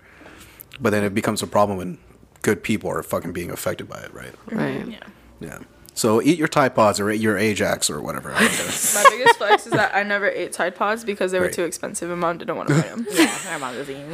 But 0.80 0.90
then 0.90 1.04
it 1.04 1.14
becomes 1.14 1.42
a 1.42 1.46
problem 1.46 1.78
when 1.78 1.98
good 2.42 2.62
people 2.62 2.90
are 2.90 3.02
fucking 3.02 3.32
being 3.32 3.50
affected 3.50 3.88
by 3.88 4.00
it, 4.00 4.12
right? 4.12 4.34
Right. 4.50 4.86
Yeah. 4.86 4.98
Yeah. 5.40 5.58
So 5.96 6.20
eat 6.20 6.36
your 6.38 6.46
Tide 6.46 6.74
Pods 6.74 7.00
or 7.00 7.10
eat 7.10 7.22
your 7.22 7.38
Ajax 7.38 7.88
or 7.88 8.02
whatever. 8.02 8.30
My 8.32 9.04
biggest 9.10 9.38
flex 9.38 9.66
is 9.66 9.72
that 9.72 9.94
I 9.94 10.02
never 10.02 10.28
ate 10.28 10.52
Tide 10.52 10.76
Pods 10.76 11.04
because 11.04 11.32
they 11.32 11.38
were 11.38 11.46
Right. 11.46 11.54
too 11.54 11.64
expensive 11.64 12.10
and 12.10 12.20
mom 12.20 12.36
didn't 12.36 12.54
want 12.54 12.68
to 12.68 12.74
buy 12.74 12.82
them. 12.82 13.06
Yeah, 13.12 13.34
our 13.50 13.58
magazine. 13.58 14.04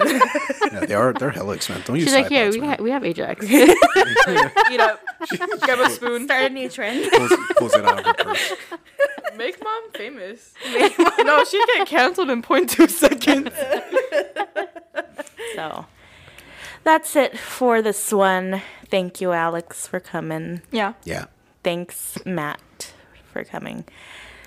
yeah, 0.73 0.87
they 0.87 0.95
are. 0.95 1.13
They're 1.13 1.31
hella 1.31 1.55
expensive. 1.55 1.85
Don't 1.87 1.97
use 1.97 2.05
She's 2.05 2.13
Tide 2.15 2.23
like, 2.23 2.31
here, 2.31 2.45
Pods. 2.47 2.57
we, 2.57 2.61
man. 2.61 2.71
ha- 2.79 2.83
we 2.85 2.91
have 2.93 3.05
Ajax. 3.05 3.45
Eat 3.51 4.81
up. 4.81 5.01
Grab 5.61 5.81
a 5.81 5.91
spoon. 5.91 6.25
Start 6.25 6.45
a 6.45 6.51
new 6.51 6.69
trend. 6.69 7.11
Pulls, 7.11 7.33
pulls 7.57 7.75
it 7.75 7.85
out 7.85 7.99
of 7.99 8.07
her 8.07 8.15
purse. 8.15 8.53
Make 9.37 9.63
mom 9.65 9.91
famous. 9.95 10.55
no, 11.25 11.45
she'd 11.45 11.67
get 11.77 11.89
canceled 11.89 12.31
in 12.31 12.43
0.2 12.43 12.89
seconds. 12.89 13.51
So 15.57 15.87
that's 16.85 17.17
it 17.17 17.39
for 17.39 17.83
this 17.83 18.13
one. 18.13 18.63
Thank 18.89 19.21
you, 19.21 19.33
Alex, 19.33 19.87
for 19.87 19.99
coming. 20.01 20.63
Yeah. 20.71 20.93
Yeah. 21.05 21.27
Thanks, 21.63 22.19
Matt, 22.27 22.93
for 23.33 23.45
coming. 23.45 23.85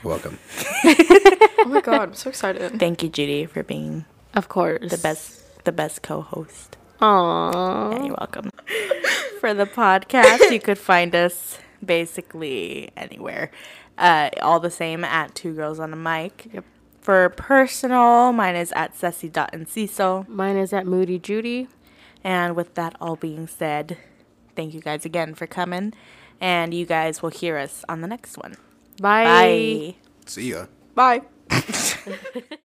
Welcome. 0.03 0.37
Oh 0.83 1.65
my 1.67 1.81
god, 1.81 2.09
I'm 2.09 2.13
so 2.13 2.29
excited. 2.29 2.79
Thank 2.79 3.01
you, 3.01 3.09
Judy, 3.09 3.45
for 3.45 3.63
being 3.63 4.05
of 4.33 4.49
course. 4.49 4.91
the 4.91 4.97
best 4.97 5.63
the 5.63 5.71
best 5.71 6.01
co-host. 6.03 6.77
Aww. 7.01 7.93
Yeah, 7.93 8.03
you're 8.05 8.15
welcome. 8.19 8.49
For 9.39 9.53
the 9.53 9.65
podcast, 9.65 10.49
you 10.51 10.59
could 10.59 10.77
find 10.77 11.13
us 11.15 11.59
basically 11.83 12.89
anywhere. 12.95 13.51
Uh, 13.97 14.29
all 14.41 14.59
the 14.59 14.69
same 14.71 15.03
at 15.03 15.35
Two 15.35 15.53
Girls 15.55 15.79
on 15.79 15.91
a 15.91 15.95
Mic. 15.95 16.47
Yep. 16.53 16.63
For 17.01 17.29
personal, 17.29 18.31
mine 18.31 18.55
is 18.55 18.71
at 18.73 18.95
Ceci.Enciso. 18.95 20.27
Mine 20.27 20.55
is 20.57 20.71
at 20.73 20.85
Moody 20.85 21.19
Judy. 21.19 21.67
And 22.23 22.55
with 22.55 22.73
that 22.75 22.95
all 23.01 23.15
being 23.15 23.45
said, 23.47 23.97
thank 24.55 24.73
you 24.73 24.81
guys 24.81 25.05
again 25.05 25.35
for 25.35 25.45
coming. 25.47 25.93
And 26.41 26.73
you 26.73 26.85
guys 26.85 27.21
will 27.21 27.29
hear 27.29 27.57
us 27.57 27.83
on 27.87 28.01
the 28.01 28.07
next 28.07 28.37
one. 28.37 28.55
Bye. 29.01 29.25
Bye. 29.25 29.95
See 30.25 30.51
ya. 30.51 30.67
Bye. 30.93 31.21